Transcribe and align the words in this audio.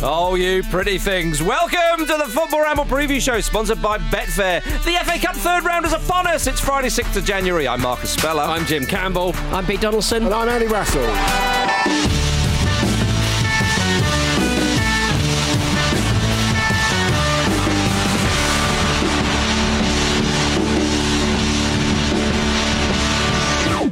Oh, 0.00 0.36
you 0.36 0.62
pretty 0.62 0.96
things. 0.96 1.42
Welcome 1.42 2.06
to 2.06 2.16
the 2.24 2.30
Football 2.30 2.62
Ramble 2.62 2.84
Preview 2.84 3.20
Show, 3.20 3.40
sponsored 3.40 3.82
by 3.82 3.98
Betfair. 3.98 4.62
The 4.84 4.92
FA 5.04 5.18
Cup 5.18 5.34
third 5.34 5.64
round 5.64 5.86
is 5.86 5.92
upon 5.92 6.28
us. 6.28 6.46
It's 6.46 6.60
Friday, 6.60 6.88
6th 6.88 7.16
of 7.16 7.24
January. 7.24 7.66
I'm 7.66 7.80
Marcus 7.80 8.10
Speller. 8.10 8.42
I'm 8.42 8.64
Jim 8.64 8.86
Campbell. 8.86 9.32
I'm 9.50 9.66
Pete 9.66 9.80
Donaldson. 9.80 10.24
And 10.24 10.34
I'm 10.34 10.48
Andy 10.48 10.68
Russell. 10.68 11.57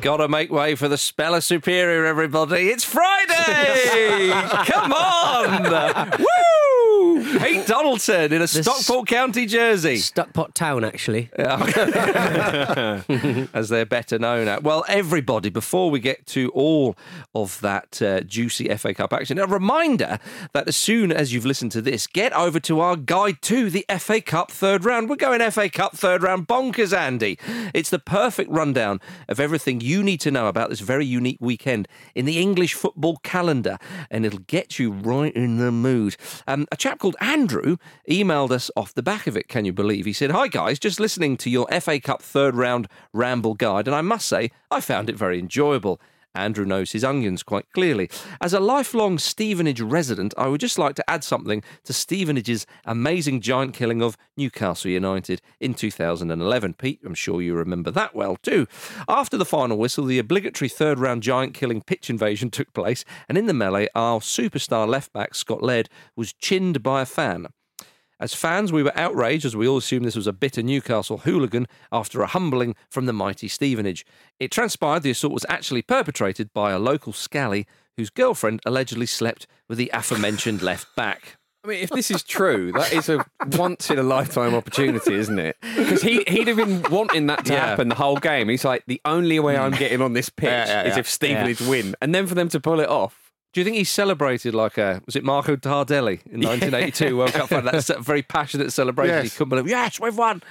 Gotta 0.06 0.28
make 0.28 0.52
way 0.52 0.76
for 0.76 0.86
the 0.86 0.98
Speller 0.98 1.40
Superior, 1.40 2.04
everybody. 2.04 2.68
It's 2.68 2.84
Friday! 2.84 4.30
Come 4.70 4.92
on! 4.92 6.24
Pete 7.42 7.66
Donaldson 7.66 8.32
in 8.32 8.40
a 8.40 8.46
Stockport 8.46 9.08
County 9.08 9.46
jersey. 9.46 9.96
Stuckpot 9.96 10.54
Town, 10.54 10.84
actually. 10.84 11.28
as 13.54 13.68
they're 13.68 13.84
better 13.84 14.18
known 14.18 14.48
at. 14.48 14.62
Well, 14.62 14.84
everybody, 14.88 15.50
before 15.50 15.90
we 15.90 16.00
get 16.00 16.24
to 16.28 16.48
all 16.50 16.96
of 17.34 17.60
that 17.60 18.00
uh, 18.00 18.20
juicy 18.20 18.68
FA 18.76 18.94
Cup 18.94 19.12
action, 19.12 19.38
a 19.38 19.46
reminder 19.46 20.18
that 20.52 20.68
as 20.68 20.76
soon 20.76 21.12
as 21.12 21.32
you've 21.32 21.44
listened 21.44 21.72
to 21.72 21.82
this, 21.82 22.06
get 22.06 22.32
over 22.32 22.58
to 22.60 22.80
our 22.80 22.96
guide 22.96 23.42
to 23.42 23.68
the 23.70 23.84
FA 23.98 24.20
Cup 24.20 24.50
third 24.50 24.84
round. 24.84 25.10
We're 25.10 25.16
going 25.16 25.50
FA 25.50 25.68
Cup 25.68 25.96
third 25.96 26.22
round 26.22 26.48
bonkers, 26.48 26.96
Andy. 26.96 27.38
It's 27.74 27.90
the 27.90 27.98
perfect 27.98 28.50
rundown 28.50 29.00
of 29.28 29.40
everything 29.40 29.80
you 29.80 30.02
need 30.02 30.20
to 30.20 30.30
know 30.30 30.46
about 30.48 30.70
this 30.70 30.80
very 30.80 31.04
unique 31.04 31.38
weekend 31.40 31.88
in 32.14 32.24
the 32.24 32.38
English 32.38 32.74
football 32.74 33.18
calendar, 33.18 33.78
and 34.10 34.24
it'll 34.24 34.38
get 34.38 34.78
you 34.78 34.92
right 34.92 35.34
in 35.34 35.58
the 35.58 35.72
mood. 35.72 36.16
Um, 36.46 36.66
a 36.72 36.76
chap 36.76 36.98
called 36.98 37.16
Andrew 37.26 37.76
emailed 38.08 38.52
us 38.52 38.70
off 38.76 38.94
the 38.94 39.02
back 39.02 39.26
of 39.26 39.36
it, 39.36 39.48
can 39.48 39.64
you 39.64 39.72
believe? 39.72 40.04
He 40.04 40.12
said, 40.12 40.30
Hi 40.30 40.46
guys, 40.46 40.78
just 40.78 41.00
listening 41.00 41.36
to 41.38 41.50
your 41.50 41.66
FA 41.80 41.98
Cup 41.98 42.22
third 42.22 42.54
round 42.54 42.86
ramble 43.12 43.54
guide, 43.54 43.88
and 43.88 43.96
I 43.96 44.00
must 44.00 44.28
say, 44.28 44.52
I 44.70 44.80
found 44.80 45.10
it 45.10 45.16
very 45.16 45.40
enjoyable. 45.40 46.00
Andrew 46.36 46.64
knows 46.64 46.92
his 46.92 47.04
onions 47.04 47.42
quite 47.42 47.70
clearly. 47.72 48.08
As 48.40 48.52
a 48.52 48.60
lifelong 48.60 49.18
Stevenage 49.18 49.80
resident, 49.80 50.34
I 50.36 50.48
would 50.48 50.60
just 50.60 50.78
like 50.78 50.94
to 50.96 51.10
add 51.10 51.24
something 51.24 51.62
to 51.84 51.92
Stevenage's 51.92 52.66
amazing 52.84 53.40
giant 53.40 53.74
killing 53.74 54.02
of 54.02 54.16
Newcastle 54.36 54.90
United 54.90 55.40
in 55.60 55.74
2011. 55.74 56.74
Pete, 56.74 57.00
I'm 57.04 57.14
sure 57.14 57.40
you 57.40 57.54
remember 57.54 57.90
that 57.90 58.14
well 58.14 58.36
too. 58.36 58.66
After 59.08 59.36
the 59.36 59.44
final 59.44 59.78
whistle, 59.78 60.04
the 60.04 60.18
obligatory 60.18 60.68
third 60.68 60.98
round 60.98 61.22
giant 61.22 61.54
killing 61.54 61.82
pitch 61.82 62.10
invasion 62.10 62.50
took 62.50 62.72
place, 62.72 63.04
and 63.28 63.38
in 63.38 63.46
the 63.46 63.54
melee, 63.54 63.88
our 63.94 64.20
superstar 64.20 64.86
left 64.86 65.12
back, 65.12 65.34
Scott 65.34 65.62
Laird, 65.62 65.88
was 66.14 66.32
chinned 66.32 66.82
by 66.82 67.02
a 67.02 67.06
fan. 67.06 67.48
As 68.18 68.32
fans, 68.32 68.72
we 68.72 68.82
were 68.82 68.96
outraged 68.96 69.44
as 69.44 69.54
we 69.54 69.68
all 69.68 69.76
assumed 69.76 70.06
this 70.06 70.16
was 70.16 70.26
a 70.26 70.32
bitter 70.32 70.62
Newcastle 70.62 71.18
hooligan 71.18 71.66
after 71.92 72.22
a 72.22 72.26
humbling 72.26 72.74
from 72.88 73.04
the 73.04 73.12
mighty 73.12 73.46
Stevenage. 73.46 74.06
It 74.40 74.50
transpired 74.50 75.02
the 75.02 75.10
assault 75.10 75.34
was 75.34 75.44
actually 75.50 75.82
perpetrated 75.82 76.52
by 76.54 76.72
a 76.72 76.78
local 76.78 77.12
scally 77.12 77.66
whose 77.98 78.08
girlfriend 78.08 78.60
allegedly 78.64 79.06
slept 79.06 79.46
with 79.68 79.76
the 79.76 79.90
aforementioned 79.92 80.62
left 80.62 80.94
back. 80.96 81.36
I 81.62 81.68
mean, 81.68 81.82
if 81.82 81.90
this 81.90 82.10
is 82.10 82.22
true, 82.22 82.70
that 82.72 82.92
is 82.92 83.08
a 83.08 83.26
once 83.52 83.90
in 83.90 83.98
a 83.98 84.02
lifetime 84.02 84.54
opportunity, 84.54 85.14
isn't 85.14 85.38
it? 85.38 85.56
Because 85.76 86.00
he, 86.00 86.22
he'd 86.28 86.46
have 86.46 86.56
been 86.56 86.82
wanting 86.90 87.26
that 87.26 87.44
to 87.46 87.52
Yeah. 87.54 87.66
happen 87.66 87.88
the 87.88 87.96
whole 87.96 88.18
game. 88.18 88.48
He's 88.48 88.64
like, 88.64 88.84
the 88.86 89.00
only 89.04 89.40
way 89.40 89.56
I'm 89.58 89.72
mm. 89.72 89.78
getting 89.78 90.00
on 90.00 90.12
this 90.12 90.28
pitch 90.28 90.48
Yeah, 90.48 90.84
yeah, 90.84 90.90
is 90.90 90.96
if 90.96 91.10
Stevenage 91.10 91.60
win. 91.60 91.96
And 92.00 92.14
then 92.14 92.28
for 92.28 92.36
them 92.36 92.48
to 92.50 92.60
pull 92.60 92.78
it 92.78 92.88
off. 92.88 93.25
Do 93.56 93.60
you 93.60 93.64
think 93.64 93.78
he 93.78 93.84
celebrated 93.84 94.54
like 94.54 94.76
a 94.76 95.00
was 95.06 95.16
it 95.16 95.24
Marco 95.24 95.56
Tardelli 95.56 96.20
in 96.26 96.42
1982 96.42 97.16
World 97.16 97.32
Cup 97.32 97.48
final? 97.48 97.72
That 97.72 98.00
very 98.00 98.20
passionate 98.22 98.70
celebration. 98.70 99.16
He 99.16 99.22
Yes. 99.22 99.36
couldn't 99.38 99.48
believe, 99.48 99.66
yes, 99.66 99.98
we've 99.98 100.18
won. 100.18 100.42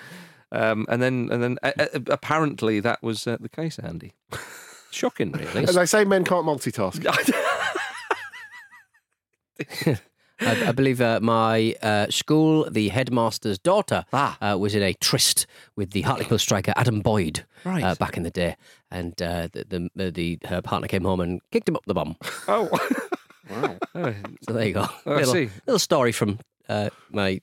Um, 0.51 0.87
and 0.89 1.03
then, 1.03 1.29
and 1.31 1.43
then, 1.43 1.57
uh, 1.61 1.71
uh, 1.77 1.85
apparently 2.07 2.79
that 2.79 3.03
was 3.03 3.27
uh, 3.27 3.37
the 3.39 3.47
case, 3.47 3.77
Andy. 3.77 4.13
Shocking, 4.89 5.31
really. 5.33 5.65
As 5.67 5.75
they 5.75 5.85
say, 5.85 6.03
men 6.03 6.23
can't 6.23 6.47
multitask. 6.47 7.05
I, 10.41 10.67
I 10.67 10.71
believe 10.73 10.99
uh, 10.99 11.19
my 11.21 11.75
uh, 11.83 12.07
school, 12.09 12.67
the 12.69 12.89
headmaster's 12.89 13.57
daughter, 13.59 14.03
Ah. 14.13 14.37
uh, 14.41 14.57
was 14.57 14.73
in 14.75 14.81
a 14.83 14.93
tryst 14.93 15.45
with 15.75 15.91
the 15.91 16.01
Hartlepool 16.01 16.39
striker 16.39 16.73
Adam 16.75 16.99
Boyd 17.01 17.45
Right. 17.63 17.83
uh, 17.83 17.95
back 17.95 18.17
in 18.17 18.23
the 18.23 18.31
day, 18.31 18.55
and 18.95 19.21
uh, 19.21 19.47
the, 19.51 19.89
the, 19.95 20.11
the 20.11 20.39
her 20.47 20.61
partner 20.61 20.87
came 20.87 21.03
home 21.03 21.19
and 21.19 21.41
kicked 21.51 21.67
him 21.69 21.75
up 21.75 21.83
the 21.85 21.93
bum. 21.93 22.15
oh, 22.47 22.69
Wow. 23.49 23.75
So 24.47 24.53
there 24.53 24.65
you 24.67 24.73
go. 24.73 24.87
Oh, 25.05 25.11
I 25.13 25.15
little, 25.17 25.33
see. 25.33 25.49
little 25.67 25.79
story 25.79 26.11
from 26.11 26.39
uh, 26.67 26.89
my 27.11 27.41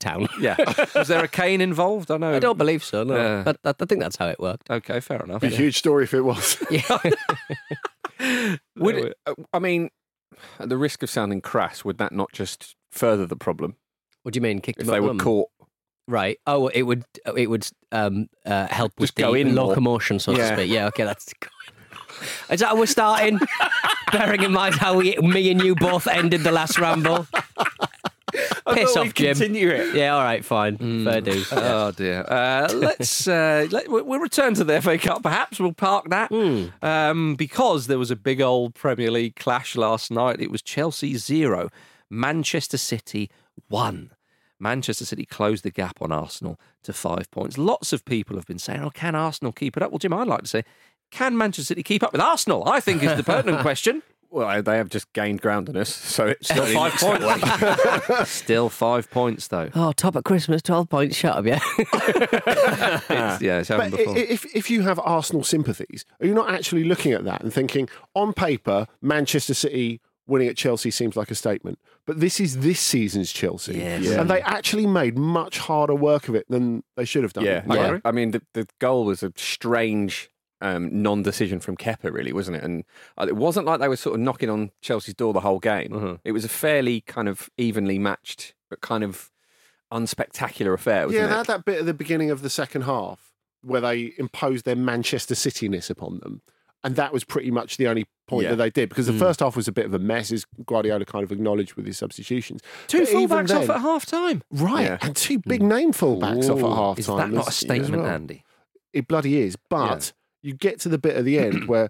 town. 0.00 0.26
yeah. 0.40 0.56
Was 0.96 1.06
there 1.08 1.22
a 1.22 1.28
cane 1.28 1.60
involved? 1.60 2.10
I 2.10 2.16
know. 2.16 2.34
I 2.34 2.40
don't 2.40 2.58
believe 2.58 2.82
so. 2.82 3.04
No, 3.04 3.14
Yeah. 3.16 3.42
but 3.44 3.58
I, 3.64 3.74
I 3.80 3.84
think 3.86 4.00
that's 4.00 4.16
how 4.16 4.26
it 4.28 4.40
worked. 4.40 4.68
Okay, 4.68 4.98
fair 5.00 5.22
enough. 5.22 5.42
Be 5.42 5.46
a 5.48 5.50
huge 5.50 5.76
story 5.78 6.04
if 6.04 6.14
it 6.14 6.22
was. 6.22 6.56
Yeah. 6.70 6.98
Would 8.76 8.96
it, 8.96 9.14
uh, 9.26 9.34
I 9.52 9.58
mean, 9.58 9.90
at 10.58 10.68
the 10.68 10.76
risk 10.76 11.02
of 11.02 11.10
sounding 11.10 11.40
crass, 11.40 11.84
would 11.84 11.98
that 11.98 12.12
not 12.12 12.32
just 12.32 12.74
further 12.90 13.26
the 13.26 13.36
problem 13.36 13.76
what 14.24 14.32
do 14.32 14.38
you 14.38 14.42
mean? 14.42 14.60
Kicked 14.62 14.80
if 14.80 14.86
him 14.88 14.90
they 14.92 14.96
up 14.96 15.02
the 15.02 15.08
were 15.08 15.14
bum? 15.14 15.18
caught? 15.18 15.48
Right. 16.06 16.38
Oh, 16.46 16.68
it 16.68 16.82
would 16.82 17.04
it 17.36 17.48
would 17.48 17.66
um, 17.92 18.28
uh, 18.44 18.66
help 18.68 18.92
with 18.98 19.08
Just 19.10 19.16
go 19.16 19.32
the 19.32 19.40
in 19.40 19.54
more. 19.54 19.68
locomotion, 19.68 20.18
so 20.18 20.34
to 20.34 20.46
speak. 20.54 20.70
Yeah. 20.70 20.86
Okay, 20.88 21.04
that's. 21.04 21.32
Is 22.50 22.60
that 22.60 22.68
how 22.68 22.76
we're 22.76 22.86
starting? 22.86 23.40
Bearing 24.12 24.42
in 24.42 24.52
mind 24.52 24.76
how 24.76 24.96
we, 24.98 25.16
me 25.16 25.50
and 25.50 25.60
you 25.62 25.74
both 25.74 26.06
ended 26.06 26.42
the 26.42 26.52
last 26.52 26.78
ramble. 26.78 27.26
Piss 28.72 28.96
off, 28.96 29.14
Jim. 29.14 29.36
Continue 29.36 29.68
it. 29.68 29.94
Yeah. 29.94 30.14
All 30.14 30.22
right. 30.22 30.44
Fine. 30.44 31.04
Fair 31.04 31.20
dues. 31.20 31.48
Oh 31.52 31.90
dear. 31.92 32.24
Uh, 32.26 32.68
let's 32.74 33.28
uh, 33.28 33.66
let, 33.70 33.88
we'll 33.88 34.04
we'll 34.04 34.20
return 34.20 34.54
to 34.54 34.64
the 34.64 34.80
FA 34.82 34.98
Cup. 34.98 35.22
Perhaps 35.22 35.60
we'll 35.60 35.72
park 35.72 36.08
that 36.10 36.30
um, 36.82 37.34
because 37.36 37.86
there 37.86 37.98
was 37.98 38.10
a 38.10 38.16
big 38.16 38.40
old 38.40 38.74
Premier 38.74 39.10
League 39.10 39.36
clash 39.36 39.76
last 39.76 40.10
night. 40.10 40.40
It 40.40 40.50
was 40.50 40.62
Chelsea 40.62 41.16
zero, 41.16 41.68
Manchester 42.10 42.78
City 42.78 43.30
one. 43.68 44.10
Manchester 44.64 45.04
City 45.04 45.24
closed 45.26 45.62
the 45.62 45.70
gap 45.70 45.98
on 46.00 46.10
Arsenal 46.10 46.58
to 46.82 46.92
five 46.92 47.30
points. 47.30 47.56
Lots 47.58 47.92
of 47.92 48.04
people 48.04 48.34
have 48.36 48.46
been 48.46 48.58
saying, 48.58 48.80
"Oh, 48.82 48.90
can 48.90 49.14
Arsenal 49.14 49.52
keep 49.52 49.76
it 49.76 49.82
up?" 49.82 49.92
Well, 49.92 49.98
Jim, 49.98 50.12
I'd 50.14 50.26
like 50.26 50.40
to 50.40 50.48
say, 50.48 50.64
can 51.10 51.36
Manchester 51.36 51.66
City 51.68 51.82
keep 51.82 52.02
up 52.02 52.12
with 52.12 52.20
Arsenal? 52.20 52.66
I 52.66 52.80
think 52.80 53.02
is 53.02 53.14
the 53.16 53.22
pertinent 53.22 53.60
question. 53.68 54.02
Well, 54.30 54.62
they 54.64 54.78
have 54.78 54.88
just 54.88 55.12
gained 55.12 55.40
ground 55.42 55.68
on 55.68 55.76
us, 55.76 55.88
so 55.94 56.26
it's 56.26 56.48
Still 56.48 56.64
five 56.66 56.90
looks 57.00 57.02
that 57.04 58.00
way. 58.00 58.16
points. 58.16 58.30
Still 58.42 58.68
five 58.68 59.08
points 59.10 59.46
though. 59.46 59.70
Oh, 59.76 59.92
top 59.92 60.16
at 60.16 60.24
Christmas, 60.24 60.60
twelve 60.62 60.88
points. 60.88 61.14
Shut 61.14 61.36
up, 61.36 61.46
yeah. 61.46 61.60
It's, 62.58 63.42
yeah, 63.42 63.58
it's 63.60 63.68
happened 63.68 63.92
But 63.92 63.98
before. 63.98 64.16
if, 64.16 64.44
if 64.56 64.70
you 64.70 64.82
have 64.82 64.98
Arsenal 64.98 65.44
sympathies, 65.44 66.04
are 66.20 66.26
you 66.26 66.34
not 66.34 66.50
actually 66.50 66.84
looking 66.84 67.12
at 67.12 67.24
that 67.24 67.42
and 67.42 67.52
thinking, 67.52 67.88
on 68.14 68.32
paper, 68.32 68.86
Manchester 69.00 69.54
City 69.54 70.00
winning 70.26 70.48
at 70.48 70.56
Chelsea 70.56 70.90
seems 70.90 71.16
like 71.16 71.30
a 71.30 71.34
statement? 71.34 71.78
But 72.06 72.20
this 72.20 72.40
is 72.40 72.58
this 72.60 72.80
season's 72.80 73.32
Chelsea. 73.32 73.78
Yes. 73.78 74.08
And 74.10 74.28
they 74.30 74.40
actually 74.42 74.86
made 74.86 75.16
much 75.18 75.58
harder 75.58 75.94
work 75.94 76.28
of 76.28 76.34
it 76.34 76.46
than 76.48 76.82
they 76.96 77.04
should 77.04 77.22
have 77.22 77.32
done. 77.32 77.44
Yeah, 77.44 77.64
I 77.68 77.76
I, 77.78 77.86
agree. 77.86 78.00
I 78.04 78.12
mean, 78.12 78.30
the, 78.32 78.42
the 78.54 78.66
goal 78.78 79.04
was 79.06 79.22
a 79.22 79.32
strange 79.36 80.30
um, 80.60 81.02
non-decision 81.02 81.60
from 81.60 81.76
Kepa, 81.76 82.12
really, 82.12 82.32
wasn't 82.32 82.56
it? 82.56 82.62
And 82.64 82.84
uh, 83.18 83.26
it 83.28 83.36
wasn't 83.36 83.66
like 83.66 83.80
they 83.80 83.88
were 83.88 83.96
sort 83.96 84.14
of 84.14 84.20
knocking 84.20 84.48
on 84.48 84.70
Chelsea's 84.80 85.14
door 85.14 85.32
the 85.32 85.40
whole 85.40 85.58
game. 85.58 85.90
Mhm. 85.90 86.20
It 86.24 86.32
was 86.32 86.44
a 86.44 86.48
fairly 86.48 87.02
kind 87.02 87.28
of 87.28 87.50
evenly 87.58 87.98
matched, 87.98 88.54
but 88.70 88.80
kind 88.80 89.04
of 89.04 89.30
unspectacular 89.92 90.72
affair, 90.74 91.06
wasn't 91.06 91.20
Yeah, 91.20 91.26
it? 91.26 91.28
they 91.30 91.36
had 91.36 91.46
that 91.46 91.64
bit 91.64 91.80
at 91.80 91.86
the 91.86 91.94
beginning 91.94 92.30
of 92.30 92.42
the 92.42 92.50
second 92.50 92.82
half 92.82 93.32
where 93.62 93.80
they 93.80 94.12
imposed 94.18 94.64
their 94.64 94.76
Manchester 94.76 95.34
City-ness 95.34 95.88
upon 95.90 96.18
them. 96.20 96.42
And 96.84 96.96
that 96.96 97.12
was 97.12 97.24
pretty 97.24 97.50
much 97.50 97.76
the 97.78 97.88
only 97.88 98.04
point 98.28 98.44
Yeah. 98.44 98.50
that 98.50 98.56
they 98.56 98.70
did 98.70 98.88
because 98.90 99.06
the 99.06 99.12
first 99.14 99.40
half 99.40 99.56
was 99.56 99.66
a 99.68 99.72
bit 99.72 99.86
of 99.86 99.94
a 99.94 99.98
mess, 99.98 100.30
as 100.30 100.46
Guardiola 100.66 101.04
kind 101.06 101.24
of 101.24 101.32
acknowledged 101.32 101.74
with 101.74 101.86
his 101.86 101.96
substitutions. 101.98 102.60
Two 102.86 103.00
But 103.00 103.08
even 103.10 103.28
fullbacks 103.46 103.56
off 103.62 103.70
at 103.70 103.80
half 103.80 104.06
time. 104.06 104.42
Right, 104.50 104.84
Yeah. 104.84 104.98
and 105.00 105.16
two 105.16 105.38
big 105.38 105.62
name 105.62 105.92
fullbacks 105.92 106.48
off 106.50 106.58
at 106.62 106.76
half 106.76 106.98
Is 106.98 107.06
that 107.06 107.30
not 107.30 107.48
a 107.48 107.52
statement, 107.52 108.02
well. 108.02 108.06
Andy? 108.10 108.44
It 108.92 109.08
bloody 109.08 109.38
is. 109.40 109.56
But 109.70 110.12
you 110.42 110.52
get 110.54 110.78
to 110.80 110.88
the 110.88 110.98
bit 110.98 111.16
at 111.16 111.24
the 111.24 111.38
end 111.38 111.64
where 111.68 111.88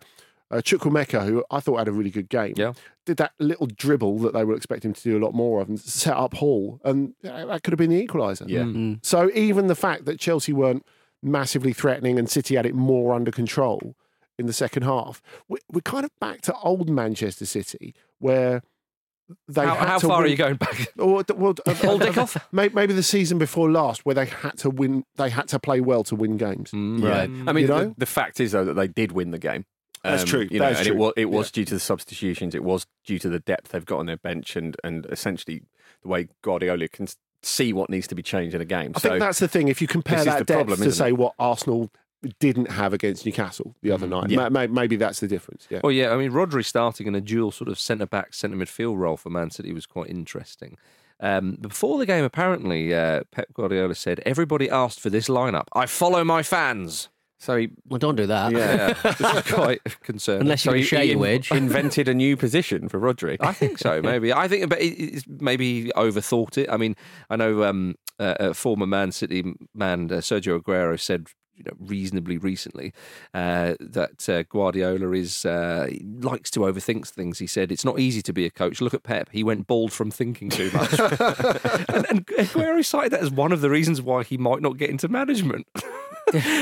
uh, 0.51 0.57
Chukwuemeka, 0.59 1.27
who 1.27 1.45
I 1.51 1.59
thought 1.61 1.79
had 1.79 1.89
a 1.89 1.93
really 1.93 2.11
good 2.11 2.29
game, 2.29 2.55
Yeah. 2.57 2.75
did 3.07 3.17
that 3.17 3.33
little 3.41 3.67
dribble 3.67 4.19
that 4.21 4.33
they 4.33 4.45
were 4.45 4.55
expecting 4.55 4.91
him 4.91 4.95
to 4.95 5.03
do 5.03 5.19
a 5.19 5.23
lot 5.25 5.35
more 5.35 5.61
of 5.61 5.69
and 5.69 5.81
set 5.81 6.17
up 6.17 6.35
Hall, 6.35 6.81
and 6.85 7.15
that 7.23 7.63
could 7.65 7.73
have 7.73 7.79
been 7.79 7.91
the 7.91 8.07
equaliser. 8.07 8.49
Yeah. 8.49 8.61
Mm. 8.63 9.05
So 9.05 9.31
even 9.35 9.67
the 9.67 9.75
fact 9.75 10.05
that 10.05 10.21
Chelsea 10.21 10.53
weren't 10.53 10.85
massively 11.23 11.73
threatening 11.73 12.19
and 12.19 12.29
City 12.31 12.55
had 12.55 12.67
it 12.67 12.75
more 12.75 13.15
under 13.15 13.31
control 13.31 13.97
in 14.39 14.47
the 14.47 14.53
second 14.53 14.83
half, 14.83 15.23
we- 15.49 15.59
we're 15.73 15.81
kind 15.81 16.05
of 16.05 16.11
back 16.21 16.41
to 16.43 16.55
old 16.59 16.89
Manchester 16.91 17.47
City 17.47 17.95
where 18.19 18.63
they 19.49 19.65
How, 19.65 19.75
had 19.75 19.89
how 19.89 19.99
to 19.99 20.07
far 20.07 20.23
are 20.23 20.27
you 20.27 20.37
going 20.37 20.57
back? 20.57 20.89
Or, 20.99 21.25
well, 21.35 21.55
uh, 21.67 21.75
Paul 21.75 21.99
Dickov? 21.99 22.41
Maybe 22.75 22.93
the 22.93 23.03
season 23.03 23.39
before 23.39 23.71
last, 23.71 24.05
where 24.05 24.15
they 24.15 24.27
had 24.27 24.59
to 24.59 24.71
win, 24.71 25.05
they 25.17 25.31
had 25.31 25.49
to 25.49 25.59
play 25.59 25.81
well 25.81 26.05
to 26.05 26.15
win 26.15 26.37
games. 26.37 26.71
Yeah. 26.75 27.09
Right. 27.09 27.31
I 27.47 27.53
mean, 27.53 27.63
You 27.63 27.67
know? 27.69 27.85
the, 27.89 27.95
the 27.99 28.07
fact 28.07 28.39
is 28.41 28.53
though 28.53 28.65
that 28.67 28.75
they 28.75 28.89
did 28.89 29.13
win 29.13 29.31
the 29.31 29.39
game. 29.39 29.65
That's 30.03 30.25
true. 30.25 30.47
You 30.51 30.59
know, 30.59 30.67
That 30.67 30.73
is 30.73 30.79
and 30.81 30.87
true. 30.89 30.97
it 30.97 30.99
was 30.99 31.13
it 31.17 31.25
was 31.31 31.51
due 31.51 31.65
to 31.65 31.73
the 31.73 31.81
substitutions. 31.81 32.55
It 32.55 32.63
was 32.63 32.87
due 33.07 33.19
to 33.21 33.31
the 33.31 33.41
depth 33.41 33.71
they've 33.71 33.87
got 33.87 34.01
on 34.01 34.07
their 34.07 34.19
bench, 34.19 34.55
and 34.55 34.77
and 34.85 35.07
essentially 35.07 35.63
the 36.03 36.09
way 36.09 36.29
Guardiola 36.43 36.89
can 36.89 37.07
see 37.43 37.73
what 37.73 37.89
needs 37.89 38.07
to 38.09 38.15
be 38.15 38.23
changed 38.23 38.55
in 38.55 38.61
a 38.61 38.67
game. 38.67 38.93
I 38.95 39.01
so 39.01 39.09
think 39.09 39.21
that's 39.21 39.39
the 39.39 39.49
thing. 39.49 39.69
If 39.69 39.81
you 39.81 39.89
compare 39.89 40.23
that 40.23 40.41
the 40.41 40.45
depth 40.45 40.59
problem, 40.59 40.79
to 40.81 40.85
isn't 40.89 41.03
say 41.07 41.13
what 41.13 41.33
Arsenal 41.39 41.91
didn't 42.41 42.71
have 42.71 42.93
against 42.93 43.25
Newcastle 43.27 43.75
the 43.83 43.91
other 43.91 44.07
night, 44.07 44.31
Yeah. 44.31 44.49
ma- 44.49 44.49
ma- 44.51 44.67
maybe 44.67 44.97
that's 44.97 45.21
the 45.21 45.29
difference. 45.29 45.67
Yeah. 45.71 45.81
Well, 45.83 45.93
yeah, 45.93 46.11
I 46.13 46.17
mean, 46.17 46.31
Rodri 46.33 46.65
starting 46.65 47.07
in 47.07 47.15
a 47.15 47.21
dual 47.21 47.51
sort 47.51 47.69
of 47.69 47.79
centre 47.79 48.07
back, 48.07 48.35
centre 48.35 48.57
midfield 48.57 48.97
role 48.99 49.17
for 49.17 49.31
Man 49.31 49.51
City 49.51 49.73
was 49.73 49.87
quite 49.87 50.09
interesting. 50.11 50.77
Um, 51.21 51.57
before 51.61 51.99
the 51.99 52.07
game, 52.07 52.25
apparently, 52.25 52.93
uh, 52.93 53.23
Pep 53.31 53.53
Guardiola 53.55 53.95
said, 53.95 54.21
Everybody 54.27 54.69
asked 54.69 55.01
for 55.01 55.11
this 55.11 55.29
lineup. 55.29 55.67
I 55.73 55.87
follow 55.87 56.25
my 56.25 56.43
fans. 56.43 57.09
so 57.39 57.57
he 57.57 57.71
Well, 57.89 57.99
don't 57.99 58.17
do 58.17 58.27
that. 58.27 58.53
Yeah, 58.53 58.93
this 59.03 59.21
is 59.47 59.53
quite 59.53 59.81
concerning. 60.03 60.43
Unless 60.43 60.65
you 60.65 60.71
so 60.71 60.73
can 60.73 60.79
he, 60.81 60.85
share 60.85 61.05
your 61.05 61.15
in- 61.15 61.21
wage. 61.21 61.51
invented 61.53 62.09
a 62.09 62.15
new 62.15 62.37
position 62.37 62.89
for 62.89 62.99
Rodri. 62.99 63.37
I 63.41 63.53
think 63.53 63.79
so, 63.79 64.03
maybe. 64.03 64.33
I 64.33 64.49
think, 64.49 64.69
but 64.69 64.79
it's 64.83 65.25
maybe 65.29 65.85
he 65.85 65.93
overthought 65.93 66.59
it. 66.59 66.69
I 66.71 66.77
mean, 66.79 66.97
I 67.31 67.37
know 67.37 67.63
um, 67.65 67.95
uh, 68.19 68.35
uh, 68.41 68.53
former 68.53 68.87
Man 68.87 69.13
City 69.13 69.55
man 69.75 70.11
uh, 70.11 70.17
Sergio 70.17 70.61
Aguero 70.61 70.99
said. 70.99 71.29
You 71.57 71.63
know, 71.65 71.77
reasonably 71.79 72.37
recently, 72.37 72.93
uh, 73.33 73.75
that 73.79 74.29
uh, 74.29 74.43
Guardiola 74.43 75.13
is 75.13 75.45
uh, 75.47 75.89
likes 76.21 76.51
to 76.53 76.61
overthink 76.61 77.07
things. 77.07 77.39
He 77.39 77.47
said 77.47 77.71
it's 77.71 77.85
not 77.85 78.01
easy 78.01 78.23
to 78.23 78.33
be 78.33 78.45
a 78.45 78.51
coach. 78.51 78.81
Look 78.81 78.93
at 78.93 79.05
Pep; 79.05 79.29
he 79.31 79.45
went 79.45 79.69
bald 79.69 79.93
from 79.93 80.11
thinking 80.11 80.51
too 80.51 80.71
much. 80.73 80.93
and, 80.99 82.07
and 82.11 82.27
Aguero 82.27 82.85
cited 82.85 83.13
that 83.13 83.21
as 83.21 83.31
one 83.31 83.53
of 83.53 83.61
the 83.61 83.71
reasons 83.71 84.03
why 84.03 84.25
he 84.25 84.37
might 84.37 84.63
not 84.63 84.79
get 84.79 84.91
into 84.91 85.07
management. 85.07 85.69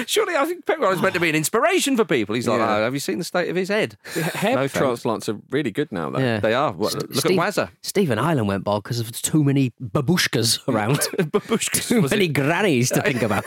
Surely, 0.06 0.36
I 0.36 0.44
think 0.44 0.66
Pep 0.66 0.76
Guardiola's 0.78 1.00
meant 1.00 1.14
to 1.14 1.20
be 1.20 1.30
an 1.30 1.34
inspiration 1.36 1.96
for 1.96 2.04
people. 2.04 2.34
He's 2.34 2.46
like, 2.46 2.58
Yeah. 2.58 2.76
"Oh, 2.76 2.82
have 2.84 2.92
you 2.92 3.00
seen 3.00 3.16
the 3.16 3.24
state 3.24 3.48
of 3.48 3.56
his 3.56 3.68
head? 3.68 3.96
Hair 4.14 4.56
No 4.56 4.68
transplants 4.68 5.28
are 5.30 5.38
really 5.50 5.70
good 5.70 5.90
now, 5.90 6.10
though. 6.10 6.18
Yeah. 6.18 6.40
They 6.40 6.52
are. 6.52 6.72
What, 6.72 6.92
look 6.94 7.14
Steve- 7.14 7.38
at 7.38 7.54
Wazza. 7.54 7.70
Stephen 7.80 8.18
Ireland 8.18 8.48
went 8.48 8.64
bald 8.64 8.82
because 8.82 9.00
of 9.00 9.10
too 9.22 9.42
many 9.42 9.72
babushkas 9.82 10.58
around. 10.68 10.98
Babushkas, 11.32 11.88
too 11.88 12.02
many 12.02 12.26
it? 12.26 12.34
grannies 12.34 12.90
to 12.90 13.00
think 13.00 13.22
about. 13.22 13.44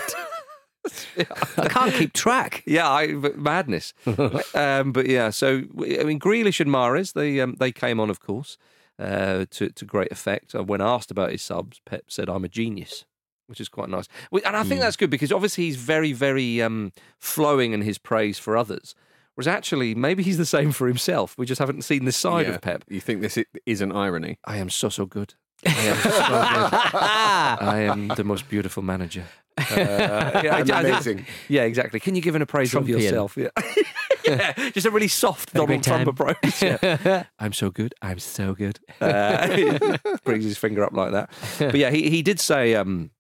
I 1.58 1.68
can't 1.68 1.94
keep 1.94 2.14
track. 2.14 2.64
Yeah, 2.66 2.90
I, 2.90 3.08
madness. 3.36 3.94
um, 4.54 4.92
but 4.92 5.08
yeah, 5.08 5.30
so 5.30 5.64
I 6.00 6.04
mean, 6.04 6.20
Grealish 6.20 6.60
and 6.60 6.70
Mahrez, 6.70 7.14
they 7.14 7.40
um, 7.40 7.56
they 7.60 7.72
came 7.72 8.00
on, 8.00 8.10
of 8.10 8.20
course, 8.20 8.58
uh, 9.00 9.46
to 9.52 9.70
to 9.70 9.86
great 9.86 10.12
effect. 10.12 10.56
Uh, 10.56 10.64
When 10.64 10.82
asked 10.82 11.12
about 11.12 11.32
his 11.32 11.42
subs, 11.42 11.82
Pep 11.86 12.06
said, 12.08 12.30
"I'm 12.30 12.44
a 12.46 12.50
genius." 12.50 13.06
Which 13.48 13.62
is 13.62 13.70
quite 13.70 13.90
nice, 13.90 14.08
and 14.32 14.58
I 14.58 14.64
think 14.64 14.82
that's 14.82 14.96
good 14.96 15.12
because 15.12 15.32
obviously 15.32 15.66
he's 15.66 15.76
very, 15.76 16.14
very 16.14 16.64
um, 16.64 16.92
flowing 17.20 17.74
in 17.74 17.82
his 17.84 18.00
praise 18.00 18.40
for 18.40 18.58
others. 18.58 18.96
Whereas 19.36 19.48
actually, 19.48 19.94
maybe 19.94 20.24
he's 20.24 20.40
the 20.40 20.48
same 20.48 20.72
for 20.72 20.88
himself. 20.88 21.38
We 21.38 21.46
just 21.46 21.60
haven't 21.60 21.84
seen 21.84 22.06
this 22.06 22.18
side 22.18 22.48
Yeah. 22.48 22.56
of 22.56 22.62
Pep. 22.62 22.86
You 22.90 23.00
think 23.00 23.22
this 23.22 23.38
is 23.68 23.82
an 23.82 23.92
irony? 23.92 24.40
I 24.46 24.58
am 24.58 24.72
so 24.72 24.90
so 24.90 25.06
good. 25.06 25.36
I 25.66 25.72
am 25.72 25.98
so. 26.02 26.10
I 27.66 27.80
am 27.92 28.08
the 28.10 28.24
most 28.24 28.48
beautiful 28.50 28.84
manager. 28.84 29.26
Uh, 29.58 29.64
yeah, 30.44 30.56
I- 30.70 30.74
I 30.74 30.80
amazing. 30.82 31.26
yeah, 31.48 31.64
exactly. 31.64 32.00
Can 32.00 32.16
you 32.16 32.22
give 32.22 32.36
an 32.36 32.42
appraisal 32.42 32.82
of 32.82 32.90
yourself? 32.90 33.38
Yeah. 33.38 33.50
yeah, 34.26 34.52
just 34.72 34.86
a 34.86 34.92
really 34.92 35.08
soft 35.08 35.54
Donald 35.54 35.84
Trump 35.84 36.08
approach. 36.08 36.62
Yeah. 36.62 37.24
I'm 37.40 37.54
so 37.54 37.70
good. 37.72 37.94
I'm 38.02 38.20
so 38.20 38.54
good. 38.54 38.80
Uh, 39.00 39.98
brings 40.24 40.44
his 40.44 40.58
finger 40.58 40.84
up 40.84 40.94
like 40.94 41.12
that. 41.14 41.30
But 41.60 41.76
yeah, 41.76 41.90
he, 41.92 42.10
he 42.10 42.22
did 42.22 42.40
say 42.42 42.76
um, 42.76 43.12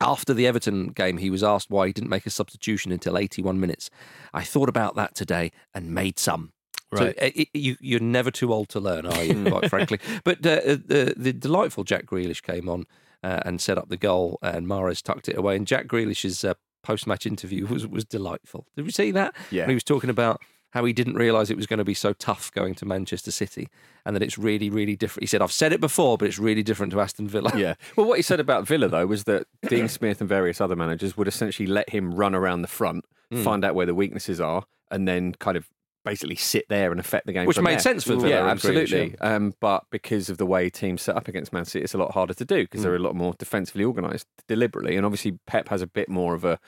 after 0.00 0.34
the 0.34 0.46
Everton 0.46 0.88
game, 0.88 1.18
he 1.18 1.30
was 1.30 1.42
asked 1.44 1.70
why 1.70 1.86
he 1.86 1.92
didn't 1.92 2.10
make 2.10 2.26
a 2.26 2.30
substitution 2.30 2.90
until 2.90 3.16
81 3.16 3.60
minutes. 3.60 3.90
I 4.34 4.42
thought 4.42 4.68
about 4.68 4.96
that 4.96 5.14
today 5.14 5.52
and 5.74 5.94
made 5.94 6.18
some. 6.18 6.52
Right. 6.92 7.14
So 7.18 7.24
uh, 7.24 7.30
it, 7.34 7.48
you, 7.54 7.76
you're 7.80 8.00
never 8.00 8.30
too 8.30 8.52
old 8.52 8.68
to 8.70 8.80
learn, 8.80 9.06
are 9.06 9.22
you? 9.22 9.44
Quite 9.50 9.70
frankly. 9.70 10.00
But 10.24 10.38
uh, 10.44 10.60
the, 10.64 11.14
the 11.16 11.32
delightful 11.32 11.84
Jack 11.84 12.06
Grealish 12.06 12.42
came 12.42 12.68
on 12.68 12.86
uh, 13.22 13.40
and 13.44 13.60
set 13.60 13.78
up 13.78 13.88
the 13.88 13.96
goal, 13.96 14.38
and 14.42 14.66
Mahrez 14.66 15.02
tucked 15.02 15.28
it 15.28 15.36
away. 15.36 15.56
And 15.56 15.66
Jack 15.66 15.86
Grealish's 15.86 16.44
uh, 16.44 16.54
post-match 16.82 17.26
interview 17.26 17.66
was 17.66 17.86
was 17.86 18.04
delightful. 18.04 18.66
Did 18.76 18.84
we 18.86 18.90
see 18.90 19.10
that? 19.12 19.34
Yeah. 19.50 19.62
When 19.62 19.70
he 19.70 19.74
was 19.74 19.84
talking 19.84 20.10
about 20.10 20.40
how 20.72 20.84
he 20.84 20.92
didn't 20.92 21.14
realise 21.16 21.50
it 21.50 21.56
was 21.56 21.66
going 21.66 21.78
to 21.78 21.84
be 21.84 21.94
so 21.94 22.12
tough 22.12 22.52
going 22.52 22.74
to 22.76 22.86
Manchester 22.86 23.30
City, 23.32 23.68
and 24.06 24.14
that 24.16 24.22
it's 24.22 24.38
really, 24.38 24.70
really 24.70 24.94
different. 24.96 25.22
He 25.24 25.26
said, 25.26 25.42
"I've 25.42 25.52
said 25.52 25.72
it 25.72 25.80
before, 25.80 26.16
but 26.16 26.26
it's 26.28 26.38
really 26.38 26.62
different 26.62 26.92
to 26.92 27.00
Aston 27.00 27.28
Villa." 27.28 27.52
Yeah. 27.56 27.74
Well, 27.96 28.06
what 28.06 28.16
he 28.18 28.22
said 28.22 28.40
about 28.40 28.66
Villa 28.66 28.88
though 28.88 29.06
was 29.06 29.24
that 29.24 29.46
Dean 29.68 29.88
Smith 29.88 30.20
and 30.20 30.28
various 30.28 30.60
other 30.60 30.76
managers 30.76 31.16
would 31.16 31.28
essentially 31.28 31.66
let 31.66 31.90
him 31.90 32.14
run 32.14 32.34
around 32.34 32.62
the 32.62 32.68
front, 32.68 33.04
Hmm. 33.32 33.42
find 33.42 33.64
out 33.64 33.74
where 33.76 33.86
the 33.86 33.94
weaknesses 33.94 34.40
are, 34.40 34.64
and 34.90 35.06
then 35.06 35.34
kind 35.34 35.56
of 35.56 35.68
basically 36.04 36.36
sit 36.36 36.66
there 36.68 36.90
and 36.90 37.00
affect 37.00 37.26
the 37.26 37.32
game. 37.32 37.46
Which 37.46 37.60
made 37.60 37.72
there. 37.72 37.78
sense 37.80 38.04
for 38.04 38.16
Villa 38.16 38.28
Yeah, 38.28 38.46
absolutely. 38.46 39.18
Um, 39.20 39.54
but 39.60 39.84
because 39.90 40.28
of 40.30 40.38
the 40.38 40.46
way 40.46 40.70
teams 40.70 41.02
set 41.02 41.16
up 41.16 41.28
against 41.28 41.52
Man 41.52 41.64
City, 41.64 41.84
it's 41.84 41.94
a 41.94 41.98
lot 41.98 42.12
harder 42.12 42.34
to 42.34 42.44
do 42.44 42.62
because 42.64 42.82
they're 42.82 42.94
a 42.94 43.00
lot 43.00 43.14
more 43.14 43.34
defensively 43.38 43.84
organised 43.84 44.26
deliberately, 44.48 44.96
and 44.96 45.04
obviously 45.04 45.38
Pep 45.46 45.68
has 45.68 45.82
a 45.82 45.86
bit 45.86 46.08
more 46.08 46.34
of 46.34 46.44
a. 46.44 46.58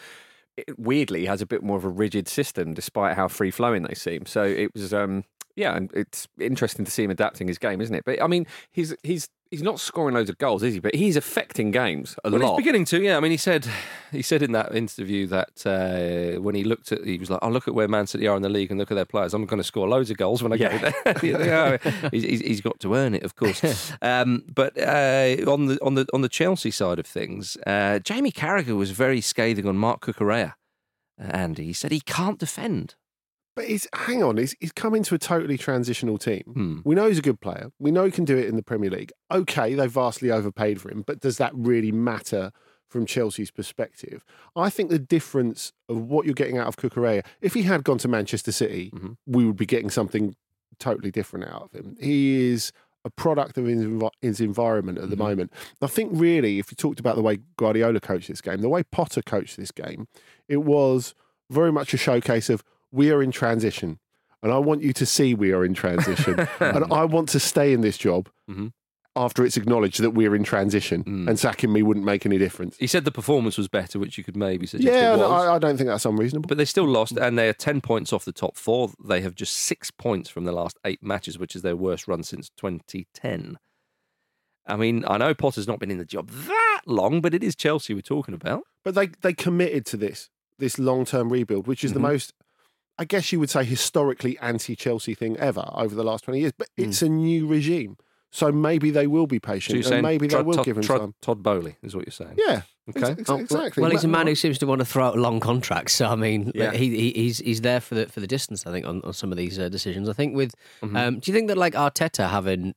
Weirdly, 0.76 1.24
has 1.24 1.40
a 1.40 1.46
bit 1.46 1.62
more 1.62 1.78
of 1.78 1.84
a 1.84 1.88
rigid 1.88 2.28
system, 2.28 2.74
despite 2.74 3.16
how 3.16 3.26
free 3.26 3.50
flowing 3.50 3.84
they 3.84 3.94
seem. 3.94 4.26
So 4.26 4.42
it 4.42 4.70
was, 4.74 4.92
um, 4.92 5.24
yeah, 5.56 5.74
and 5.74 5.90
it's 5.94 6.28
interesting 6.38 6.84
to 6.84 6.90
see 6.90 7.04
him 7.04 7.10
adapting 7.10 7.48
his 7.48 7.56
game, 7.56 7.80
isn't 7.80 7.94
it? 7.94 8.04
But 8.04 8.22
I 8.22 8.26
mean, 8.26 8.46
he's 8.70 8.94
he's 9.02 9.30
he's 9.52 9.62
not 9.62 9.78
scoring 9.78 10.14
loads 10.16 10.28
of 10.28 10.38
goals, 10.38 10.64
is 10.64 10.74
he? 10.74 10.80
But 10.80 10.96
he's 10.96 11.14
affecting 11.14 11.70
games 11.70 12.16
a 12.24 12.30
Well, 12.30 12.40
he's 12.56 12.56
beginning 12.64 12.84
to, 12.86 13.00
yeah. 13.00 13.16
I 13.16 13.20
mean, 13.20 13.30
he 13.30 13.36
said 13.36 13.68
he 14.10 14.22
said 14.22 14.42
in 14.42 14.50
that 14.52 14.74
interview 14.74 15.28
that 15.28 15.64
uh, 15.64 16.40
when 16.40 16.56
he 16.56 16.64
looked 16.64 16.90
at, 16.90 17.04
he 17.04 17.18
was 17.18 17.30
like, 17.30 17.38
"I 17.42 17.48
look 17.48 17.68
at 17.68 17.74
where 17.74 17.86
Man 17.86 18.06
City 18.08 18.26
are 18.26 18.34
in 18.36 18.42
the 18.42 18.48
league 18.48 18.70
and 18.70 18.80
look 18.80 18.90
at 18.90 18.94
their 18.94 19.04
players. 19.04 19.34
I'm 19.34 19.46
going 19.46 19.58
to 19.60 19.64
score 19.64 19.86
loads 19.88 20.10
of 20.10 20.16
goals 20.16 20.42
when 20.42 20.52
I 20.52 20.56
Yeah. 20.56 20.76
go 20.78 20.90
there." 21.22 21.78
He's, 22.10 22.22
he's- 22.24 22.40
he's 22.40 22.60
got 22.60 22.80
to 22.80 22.94
earn 22.94 23.14
it, 23.14 23.22
of 23.22 23.36
course. 23.36 23.92
um, 24.02 24.42
but 24.52 24.76
uh, 24.76 25.36
on 25.46 25.66
the 25.66 25.78
on 25.82 25.94
the 25.94 26.06
on 26.12 26.22
the 26.22 26.28
Chelsea 26.28 26.70
side 26.72 26.98
of 26.98 27.06
things, 27.06 27.56
uh, 27.66 27.98
Jamie 28.00 28.32
Carragher 28.32 28.76
was 28.76 28.90
very 28.90 29.20
scathing 29.20 29.66
on 29.68 29.76
Marc 29.76 30.00
Cucurella, 30.06 30.54
and 31.18 31.58
he 31.58 31.72
said 31.72 31.92
he 31.92 32.00
can't 32.00 32.38
defend. 32.38 32.94
But 33.54 33.66
he's 33.66 33.86
hang 33.94 34.22
on, 34.22 34.38
he's, 34.38 34.54
he's 34.60 34.72
come 34.72 34.94
into 34.94 35.14
a 35.14 35.18
totally 35.18 35.58
transitional 35.58 36.16
team. 36.18 36.42
Hmm. 36.54 36.78
We 36.84 36.94
know 36.94 37.06
he's 37.08 37.18
a 37.18 37.22
good 37.22 37.40
player. 37.40 37.70
We 37.78 37.90
know 37.90 38.04
he 38.04 38.10
can 38.10 38.24
do 38.24 38.36
it 38.36 38.46
in 38.46 38.56
the 38.56 38.62
Premier 38.62 38.90
League. 38.90 39.12
Okay, 39.30 39.74
they 39.74 39.86
vastly 39.86 40.30
overpaid 40.30 40.80
for 40.80 40.90
him, 40.90 41.02
but 41.06 41.20
does 41.20 41.36
that 41.38 41.52
really 41.54 41.92
matter 41.92 42.50
from 42.88 43.04
Chelsea's 43.06 43.50
perspective? 43.50 44.24
I 44.56 44.70
think 44.70 44.88
the 44.90 44.98
difference 44.98 45.72
of 45.88 45.98
what 46.08 46.24
you're 46.24 46.34
getting 46.34 46.56
out 46.58 46.66
of 46.66 46.76
Cucurella, 46.76 47.24
if 47.42 47.52
he 47.54 47.62
had 47.62 47.84
gone 47.84 47.98
to 47.98 48.08
Manchester 48.08 48.52
City, 48.52 48.90
Mhm. 48.94 49.16
we 49.26 49.44
would 49.44 49.56
be 49.56 49.66
getting 49.66 49.90
something 49.90 50.34
totally 50.78 51.10
different 51.10 51.46
out 51.46 51.62
of 51.62 51.72
him. 51.72 51.96
He 52.00 52.50
is 52.50 52.72
a 53.04 53.10
product 53.10 53.58
of 53.58 53.66
his, 53.66 53.84
his 54.22 54.40
environment 54.40 54.96
at 54.98 55.10
the 55.10 55.16
moment. 55.16 55.52
I 55.82 55.88
think 55.88 56.10
really, 56.14 56.58
if 56.58 56.70
you 56.70 56.76
talked 56.76 57.00
about 57.00 57.16
the 57.16 57.22
way 57.22 57.40
Guardiola 57.58 58.00
coached 58.00 58.28
this 58.28 58.40
game, 58.40 58.60
the 58.62 58.68
way 58.68 58.82
Potter 58.84 59.20
coached 59.22 59.56
this 59.56 59.72
game, 59.72 60.06
it 60.48 60.58
was 60.58 61.14
very 61.50 61.72
much 61.72 61.92
a 61.92 61.96
showcase 61.96 62.48
of 62.48 62.62
we 62.92 63.10
are 63.10 63.22
in 63.22 63.32
transition. 63.32 63.98
And 64.42 64.52
I 64.52 64.58
want 64.58 64.82
you 64.82 64.92
to 64.94 65.06
see 65.06 65.34
we 65.34 65.52
are 65.52 65.64
in 65.64 65.74
transition. 65.74 66.46
and 66.60 66.84
I 66.92 67.04
want 67.04 67.28
to 67.30 67.40
stay 67.40 67.72
in 67.72 67.80
this 67.80 67.96
job 67.96 68.28
Mhm. 68.50 68.72
after 69.14 69.44
it's 69.44 69.56
acknowledged 69.56 70.00
that 70.00 70.10
we're 70.10 70.34
in 70.34 70.42
transition. 70.42 71.04
Mm. 71.04 71.28
And 71.28 71.38
sacking 71.38 71.72
me 71.72 71.82
wouldn't 71.82 72.04
make 72.06 72.26
any 72.26 72.38
difference. 72.38 72.76
He 72.78 72.86
said 72.88 73.04
the 73.04 73.12
performance 73.12 73.56
was 73.56 73.68
better, 73.68 73.98
which 74.00 74.18
you 74.18 74.24
could 74.24 74.36
maybe 74.36 74.66
suggest 74.66 74.92
Yeah, 74.92 75.14
it 75.14 75.18
no, 75.18 75.28
was. 75.30 75.46
I, 75.46 75.54
I 75.54 75.58
don't 75.60 75.76
think 75.76 75.88
that's 75.88 76.04
unreasonable. 76.04 76.48
But 76.48 76.58
they 76.58 76.64
still 76.64 76.88
lost, 76.88 77.12
and 77.16 77.38
they 77.38 77.48
are 77.48 77.52
10 77.52 77.80
points 77.82 78.12
off 78.12 78.24
the 78.24 78.32
top 78.32 78.56
four. 78.56 78.90
They 79.04 79.20
have 79.20 79.34
just 79.36 79.52
six 79.54 79.90
points 79.92 80.28
from 80.28 80.44
the 80.44 80.52
last 80.52 80.76
eight 80.84 81.02
matches, 81.02 81.38
which 81.38 81.54
is 81.54 81.62
their 81.62 81.76
worst 81.76 82.08
run 82.08 82.22
since 82.24 82.50
2010. 82.56 83.58
I 84.66 84.76
mean, 84.76 85.04
I 85.06 85.18
know 85.18 85.34
Potter's 85.34 85.66
not 85.68 85.78
been 85.80 85.90
in 85.90 85.98
the 85.98 86.04
job 86.04 86.30
that 86.30 86.80
long, 86.86 87.20
but 87.20 87.34
it 87.34 87.42
is 87.42 87.54
Chelsea 87.56 87.94
we're 87.94 88.00
talking 88.00 88.34
about. 88.34 88.62
But 88.84 88.94
they 88.94 89.08
they 89.20 89.32
committed 89.34 89.84
to 89.86 89.96
this 89.96 90.30
this 90.58 90.78
long 90.78 91.04
term 91.04 91.30
rebuild, 91.30 91.66
which 91.66 91.82
is 91.84 91.90
Mhm. 91.90 91.94
the 91.94 92.00
most, 92.00 92.32
I 92.98 93.04
guess 93.04 93.32
you 93.32 93.40
would 93.40 93.50
say, 93.50 93.64
historically 93.64 94.38
anti 94.38 94.76
Chelsea 94.76 95.14
thing 95.14 95.36
ever 95.38 95.68
over 95.74 95.94
the 95.94 96.04
last 96.04 96.24
twenty 96.24 96.40
years. 96.40 96.52
But 96.56 96.68
it's 96.76 97.02
a 97.02 97.08
new 97.08 97.46
regime, 97.46 97.96
so 98.30 98.52
maybe 98.52 98.90
they 98.90 99.06
will 99.06 99.26
be 99.26 99.36
So 99.36 99.46
you're 99.46 99.54
patient, 99.54 99.84
saying 99.84 99.94
and 99.94 100.02
maybe 100.02 100.26
they 100.28 100.42
will 100.42 100.56
Todd, 100.56 100.64
give 100.66 100.76
him 100.76 100.82
Todd, 100.84 101.00
time. 101.00 101.14
Todd 101.22 101.42
Boehly 101.42 101.76
is 101.82 101.94
what 101.96 102.06
you're 102.06 102.12
saying. 102.12 102.34
Yeah, 102.36 102.62
Okay. 102.90 103.12
ex- 103.12 103.30
Oh, 103.30 103.36
exactly. 103.38 103.80
Well, 103.82 103.90
he's 103.92 104.04
a 104.04 104.08
man 104.08 104.26
who 104.26 104.34
seems 104.34 104.58
to 104.58 104.66
want 104.66 104.80
to 104.80 104.84
throw 104.84 105.06
out 105.06 105.16
long 105.18 105.40
contracts. 105.40 105.94
So 105.94 106.06
I 106.06 106.16
mean, 106.16 106.52
Yeah. 106.54 106.72
he, 106.72 106.90
he 106.96 107.10
he's 107.12 107.38
he's 107.38 107.60
there 107.62 107.80
for 107.80 107.94
the 107.94 108.06
for 108.06 108.20
the 108.20 108.26
distance. 108.26 108.66
I 108.66 108.72
think 108.72 108.84
on, 108.86 109.00
on 109.02 109.12
some 109.14 109.30
of 109.32 109.38
these 109.38 109.58
uh, 109.58 109.68
decisions. 109.68 110.08
I 110.08 110.12
think 110.12 110.34
with 110.36 110.52
Mhm. 110.82 110.96
um, 110.98 111.18
do 111.20 111.30
you 111.30 111.34
think 111.36 111.48
that 111.48 111.56
like 111.58 111.74
Arteta 111.74 112.28
having 112.28 112.74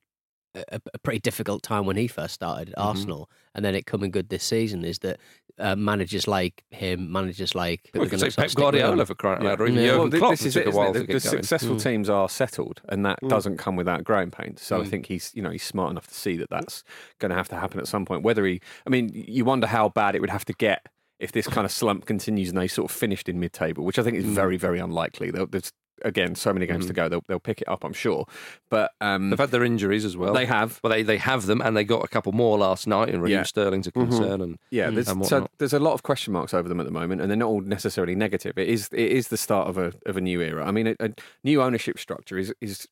a, 0.55 0.81
a 0.93 1.00
pretty 1.00 1.19
difficult 1.19 1.63
time 1.63 1.85
when 1.85 1.95
he 1.97 2.07
first 2.07 2.33
started 2.35 2.69
at 2.69 2.75
Mm-hmm. 2.77 2.88
Arsenal, 2.88 3.29
and 3.53 3.63
then 3.65 3.75
it 3.75 3.85
coming 3.85 4.12
good 4.12 4.29
this 4.29 4.43
season 4.43 4.83
is 4.85 5.00
that 5.00 5.19
uh, 5.57 5.75
managers 5.75 6.27
like 6.27 6.63
him, 6.71 7.12
managers 7.12 7.55
like 7.55 7.89
Well, 7.93 8.03
we 8.03 8.07
are 8.12 8.17
say 8.17 8.25
Pep 8.29 8.45
of 8.45 8.51
stick 8.51 8.65
with 8.65 8.75
him. 8.75 8.81
Guardiola 8.81 9.05
for 9.05 9.15
crying 9.15 9.38
out 9.39 9.43
loud, 9.45 9.62
or 9.62 9.67
even 9.67 9.79
Yeah. 9.79 9.88
Jurgen 9.91 10.00
Well, 10.09 10.19
Klopp, 10.19 10.31
this 10.31 10.41
who 10.41 10.47
is 10.47 10.55
it, 10.57 10.65
a 10.65 10.69
isn't 10.69 10.79
while 10.79 10.89
it? 10.89 10.93
to 10.93 11.00
The, 11.00 11.05
get 11.05 11.13
the 11.24 11.29
successful 11.29 11.75
Mm. 11.75 11.83
teams 11.83 12.09
are 12.09 12.27
settled, 12.29 12.81
and 12.89 13.05
that 13.05 13.21
Mm. 13.21 13.29
doesn't 13.29 13.57
come 13.57 13.75
without 13.77 14.03
growing 14.03 14.31
pains. 14.31 14.62
So 14.62 14.81
I 14.81 14.83
Mm. 14.83 14.89
think 14.89 15.05
he's, 15.07 15.31
you 15.33 15.41
know, 15.41 15.50
he's 15.51 15.63
smart 15.63 15.91
enough 15.91 16.07
to 16.07 16.13
see 16.13 16.35
that 16.38 16.50
that's 16.50 16.83
going 17.19 17.29
to 17.29 17.35
have 17.35 17.47
to 17.50 17.55
happen 17.55 17.79
at 17.79 17.88
some 17.88 18.05
point. 18.05 18.24
Whether 18.24 18.45
he, 18.45 18.59
I 18.85 18.89
mean, 18.89 19.12
you 19.13 19.45
wonder 19.45 19.67
how 19.67 19.89
bad 19.89 20.15
it 20.15 20.19
would 20.21 20.29
have 20.29 20.45
to 20.45 20.53
get 20.53 20.88
if 21.19 21.31
this 21.31 21.47
kind 21.47 21.63
of 21.63 21.71
slump 21.71 22.05
continues 22.05 22.50
and 22.50 22.57
they 22.57 22.67
sort 22.67 22.91
of 22.91 22.95
finished 22.97 23.29
in 23.29 23.39
mid-table, 23.39 23.85
which 23.85 23.97
I 23.97 24.03
think 24.03 24.17
is 24.17 24.25
Mm. 24.25 24.35
very, 24.35 24.57
very 24.57 24.79
unlikely. 24.79 25.31
There's 25.31 25.71
again 26.03 26.35
so 26.35 26.53
many 26.53 26.65
games 26.65 26.85
to 26.87 26.93
go. 26.93 27.07
They'll 27.09 27.23
they'll 27.27 27.39
pick 27.39 27.61
it 27.61 27.67
up, 27.69 27.83
I'm 27.83 27.93
sure. 27.93 28.25
But 28.69 28.91
um, 29.01 29.29
They've 29.29 29.39
had 29.39 29.51
their 29.51 29.63
injuries 29.63 30.05
as 30.05 30.17
well. 30.17 30.33
they 30.33 30.45
have. 30.45 30.79
Well, 30.83 30.91
they, 30.91 31.03
they 31.03 31.17
have 31.17 31.45
them, 31.45 31.61
and 31.61 31.75
they 31.75 31.83
got 31.83 32.03
a 32.03 32.07
couple 32.07 32.31
more 32.31 32.57
last 32.57 32.87
night 32.87 33.09
in 33.09 33.21
Raheem 33.21 33.37
Yeah. 33.37 33.43
Sterling's 33.43 33.87
a 33.87 33.91
concern. 33.91 34.41
And 34.41 34.57
Yeah, 34.71 34.89
there's, 34.89 35.07
and 35.07 35.25
so 35.25 35.47
there's 35.57 35.73
a 35.73 35.79
lot 35.79 35.93
of 35.93 36.03
question 36.03 36.33
marks 36.33 36.53
over 36.53 36.67
them 36.67 36.79
at 36.79 36.85
the 36.85 36.91
moment, 36.91 37.21
and 37.21 37.29
they're 37.29 37.37
not 37.37 37.47
all 37.47 37.61
necessarily 37.61 38.15
negative. 38.15 38.57
It 38.57 38.67
is 38.67 38.89
it 38.91 39.11
is 39.11 39.29
the 39.29 39.37
start 39.37 39.67
of 39.69 39.77
a 39.77 39.93
of 40.05 40.17
a 40.17 40.21
new 40.21 40.41
era. 40.41 40.65
I 40.65 40.71
mean, 40.71 40.87
a, 40.87 40.95
a 40.99 41.09
new 41.43 41.61
ownership 41.61 41.99
structure 41.99 42.37
is 42.37 42.53
is 42.61 42.87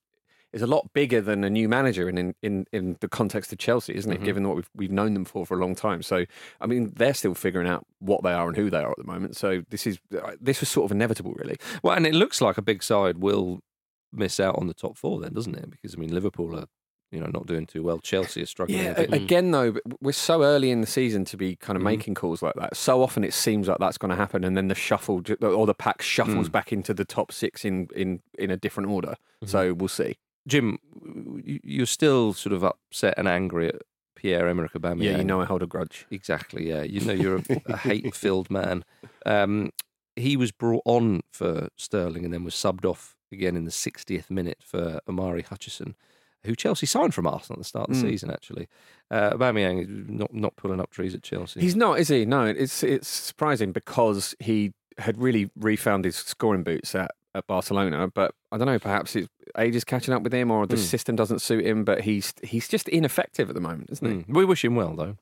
is 0.54 0.62
a 0.62 0.68
lot 0.68 0.94
bigger 0.94 1.20
than 1.20 1.44
a 1.44 1.50
new 1.50 1.68
manager 1.68 2.08
in 2.08 2.18
in, 2.18 2.36
in, 2.42 2.66
in 2.72 2.98
the 3.00 3.08
context 3.08 3.52
of 3.52 3.58
Chelsea, 3.58 3.96
isn't 3.96 4.12
it? 4.12 4.16
Mm-hmm. 4.16 4.26
Given 4.26 4.48
what 4.48 4.56
we've 4.56 4.70
we've 4.76 4.92
known 4.92 5.14
them 5.14 5.26
for 5.26 5.46
for 5.46 5.58
a 5.58 5.62
long 5.62 5.76
time. 5.76 6.02
So 6.04 6.26
I 6.62 6.68
mean, 6.68 6.94
they're 6.96 7.14
still 7.14 7.34
figuring 7.34 7.68
out 7.68 7.86
what 8.00 8.24
they 8.24 8.32
are 8.34 8.48
and 8.48 8.56
who 8.56 8.70
they 8.70 8.78
are 8.84 8.92
at 8.92 8.98
the 8.98 9.04
moment. 9.04 9.36
So 9.36 9.64
this 9.70 9.86
is 9.88 10.00
this 10.40 10.60
was 10.60 10.70
sort 10.70 10.86
of 10.86 10.92
inevitable, 10.96 11.34
really. 11.36 11.58
well, 11.82 11.96
and 11.96 12.06
it 12.06 12.14
looks 12.14 12.40
like 12.42 12.58
a 12.58 12.62
big 12.62 12.84
side 12.84 13.18
will 13.18 13.60
miss 14.12 14.40
out 14.40 14.56
on 14.60 14.68
the 14.68 14.74
top 14.76 14.96
four, 14.98 15.20
then, 15.20 15.34
doesn't 15.34 15.56
it? 15.56 15.70
Because 15.72 15.96
I 15.96 15.98
mean, 15.98 16.14
Liverpool 16.14 16.56
are 16.58 16.66
you 17.12 17.20
know 17.20 17.28
not 17.32 17.46
doing 17.46 17.66
too 17.68 17.84
well. 17.84 18.00
Chelsea 18.00 18.42
are 18.42 18.46
struggling. 18.48 18.80
Yeah, 18.80 18.92
a 18.98 19.08
bit. 19.08 19.14
again 19.14 19.52
though, 19.52 19.76
we're 20.02 20.12
so 20.14 20.42
early 20.44 20.72
in 20.72 20.82
the 20.82 20.88
season 20.88 21.26
to 21.26 21.38
be 21.38 21.56
kind 21.56 21.78
of 21.78 21.82
Mhm. 21.82 21.86
making 21.86 22.14
calls 22.16 22.42
like 22.42 22.56
that. 22.56 22.76
So 22.76 23.04
often 23.04 23.24
it 23.24 23.34
seems 23.36 23.68
like 23.68 23.78
that's 23.80 24.00
going 24.00 24.10
to 24.10 24.16
happen, 24.16 24.44
and 24.44 24.58
then 24.58 24.68
the 24.68 24.74
shuffle 24.76 25.22
or 25.42 25.68
the 25.68 25.76
pack 25.76 26.02
shuffles 26.02 26.50
Mm. 26.50 26.52
back 26.52 26.74
into 26.74 26.92
the 26.94 27.06
top 27.06 27.32
six 27.32 27.66
in 27.66 27.88
in 27.96 28.22
in 28.40 28.50
a 28.50 28.58
different 28.58 28.90
order. 28.90 29.10
Mm-hmm. 29.44 29.48
So 29.48 29.74
we'll 29.76 29.90
see. 29.90 30.16
Jim, 30.48 30.78
you- 31.44 31.60
you're 31.64 31.86
still 31.86 32.34
sort 32.34 32.54
of 32.54 32.64
upset 32.64 33.14
and 33.18 33.28
angry 33.28 33.70
at 33.70 33.82
Pierre 34.16 34.48
Emerick 34.48 34.74
Aubameyang. 34.74 35.04
Yeah, 35.04 35.18
you 35.18 35.24
know 35.24 35.42
I 35.42 35.46
hold 35.46 35.64
a 35.64 35.68
grudge. 35.68 36.06
Exactly. 36.12 36.68
Yeah, 36.70 36.84
you 36.84 37.00
know 37.02 37.14
you're 37.14 37.38
a, 37.38 37.44
a 37.68 37.78
hate-filled 37.78 38.50
man. 38.50 38.84
Um, 39.26 39.72
he 40.16 40.38
was 40.38 40.52
brought 40.52 40.84
on 40.86 41.22
for 41.32 41.70
Sterling 41.78 42.24
and 42.26 42.34
then 42.34 42.44
was 42.44 42.54
subbed 42.54 42.86
off 42.86 43.16
again 43.32 43.56
in 43.56 43.66
the 43.66 43.72
60th 43.72 44.30
minute 44.30 44.60
for 44.64 45.00
Omari 45.10 45.42
Hutchinson, 45.42 45.96
who 46.46 46.56
Chelsea 46.56 46.86
signed 46.86 47.14
from 47.16 47.26
Arsenal 47.26 47.56
at 47.58 47.60
the 47.62 47.64
start 47.68 47.90
of 47.90 47.96
the 47.96 48.02
Mm. 48.06 48.10
season. 48.12 48.30
Actually, 48.30 48.68
uh, 49.10 49.32
Aubameyang 49.32 49.82
is 49.82 49.88
not 50.10 50.34
not 50.34 50.56
pulling 50.56 50.80
up 50.80 50.92
trees 50.92 51.16
at 51.16 51.24
Chelsea. 51.24 51.62
He's 51.62 51.76
not, 51.76 52.00
is 52.00 52.10
he? 52.10 52.26
No, 52.26 52.46
it's 52.46 52.84
it's 52.84 53.08
surprising 53.08 53.72
because 53.72 54.36
he 54.40 54.74
had 55.00 55.18
really 55.18 55.50
refound 55.56 56.06
his 56.06 56.16
scoring 56.16 56.62
boots 56.64 56.94
at, 56.94 57.10
at 57.34 57.48
Barcelona, 57.48 58.08
but 58.14 58.36
I 58.52 58.58
don't 58.60 58.68
know, 58.68 58.78
perhaps 58.78 59.16
it's 59.16 59.28
age 59.58 59.76
is 59.76 59.84
catching 59.84 60.14
up 60.14 60.24
with 60.24 60.34
him 60.34 60.52
or 60.52 60.66
the 60.68 60.76
Mm. 60.76 60.80
system 60.80 61.16
doesn't 61.16 61.40
suit 61.42 61.66
him, 61.66 61.84
but 61.84 62.02
he's 62.02 62.34
he's 62.44 62.68
just 62.68 62.88
ineffective 62.90 63.50
at 63.50 63.56
the 63.56 63.62
moment, 63.62 63.90
isn't 63.92 64.08
he? 64.08 64.18
Mm. 64.24 64.34
We 64.36 64.46
wish 64.46 64.64
him 64.66 64.76
well, 64.76 64.96
though. 64.96 65.18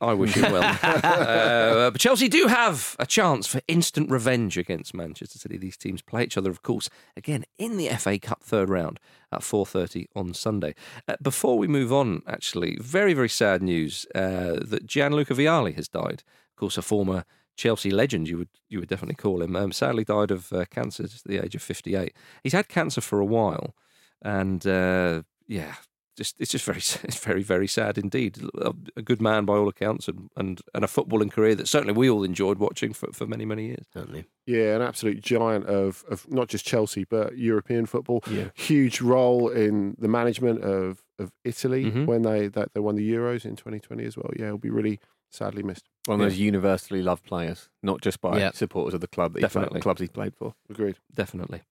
I 0.00 0.12
wish 0.12 0.34
him 0.34 0.52
well. 0.52 0.62
uh, 0.82 1.90
but 1.90 2.00
Chelsea 2.00 2.28
do 2.28 2.46
have 2.48 2.94
a 2.98 3.06
chance 3.06 3.46
for 3.46 3.60
instant 3.68 4.10
revenge 4.10 4.58
against 4.58 4.92
Manchester 4.92 5.38
City. 5.38 5.56
These 5.56 5.76
teams 5.78 6.02
play 6.02 6.24
each 6.24 6.36
other, 6.36 6.50
of 6.50 6.62
course, 6.62 6.90
again 7.16 7.44
in 7.58 7.76
the 7.78 7.88
FA 7.90 8.18
Cup 8.18 8.42
third 8.42 8.68
round 8.68 9.00
at 9.32 9.40
4:30 9.42 10.06
on 10.14 10.34
Sunday. 10.34 10.74
Uh, 11.08 11.16
before 11.22 11.56
we 11.56 11.68
move 11.68 11.92
on, 11.92 12.22
actually, 12.26 12.76
very 12.80 13.14
very 13.14 13.28
sad 13.28 13.62
news 13.62 14.04
uh, 14.14 14.58
that 14.60 14.86
Gianluca 14.86 15.32
Vialli 15.34 15.74
has 15.76 15.88
died. 15.88 16.22
Of 16.50 16.56
course, 16.56 16.76
a 16.76 16.82
former 16.82 17.24
Chelsea 17.56 17.90
legend, 17.90 18.28
you 18.28 18.38
would 18.38 18.48
you 18.68 18.80
would 18.80 18.88
definitely 18.88 19.14
call 19.16 19.42
him. 19.42 19.54
Um, 19.56 19.72
sadly, 19.72 20.04
died 20.04 20.30
of 20.30 20.52
uh, 20.52 20.64
cancer 20.70 21.04
at 21.04 21.10
the 21.24 21.44
age 21.44 21.54
of 21.54 21.62
58. 21.62 22.12
He's 22.42 22.52
had 22.52 22.68
cancer 22.68 23.00
for 23.00 23.20
a 23.20 23.24
while, 23.24 23.74
and 24.22 24.66
uh, 24.66 25.22
yeah, 25.46 25.74
just 26.16 26.36
it's 26.40 26.50
just 26.50 26.64
very 26.64 26.78
it's 27.04 27.18
very 27.18 27.42
very 27.42 27.66
sad 27.68 27.98
indeed. 27.98 28.38
A, 28.60 28.72
a 28.96 29.02
good 29.02 29.20
man 29.22 29.44
by 29.44 29.54
all 29.54 29.68
accounts, 29.68 30.08
and, 30.08 30.30
and 30.36 30.60
and 30.74 30.84
a 30.84 30.88
footballing 30.88 31.30
career 31.30 31.54
that 31.54 31.68
certainly 31.68 31.94
we 31.94 32.10
all 32.10 32.24
enjoyed 32.24 32.58
watching 32.58 32.92
for, 32.92 33.12
for 33.12 33.26
many 33.26 33.44
many 33.44 33.66
years. 33.66 33.86
Certainly. 33.92 34.24
Yeah, 34.46 34.76
an 34.76 34.82
absolute 34.82 35.22
giant 35.22 35.64
of, 35.66 36.04
of 36.10 36.30
not 36.30 36.48
just 36.48 36.66
Chelsea 36.66 37.04
but 37.04 37.38
European 37.38 37.86
football. 37.86 38.22
Yeah. 38.30 38.48
Huge 38.54 39.00
role 39.00 39.48
in 39.48 39.96
the 39.98 40.08
management 40.08 40.62
of, 40.62 41.02
of 41.18 41.32
Italy 41.44 41.86
Mhm. 41.86 42.04
when 42.06 42.22
they 42.22 42.48
that 42.48 42.74
they 42.74 42.80
won 42.80 42.96
the 42.96 43.10
Euros 43.10 43.44
in 43.46 43.56
2020 43.56 44.04
as 44.04 44.16
well. 44.18 44.30
Yeah, 44.36 44.46
he'll 44.46 44.58
be 44.58 44.68
really 44.70 45.00
sadly 45.34 45.62
missed. 45.62 45.84
One 46.06 46.20
of 46.20 46.26
those 46.28 46.38
universally 46.38 47.02
loved 47.02 47.24
players, 47.24 47.68
not 47.82 48.00
just 48.02 48.20
by 48.20 48.38
Yeah. 48.38 48.50
supporters 48.52 48.94
of 48.94 49.00
the 49.00 49.06
club 49.08 49.32
that 49.32 49.38
he 49.40 49.42
Definitely. 49.42 49.70
played, 49.76 49.82
clubs 49.82 50.00
he 50.00 50.08
played 50.08 50.34
for. 50.36 50.54
Agreed. 50.70 50.96
Definitely. 51.14 51.62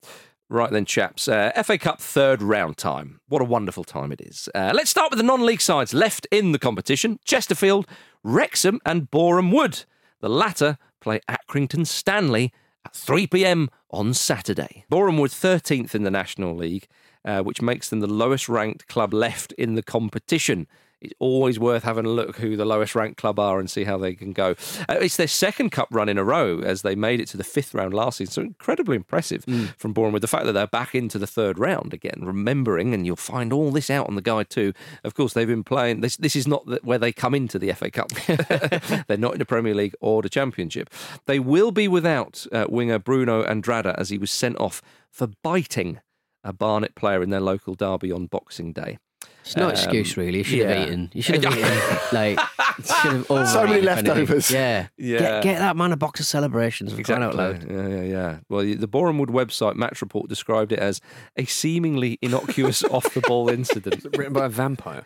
Right 0.49 0.71
then, 0.71 0.85
chaps. 0.85 1.27
Uh, 1.27 1.51
FA 1.55 1.77
Cup 1.77 1.99
third 2.01 2.41
round 2.41 2.77
time. 2.77 3.19
What 3.27 3.41
a 3.41 3.45
wonderful 3.45 3.83
time 3.83 4.11
it 4.11 4.21
is. 4.21 4.49
Uh, 4.53 4.71
let's 4.75 4.89
start 4.91 5.09
with 5.11 5.17
the 5.17 5.23
non 5.23 5.45
league 5.45 5.61
sides 5.61 5.93
left 5.93 6.27
in 6.31 6.51
the 6.51 6.59
competition 6.59 7.19
Chesterfield, 7.25 7.87
Wrexham, 8.23 8.79
and 8.85 9.09
Boreham 9.09 9.51
Wood. 9.51 9.85
The 10.19 10.29
latter 10.29 10.77
play 11.01 11.21
Accrington 11.29 11.87
Stanley 11.87 12.51
at 12.85 12.95
3 12.95 13.27
pm 13.27 13.69
on 13.89 14.13
Saturday. 14.13 14.85
Boreham 14.89 15.17
Wood 15.17 15.31
13th 15.31 15.95
in 15.95 16.03
the 16.03 16.11
National 16.11 16.55
League, 16.55 16.87
uh, 17.25 17.41
which 17.41 17.61
makes 17.61 17.89
them 17.89 17.99
the 18.01 18.07
lowest 18.07 18.47
ranked 18.49 18.87
club 18.87 19.13
left 19.13 19.53
in 19.53 19.75
the 19.75 19.83
competition. 19.83 20.67
It's 21.03 21.13
always 21.19 21.59
worth 21.59 21.83
having 21.83 22.05
a 22.05 22.09
look 22.09 22.37
who 22.37 22.55
the 22.55 22.65
lowest 22.65 22.95
ranked 22.95 23.17
club 23.17 23.39
are 23.39 23.59
and 23.59 23.69
see 23.69 23.83
how 23.83 23.97
they 23.97 24.15
can 24.15 24.31
go. 24.31 24.55
Uh, 24.89 24.97
it's 25.01 25.17
their 25.17 25.27
second 25.27 25.71
cup 25.71 25.89
run 25.91 26.09
in 26.09 26.17
a 26.17 26.23
row 26.23 26.59
as 26.59 26.81
they 26.81 26.95
made 26.95 27.19
it 27.19 27.27
to 27.29 27.37
the 27.37 27.43
fifth 27.43 27.73
round 27.73 27.93
last 27.93 28.17
season. 28.17 28.31
So 28.31 28.41
incredibly 28.41 28.95
impressive 28.95 29.45
from 29.77 29.93
Bournemouth. 29.93 30.21
The 30.21 30.27
fact 30.27 30.45
that 30.45 30.53
they're 30.53 30.67
back 30.67 30.95
into 30.95 31.19
the 31.19 31.27
third 31.27 31.59
round 31.59 31.93
again, 31.93 32.21
remembering, 32.21 32.93
and 32.93 33.05
you'll 33.05 33.15
find 33.15 33.51
all 33.51 33.71
this 33.71 33.89
out 33.89 34.07
on 34.07 34.15
the 34.15 34.21
guide 34.21 34.49
too. 34.49 34.73
Of 35.03 35.13
course, 35.13 35.33
they've 35.33 35.47
been 35.47 35.63
playing. 35.63 36.01
This 36.01 36.17
this 36.17 36.35
is 36.35 36.47
not 36.47 36.65
the, 36.65 36.79
where 36.83 36.99
they 36.99 37.11
come 37.11 37.35
into 37.35 37.59
the 37.59 37.71
FA 37.73 37.91
Cup. 37.91 38.09
they're 39.07 39.17
not 39.17 39.33
in 39.33 39.39
the 39.39 39.45
Premier 39.45 39.75
League 39.75 39.95
or 39.99 40.21
the 40.21 40.29
Championship. 40.29 40.89
They 41.25 41.39
will 41.39 41.71
be 41.71 41.87
without 41.87 42.45
uh, 42.51 42.65
winger 42.69 42.99
Bruno 42.99 43.43
Andrade 43.43 43.85
as 43.85 44.09
he 44.09 44.17
was 44.17 44.31
sent 44.31 44.57
off 44.59 44.81
for 45.09 45.27
biting 45.43 45.99
a 46.43 46.53
Barnet 46.53 46.95
player 46.95 47.21
in 47.21 47.29
their 47.29 47.39
local 47.39 47.75
derby 47.75 48.11
on 48.11 48.27
Boxing 48.27 48.73
Day. 48.73 48.97
It's 49.45 49.57
no 49.57 49.67
excuse, 49.67 50.15
really. 50.15 50.37
You 50.37 50.43
should 50.45 50.59
yeah. 50.59 50.73
have 50.73 50.87
eaten. 50.87 51.11
You 51.13 51.21
should 51.21 51.43
have 51.43 51.53
eaten. 51.57 51.97
Like, 52.13 52.39
should 52.77 53.11
have 53.11 53.27
So 53.49 53.67
many 53.67 53.81
leftovers. 53.81 54.49
Yeah. 54.49 54.87
Yeah. 54.97 55.19
Get, 55.19 55.43
get 55.43 55.59
that 55.59 55.75
man 55.75 55.91
a 55.91 55.97
box 55.97 56.21
of 56.21 56.25
celebrations. 56.25 56.93
Crying 56.93 57.23
out 57.23 57.35
loud. 57.35 57.69
Yeah, 57.69 57.87
yeah, 57.87 58.01
yeah. 58.01 58.37
Well, 58.47 58.63
the 58.63 58.87
Boreham 58.87 59.17
Wood 59.17 59.29
website 59.29 59.75
Match 59.75 60.01
Report 60.01 60.29
described 60.29 60.71
it 60.71 60.79
as 60.79 61.01
a 61.35 61.43
seemingly 61.45 62.19
innocuous 62.21 62.83
off-the-ball 62.91 63.49
incident. 63.49 64.05
Written 64.17 64.33
by 64.33 64.45
a 64.45 64.49
vampire. 64.49 65.03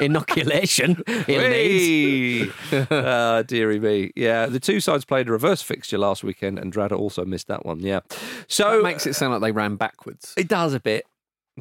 Inoculation. 0.00 1.02
in 1.06 1.40
Leeds. 1.50 2.52
Hey! 2.70 2.86
Ah, 2.90 3.42
dearie 3.42 3.80
me. 3.80 4.12
Yeah, 4.14 4.46
the 4.46 4.60
two 4.60 4.78
sides 4.80 5.04
played 5.04 5.28
a 5.28 5.32
reverse 5.32 5.62
fixture 5.62 5.98
last 5.98 6.22
weekend, 6.22 6.58
and 6.58 6.72
Drada 6.72 6.96
also 6.96 7.24
missed 7.24 7.48
that 7.48 7.64
one. 7.64 7.80
Yeah, 7.80 8.00
so 8.46 8.76
That 8.76 8.82
makes 8.82 9.06
it 9.06 9.14
sound 9.14 9.32
like 9.32 9.40
they 9.40 9.52
ran 9.52 9.76
backwards. 9.76 10.34
It 10.36 10.48
does 10.48 10.74
a 10.74 10.80
bit. 10.80 11.06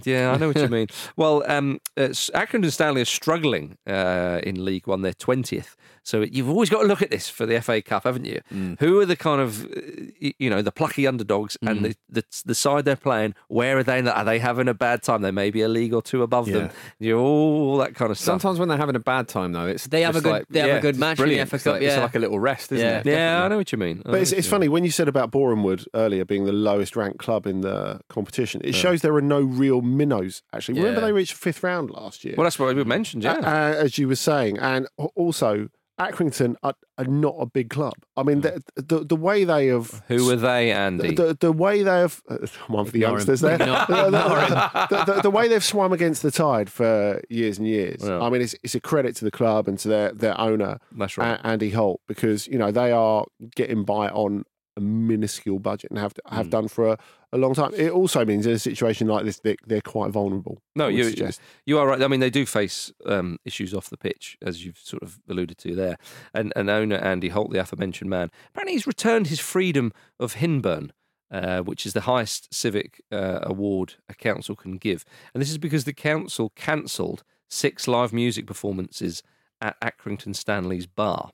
Yeah, 0.06 0.32
I 0.32 0.38
know 0.38 0.48
what 0.48 0.58
you 0.58 0.68
mean. 0.80 0.88
Well, 1.16 1.44
um, 1.50 1.80
uh, 1.96 2.10
Accrington 2.34 2.72
Stanley 2.72 3.02
are 3.02 3.06
struggling 3.06 3.78
uh, 3.88 4.40
in 4.44 4.64
League 4.64 4.88
One. 4.88 5.02
They're 5.02 5.14
twentieth, 5.14 5.76
so 6.04 6.22
you've 6.22 6.50
always 6.50 6.70
got 6.70 6.82
to 6.82 6.88
look 6.88 7.02
at 7.02 7.10
this 7.12 7.30
for 7.30 7.46
the 7.46 7.62
FA 7.62 7.82
Cup, 7.82 8.04
haven't 8.04 8.26
you? 8.26 8.42
Who 8.80 9.00
are 9.00 9.06
the 9.06 9.16
kind 9.16 9.42
of 9.42 9.66
uh, 9.66 10.30
you 10.40 10.50
know 10.50 10.62
the 10.62 10.72
plucky 10.72 11.06
underdogs 11.08 11.58
and 11.62 11.84
the, 11.86 11.96
the 12.10 12.24
the 12.46 12.56
side 12.56 12.86
they're 12.86 12.96
playing? 12.96 13.36
Where 13.48 13.78
are 13.78 13.84
they? 13.84 14.00
Are 14.02 14.24
they 14.26 14.40
having 14.40 14.68
a 14.68 14.74
bad 14.74 15.04
time? 15.04 15.22
They 15.22 15.32
may 15.32 15.50
be 15.52 15.62
a 15.62 15.68
league 15.68 15.94
or 15.94 16.02
two 16.02 16.24
above 16.24 16.46
them. 16.48 16.70
You 17.00 17.16
know, 17.16 17.20
all 17.22 17.78
that 17.78 17.96
kind 17.96 18.12
of 18.12 18.18
stuff. 18.18 18.26
Sometimes 18.42 18.60
when 18.60 18.70
they're 18.70 18.78
having 18.78 18.96
a 18.96 19.00
bad 19.00 19.28
time, 19.28 19.52
though, 19.54 19.68
it's 19.68 19.88
They 19.88 20.02
have 20.02 20.16
a 20.16 20.22
good- 20.22 20.32
like- 20.32 20.48
they 20.50 20.60
have 20.60 20.78
a 20.78 20.82
good 20.82 20.90
it's 20.96 21.00
match 21.00 21.20
in 21.20 21.24
the 21.24 21.28
brilliant. 21.28 21.50
FA 21.50 21.56
It's 21.56 21.64
Cup, 21.64 21.74
like, 21.74 21.82
it's 21.84 21.96
yeah. 21.96 22.02
like 22.02 22.16
a 22.16 22.20
little 22.20 22.40
rest, 22.40 22.72
isn't 22.72 22.86
Yeah. 22.86 23.00
it? 23.00 23.06
yeah, 23.06 23.44
I 23.44 23.48
know 23.48 23.58
what 23.58 23.72
you 23.72 23.78
mean. 23.78 24.02
I 24.06 24.12
But 24.12 24.22
it's, 24.22 24.32
it's 24.32 24.48
you 24.48 24.52
funny 24.52 24.68
when 24.70 24.84
you 24.84 24.92
said 24.92 25.08
about 25.08 25.32
Boreham 25.32 25.64
Wood 25.64 25.86
earlier 25.94 26.26
being 26.26 26.46
the 26.46 26.52
lowest 26.52 26.96
ranked 26.96 27.20
club 27.20 27.46
in 27.48 27.62
the 27.62 28.00
competition. 28.10 28.62
It 28.64 28.74
shows 28.76 29.02
there 29.02 29.16
are 29.16 29.22
no 29.22 29.42
real 29.42 29.82
minnows. 29.96 30.42
Actually, 30.54 30.80
remember 30.80 31.00
Yeah. 31.02 31.08
they 31.08 31.14
reached 31.14 31.34
fifth 31.34 31.64
round 31.64 31.90
last 31.92 32.26
year. 32.26 32.34
Well, 32.38 32.44
that's 32.46 32.60
what 32.60 32.76
we 32.76 32.84
mentioned. 32.84 33.24
Yeah. 33.24 33.34
Uh, 33.38 33.76
as 33.86 33.98
you 33.98 34.08
were 34.08 34.16
saying, 34.16 34.58
and 34.60 34.88
a- 35.00 35.04
also 35.16 35.70
Accrington 36.00 36.56
are, 36.62 36.76
are 37.00 37.06
not 37.06 37.34
a 37.40 37.48
big 37.48 37.72
club. 37.72 37.94
I 38.16 38.22
mean, 38.22 38.42
the, 38.42 38.62
the 38.76 39.00
the 39.04 39.16
way 39.16 39.46
they 39.46 39.66
have 39.68 40.04
Who 40.08 40.30
are 40.30 40.36
they, 40.36 40.72
Andy? 40.72 41.16
the, 41.16 41.36
the 41.40 41.52
way 41.52 41.82
they 41.82 41.90
have 42.02 42.22
uh, 42.30 42.38
one 42.68 42.86
for 42.86 42.92
the 42.92 43.00
Ignore 43.00 43.10
him. 43.10 43.14
youngsters 43.16 43.42
there. 43.42 43.54
Ignore- 43.62 43.86
The- 43.88 44.10
the- 44.12 44.88
the, 45.06 45.14
the- 45.16 45.22
the 45.24 45.30
way 45.32 45.48
they've 45.48 45.64
swum 45.64 45.92
against 45.94 46.22
the 46.22 46.30
tide 46.30 46.70
for 46.70 47.20
years 47.32 47.58
and 47.58 47.68
years. 47.68 48.02
Yeah. 48.04 48.22
I 48.22 48.30
mean, 48.30 48.42
it's, 48.44 48.54
it's 48.62 48.76
a 48.76 48.80
credit 48.80 49.16
to 49.16 49.26
the 49.26 49.32
club 49.32 49.68
and 49.68 49.80
to 49.80 49.88
their 49.88 50.12
their 50.12 50.40
owner, 50.40 50.78
That's 50.92 51.18
right. 51.18 51.40
A- 51.40 51.48
Andy 51.48 51.72
Holt, 51.72 52.02
because 52.08 52.46
you 52.48 52.60
know 52.60 52.70
they 52.72 52.92
are 52.92 53.26
getting 53.56 53.84
by 53.84 54.10
on 54.10 54.44
a 54.78 54.80
minuscule 54.80 55.60
budget 55.60 55.92
and 55.92 56.00
have 56.00 56.14
have 56.30 56.46
Hmm. 56.46 56.50
done 56.52 56.68
for 56.70 56.88
a, 56.94 56.98
a 57.34 57.38
long 57.38 57.54
time. 57.54 57.72
It 57.76 57.92
also 57.92 58.24
means 58.24 58.46
in 58.46 58.54
a 58.54 58.60
situation 58.60 59.08
like 59.08 59.26
this, 59.26 59.40
they, 59.40 59.58
they're 59.66 59.82
quite 59.82 60.12
vulnerable. 60.12 60.62
No, 60.76 60.88
you 60.88 61.04
suggest. 61.04 61.42
you 61.66 61.78
are 61.80 61.86
right. 61.88 62.02
I 62.02 62.08
mean, 62.08 62.22
they 62.22 62.30
do 62.30 62.46
face 62.46 62.94
um, 63.06 63.38
issues 63.44 63.74
off 63.74 63.90
the 63.90 63.98
pitch, 63.98 64.38
as 64.42 64.64
you've 64.64 64.78
sort 64.78 65.04
of 65.04 65.20
alluded 65.28 65.58
to 65.58 65.76
there. 65.76 65.98
And, 66.34 66.54
and 66.56 66.70
owner 66.70 66.96
Andy 66.98 67.30
Holt, 67.30 67.52
the 67.52 67.60
aforementioned 67.60 68.10
man, 68.10 68.30
apparently 68.52 68.74
he's 68.74 68.88
returned 68.88 69.28
his 69.28 69.40
freedom 69.42 69.92
of 70.20 70.36
Hyndburn, 70.36 70.92
uh, 71.32 71.60
which 71.62 71.86
is 71.86 71.92
the 71.94 72.02
highest 72.02 72.54
civic 72.54 73.02
uh, 73.12 73.40
award 73.44 73.96
a 74.08 74.14
council 74.16 74.56
can 74.56 74.78
give. 74.78 75.04
And 75.34 75.42
this 75.42 75.50
is 75.52 75.58
because 75.58 75.84
the 75.84 75.94
council 75.94 76.52
cancelled 76.56 77.24
six 77.50 77.88
live 77.88 78.14
music 78.14 78.46
performances 78.48 79.24
at 79.60 79.76
Accrington 79.82 80.36
Stanley's 80.36 80.86
bar. 80.88 81.32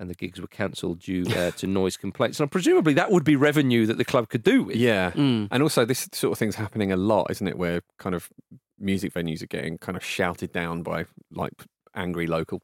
And 0.00 0.10
the 0.10 0.14
gigs 0.14 0.40
were 0.40 0.46
cancelled 0.48 1.00
due 1.00 1.24
uh, 1.36 1.50
to 1.52 1.66
noise 1.66 1.96
complaints. 1.96 2.40
And 2.40 2.50
presumably 2.50 2.94
that 2.94 3.10
would 3.10 3.24
be 3.24 3.36
revenue 3.36 3.86
that 3.86 3.98
the 3.98 4.04
club 4.04 4.28
could 4.28 4.42
do 4.42 4.64
with. 4.64 4.76
Yeah. 4.76 5.12
And 5.14 5.62
also, 5.62 5.84
this 5.84 6.08
sort 6.12 6.32
of 6.32 6.38
thing's 6.38 6.56
happening 6.56 6.92
a 6.92 6.96
lot, 6.96 7.30
isn't 7.30 7.46
it? 7.46 7.56
Where 7.58 7.82
kind 7.98 8.14
of 8.14 8.28
music 8.78 9.14
venues 9.14 9.42
are 9.42 9.46
getting 9.46 9.78
kind 9.78 9.96
of 9.96 10.04
shouted 10.04 10.52
down 10.52 10.82
by 10.82 11.06
like 11.30 11.52
angry 11.94 12.26
local, 12.26 12.60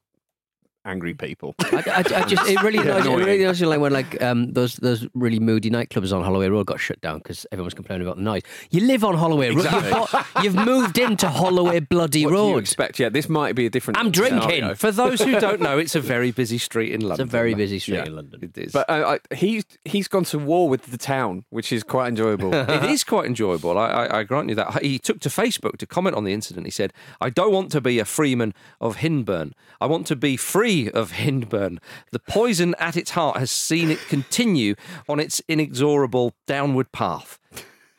angry 0.84 1.14
people. 1.14 1.54
I, 1.60 1.82
I, 1.86 1.98
I 1.98 2.24
just 2.26 2.48
it 2.48 2.62
really 2.62 2.78
annoys, 2.78 3.06
it 3.06 3.10
really 3.16 3.42
annoys 3.44 3.60
me 3.60 3.66
like 3.68 3.80
when 3.80 3.92
like 3.92 4.22
um 4.22 4.52
those 4.52 4.76
those 4.76 5.06
really 5.14 5.38
moody 5.38 5.70
nightclubs 5.70 6.14
on 6.16 6.22
Holloway 6.24 6.48
Road 6.48 6.66
got 6.66 6.80
shut 6.80 7.00
down 7.00 7.18
because 7.18 7.46
everyone 7.52 7.66
was 7.66 7.74
complaining 7.74 8.06
about 8.06 8.16
the 8.16 8.22
noise. 8.22 8.42
You 8.70 8.80
live 8.86 9.04
on 9.04 9.14
Holloway 9.16 9.50
Road. 9.50 9.64
Exactly. 9.66 10.20
You've, 10.42 10.54
you've 10.56 10.66
moved 10.66 10.98
into 10.98 11.28
Holloway 11.28 11.80
bloody 11.80 12.24
What 12.24 12.32
road. 12.34 12.58
expect? 12.58 12.98
Yeah, 12.98 13.08
this 13.10 13.28
might 13.28 13.54
be 13.54 13.66
a 13.66 13.70
different. 13.70 13.98
I'm 13.98 14.10
drinking. 14.10 14.40
scenario. 14.42 14.74
For 14.74 14.90
those 14.90 15.20
who 15.20 15.38
don't 15.38 15.60
know, 15.60 15.78
it's 15.78 15.94
a 15.94 16.00
very 16.00 16.30
busy 16.30 16.58
street 16.58 16.92
in 16.92 17.00
London. 17.02 17.26
It's 17.26 17.28
a 17.28 17.30
very 17.30 17.54
busy 17.54 17.78
street 17.78 17.96
Yeah. 17.96 18.06
in 18.06 18.16
London. 18.16 18.40
It 18.42 18.56
is. 18.56 18.72
But 18.72 18.88
uh, 18.88 19.18
I, 19.30 19.34
he's 19.34 19.64
he's 19.84 20.08
gone 20.08 20.24
to 20.24 20.38
war 20.38 20.68
with 20.68 20.84
the 20.86 20.98
town, 20.98 21.44
which 21.50 21.72
is 21.72 21.82
quite 21.82 22.08
enjoyable. 22.08 22.54
it 22.54 22.84
is 22.84 23.04
quite 23.04 23.26
enjoyable. 23.26 23.78
I, 23.78 23.86
I, 23.88 24.18
I 24.20 24.22
grant 24.22 24.48
you 24.48 24.54
that. 24.54 24.82
He 24.82 24.98
took 24.98 25.20
to 25.20 25.28
Facebook 25.28 25.76
to 25.78 25.86
comment 25.86 26.16
on 26.16 26.24
the 26.24 26.32
incident. 26.32 26.66
He 26.66 26.70
said, 26.70 26.92
I 27.20 27.28
don't 27.30 27.52
want 27.52 27.70
to 27.72 27.80
be 27.80 27.98
a 27.98 28.04
freeman 28.04 28.54
of 28.80 28.96
Hyndburn. 28.96 29.52
I 29.80 29.86
want 29.86 30.06
to 30.08 30.16
be 30.16 30.36
free 30.36 30.69
of 30.70 31.12
Hyndburn. 31.12 31.78
The 32.12 32.20
poison 32.20 32.74
at 32.78 32.96
its 32.96 33.10
heart 33.10 33.36
has 33.38 33.50
seen 33.50 33.90
it 33.90 33.98
continue 34.08 34.74
on 35.08 35.18
its 35.18 35.42
inexorable 35.48 36.34
downward 36.46 36.92
path. 36.92 37.38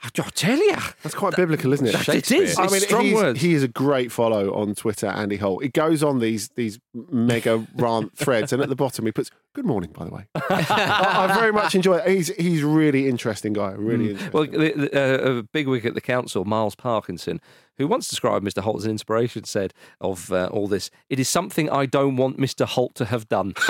I 0.04 0.10
tell 0.10 0.58
you. 0.58 0.76
That's 1.04 1.14
quite 1.14 1.36
biblical, 1.36 1.74
isn't 1.74 1.86
it? 1.86 1.92
That, 1.94 2.10
It 2.16 2.32
is. 2.32 2.58
I 2.58 2.68
mean, 2.68 2.80
strong 2.82 3.14
words. 3.14 3.40
he 3.40 3.54
is 3.54 3.62
a 3.62 3.68
great 3.68 4.12
follow 4.12 4.52
on 4.54 4.74
Twitter, 4.74 5.06
Andy 5.08 5.38
Holt. 5.38 5.62
He 5.62 5.70
goes 5.70 6.02
on 6.02 6.20
these 6.20 6.50
these 6.50 6.80
mega 6.94 7.66
rant 7.76 8.18
threads, 8.18 8.52
and 8.52 8.64
at 8.64 8.70
the 8.70 8.76
bottom 8.76 9.06
he 9.06 9.12
puts 9.12 9.30
"Good 9.54 9.66
morning," 9.66 9.92
by 9.92 10.06
the 10.06 10.12
way. 10.12 10.26
I, 10.36 11.28
I 11.30 11.34
very 11.40 11.54
much 11.54 11.76
enjoy 11.76 11.98
it. 11.98 12.08
He's 12.08 12.28
he's 12.36 12.64
really 12.64 13.08
interesting 13.08 13.54
guy. 13.54 13.74
Really 13.74 14.12
interesting. 14.12 14.32
Well, 14.34 14.46
the, 14.48 14.72
the, 14.74 15.28
uh, 15.28 15.38
a 15.40 15.44
big 15.44 15.68
wig 15.68 15.86
at 15.86 15.94
the 15.94 16.02
council, 16.02 16.46
Miles 16.46 16.74
Parkinson, 16.74 17.40
who 17.78 17.88
once 17.88 18.08
described 18.08 18.44
Mr. 18.44 18.64
Holt 18.64 18.78
as 18.78 18.86
an 18.86 18.92
inspiration, 18.92 19.44
said 19.44 19.72
of 20.00 20.32
uh, 20.32 20.48
all 20.52 20.68
this, 20.68 20.90
"It 21.10 21.20
is 21.20 21.30
something 21.30 21.70
I 21.70 21.86
don't 21.86 22.16
want 22.16 22.40
Mr. 22.40 22.66
Holt 22.66 22.96
to 22.96 23.06
have 23.06 23.30
done. 23.30 23.54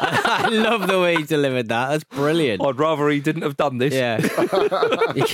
I 0.02 0.48
love 0.48 0.86
the 0.86 0.98
way 1.00 1.16
he 1.16 1.24
delivered 1.24 1.68
that. 1.68 1.88
That's 1.90 2.04
brilliant. 2.04 2.64
I'd 2.64 2.78
rather 2.78 3.08
he 3.08 3.20
didn't 3.20 3.42
have 3.42 3.56
done 3.56 3.78
this." 3.78 3.92
Yeah. 3.92 4.18
you, 5.14 5.24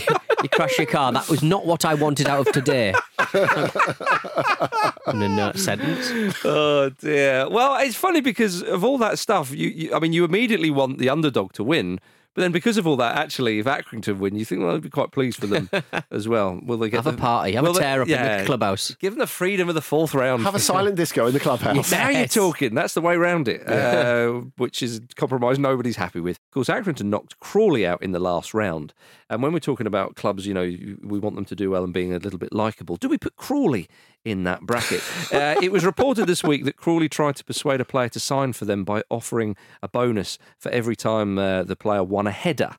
you 0.43 0.49
crash 0.49 0.79
your 0.79 0.87
car. 0.87 1.13
That 1.13 1.29
was 1.29 1.43
not 1.43 1.67
what 1.67 1.85
I 1.85 1.95
wanted 1.95 2.27
out 2.27 2.47
of 2.49 2.53
today. 2.53 2.95
In 5.07 5.23
a 5.23 5.57
sentence. 5.57 6.37
Oh 6.45 6.91
dear. 6.99 7.49
Well, 7.49 7.77
it's 7.77 7.95
funny 7.97 8.21
because 8.21 8.63
of 8.63 8.83
all 8.83 8.99
that 8.99 9.19
stuff. 9.19 9.53
You, 9.53 9.69
you, 9.69 9.95
I 9.95 10.01
mean, 10.01 10.13
you 10.13 10.25
immediately 10.25 10.71
want 10.71 10.99
the 10.99 11.09
underdog 11.11 11.53
to 11.55 11.65
win, 11.65 12.01
but 12.37 12.43
then 12.43 12.53
because 12.53 12.77
of 12.77 12.87
all 12.87 12.97
that, 12.99 13.17
actually, 13.17 13.59
if 13.59 13.67
Accrington 13.67 14.19
win, 14.19 14.37
you 14.37 14.45
think, 14.45 14.63
well, 14.63 14.77
I'd 14.77 14.83
be 14.83 14.91
quite 14.91 15.11
pleased 15.11 15.39
for 15.41 15.47
them 15.47 15.71
as 16.11 16.29
well. 16.29 16.61
Will 16.63 16.77
they 16.77 16.91
get 16.91 17.03
Have 17.03 17.13
a 17.13 17.17
party. 17.17 17.53
Have 17.53 17.65
will 17.65 17.71
a 17.71 17.75
they- 17.75 17.81
tear 17.81 18.03
up 18.03 18.09
in 18.09 18.39
the 18.39 18.45
clubhouse. 18.45 18.95
Give 19.01 19.15
them 19.15 19.19
the 19.21 19.27
freedom 19.27 19.69
of 19.71 19.75
the 19.75 19.81
fourth 19.81 20.15
round. 20.15 20.43
Have 20.45 20.55
a 20.55 20.59
silent 20.61 20.97
disco 20.97 21.27
in 21.27 21.33
the 21.33 21.41
clubhouse. 21.41 21.91
Now 21.91 22.11
you're 22.11 22.27
talking. 22.29 22.75
That's 22.75 22.93
the 22.95 23.01
way 23.01 23.15
around 23.15 23.49
it, 23.49 23.67
uh, 23.69 24.43
which 24.59 24.83
is 24.83 24.99
a 24.99 25.01
compromise 25.17 25.59
nobody's 25.59 25.97
happy 25.97 26.21
with. 26.21 26.37
Of 26.37 26.51
course, 26.53 26.69
Accrington 26.69 27.07
knocked 27.07 27.41
Crawley 27.41 27.87
out 27.87 28.03
in 28.03 28.13
the 28.13 28.21
last 28.21 28.53
round. 28.53 28.93
And 29.31 29.43
when 29.43 29.53
we're 29.53 29.59
talking 29.59 29.87
about 29.87 30.15
clubs, 30.15 30.47
you 30.47 30.53
know, 30.55 30.63
we 31.03 31.19
want 31.19 31.35
them 31.37 31.47
to 31.47 31.57
do 31.57 31.71
well 31.71 31.83
and 31.85 31.93
being 31.93 32.13
a 32.13 32.19
little 32.19 32.39
bit 32.39 32.53
likeable. 32.53 32.97
Do 32.97 33.09
we 33.09 33.19
put 33.19 33.37
Crawley 33.37 33.89
in 34.27 34.45
that 34.45 34.61
bracket? 34.63 35.03
uh, 35.33 35.55
it 35.63 35.71
was 35.73 35.87
reported 35.87 36.27
this 36.27 36.43
week 36.43 36.65
that 36.65 36.77
Crawley 36.77 37.09
tried 37.09 37.37
to 37.37 37.45
persuade 37.45 37.81
a 37.81 37.85
player 37.85 38.09
to 38.11 38.21
sign 38.21 38.53
for 38.53 38.65
them 38.65 38.85
by 38.85 39.03
offering 39.09 39.57
a 39.83 39.89
bonus 39.89 40.39
for 40.59 40.71
every 40.71 40.97
time 40.97 41.39
uh, 41.39 41.63
the 41.63 41.77
player 41.77 42.03
won 42.03 42.27
a 42.27 42.33
header, 42.33 42.77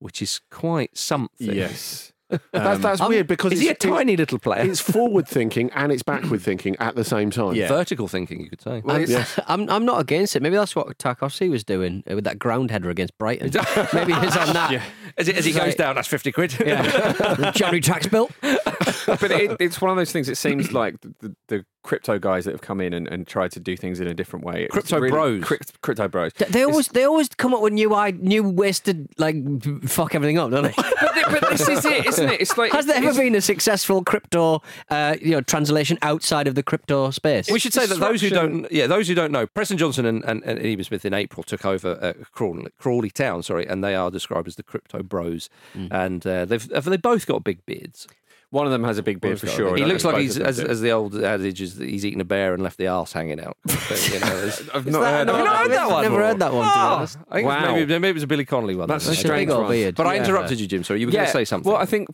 which 0.00 0.20
is 0.20 0.40
quite 0.50 0.98
something. 0.98 1.54
yes. 1.54 2.12
That's 2.52 2.80
that's 2.80 3.00
weird 3.00 3.26
because 3.26 3.52
Is 3.52 3.60
he 3.60 3.68
a 3.68 3.74
tiny 3.74 4.16
little 4.16 4.38
player? 4.38 4.62
It's, 4.62 4.80
it's 4.80 4.92
forward 4.92 5.26
thinking 5.26 5.70
and 5.74 5.90
it's 5.90 6.02
backward 6.02 6.42
thinking 6.42 6.76
at 6.78 6.94
the 6.94 7.04
same 7.04 7.30
time. 7.30 7.54
Yeah. 7.54 7.68
Vertical 7.68 8.08
thinking, 8.08 8.40
you 8.40 8.50
could 8.50 8.60
say. 8.60 8.82
I'm, 8.84 9.26
I'm, 9.46 9.70
I'm 9.70 9.84
not 9.84 10.00
against 10.00 10.36
it. 10.36 10.42
Maybe 10.42 10.56
that's 10.56 10.76
what 10.76 10.98
Tarkowski 10.98 11.50
was 11.50 11.64
doing 11.64 12.04
uh, 12.10 12.14
with 12.16 12.24
that 12.24 12.38
ground 12.38 12.70
header 12.70 12.90
against 12.90 13.16
Brighton. 13.18 13.50
Maybe 13.94 14.12
he's 14.12 14.36
on 14.36 14.52
that. 14.52 14.82
As, 15.16 15.28
it, 15.28 15.36
as 15.36 15.44
he 15.44 15.52
goes 15.52 15.74
down, 15.74 15.94
that's 15.94 16.08
50 16.08 16.32
quid. 16.32 16.58
Yeah. 16.60 17.50
January 17.54 17.80
tax 17.80 18.06
bill. 18.06 18.30
but 18.42 19.30
it, 19.30 19.56
it's 19.60 19.80
one 19.80 19.90
of 19.90 19.96
those 19.96 20.12
things. 20.12 20.28
It 20.28 20.36
seems 20.36 20.72
like 20.72 21.00
the, 21.00 21.14
the, 21.20 21.36
the 21.48 21.64
crypto 21.82 22.18
guys 22.18 22.44
that 22.44 22.50
have 22.52 22.60
come 22.60 22.80
in 22.80 22.92
and, 22.92 23.06
and 23.08 23.26
tried 23.26 23.50
to 23.52 23.60
do 23.60 23.76
things 23.76 24.00
in 24.00 24.06
a 24.06 24.12
different 24.14 24.44
way. 24.44 24.64
It's 24.64 24.72
Crypto 24.72 25.08
bros. 25.08 25.42
crypt- 25.44 25.80
crypto 25.80 26.08
bros. 26.08 26.32
They- 26.34 26.44
They 26.46 26.62
always 26.64 26.88
they 26.88 27.04
always 27.04 27.28
come 27.28 27.54
up 27.54 27.62
with 27.62 27.72
new 27.72 27.94
I 27.94 28.10
new 28.10 28.42
ways 28.42 28.80
to 28.80 29.06
like 29.16 29.36
fuck 29.88 30.14
everything 30.14 30.38
up, 30.38 30.50
don't 30.50 30.64
they? 30.64 30.72
but, 30.76 31.14
thi- 31.14 31.22
but 31.40 31.48
this 31.50 31.68
is 31.68 31.84
it, 31.84 32.04
isn't 32.06 32.28
it? 32.28 32.40
It's 32.40 32.56
like 32.58 32.72
Has 32.72 32.86
there 32.86 32.96
ever 32.96 33.14
been 33.14 33.34
a 33.34 33.40
successful 33.40 34.02
crypto, 34.04 34.60
uh, 34.90 35.16
you 35.22 35.30
know, 35.30 35.40
translation 35.40 35.98
outside 36.02 36.46
of 36.48 36.54
the 36.56 36.62
crypto 36.62 37.10
space? 37.10 37.50
We 37.50 37.58
should 37.58 37.72
say 37.72 37.86
that 37.86 37.98
those 38.00 38.20
who 38.20 38.30
don't, 38.30 38.70
yeah, 38.72 38.86
those 38.86 39.08
who 39.08 39.14
don't 39.14 39.32
know, 39.32 39.46
Preston 39.46 39.78
Johnson 39.78 40.04
and, 40.04 40.24
and, 40.24 40.42
and 40.44 40.58
Eben 40.58 40.84
Smith 40.84 41.04
in 41.04 41.14
April 41.14 41.42
took 41.42 41.64
over 41.64 41.98
uh, 42.02 42.12
Crawley, 42.32 42.66
Crawley 42.78 43.10
Town, 43.10 43.42
sorry, 43.42 43.66
and 43.66 43.82
they 43.82 43.94
are 43.94 44.10
described 44.10 44.48
as 44.48 44.56
the 44.56 44.62
crypto 44.62 45.02
bros, 45.02 45.48
and 45.90 46.26
uh, 46.26 46.44
they've 46.44 46.70
uh, 46.72 46.80
they 46.80 46.96
both 46.96 47.26
got 47.26 47.44
big 47.44 47.64
beards. 47.66 48.06
One 48.50 48.64
of 48.64 48.72
them 48.72 48.82
has 48.84 48.96
a 48.96 49.02
big 49.02 49.20
beard 49.20 49.38
for 49.38 49.46
sure. 49.46 49.76
He 49.76 49.84
looks 49.84 50.04
like 50.06 50.16
he's 50.16 50.38
as, 50.38 50.58
as 50.58 50.80
the 50.80 50.90
old 50.92 51.14
adage 51.14 51.60
is 51.60 51.74
that 51.76 51.86
he's 51.88 52.06
eaten 52.06 52.20
a 52.20 52.24
bear 52.24 52.54
and 52.54 52.62
left 52.62 52.78
the 52.78 52.86
arse 52.88 53.12
hanging 53.12 53.40
out. 53.40 53.56
So, 53.88 53.94
you 54.14 54.20
know, 54.20 54.50
I've 54.74 54.86
not 54.86 55.02
heard 55.02 55.28
Have 55.28 55.28
you 55.28 55.34
of 55.34 55.44
not 55.44 55.44
that. 55.44 55.56
heard 55.56 55.70
that 55.72 55.88
one? 55.90 56.02
Never 56.02 56.16
heard 56.18 56.38
that 56.40 56.52
one, 56.52 56.66
to 56.68 56.74
be 56.74 56.78
Oh, 56.78 56.94
honest. 56.96 57.18
I 57.30 57.34
think 57.36 57.48
Wow. 57.48 57.74
maybe, 57.74 57.86
maybe 57.98 58.08
it 58.08 58.14
was 58.14 58.22
a 58.22 58.26
Billy 58.26 58.44
Connolly 58.44 58.74
one. 58.76 58.86
That's 58.88 59.06
a 59.08 59.14
strange 59.14 59.50
one. 59.50 59.68
beard. 59.70 59.94
But 59.94 60.06
I 60.06 60.16
interrupted 60.18 60.60
you, 60.60 60.66
Jim. 60.66 60.84
Sorry, 60.84 61.00
you 61.00 61.06
were 61.06 61.12
going 61.12 61.24
to 61.24 61.30
say 61.32 61.44
something. 61.46 61.70
Well, 61.72 61.80
I 61.80 61.86
think 61.86 62.08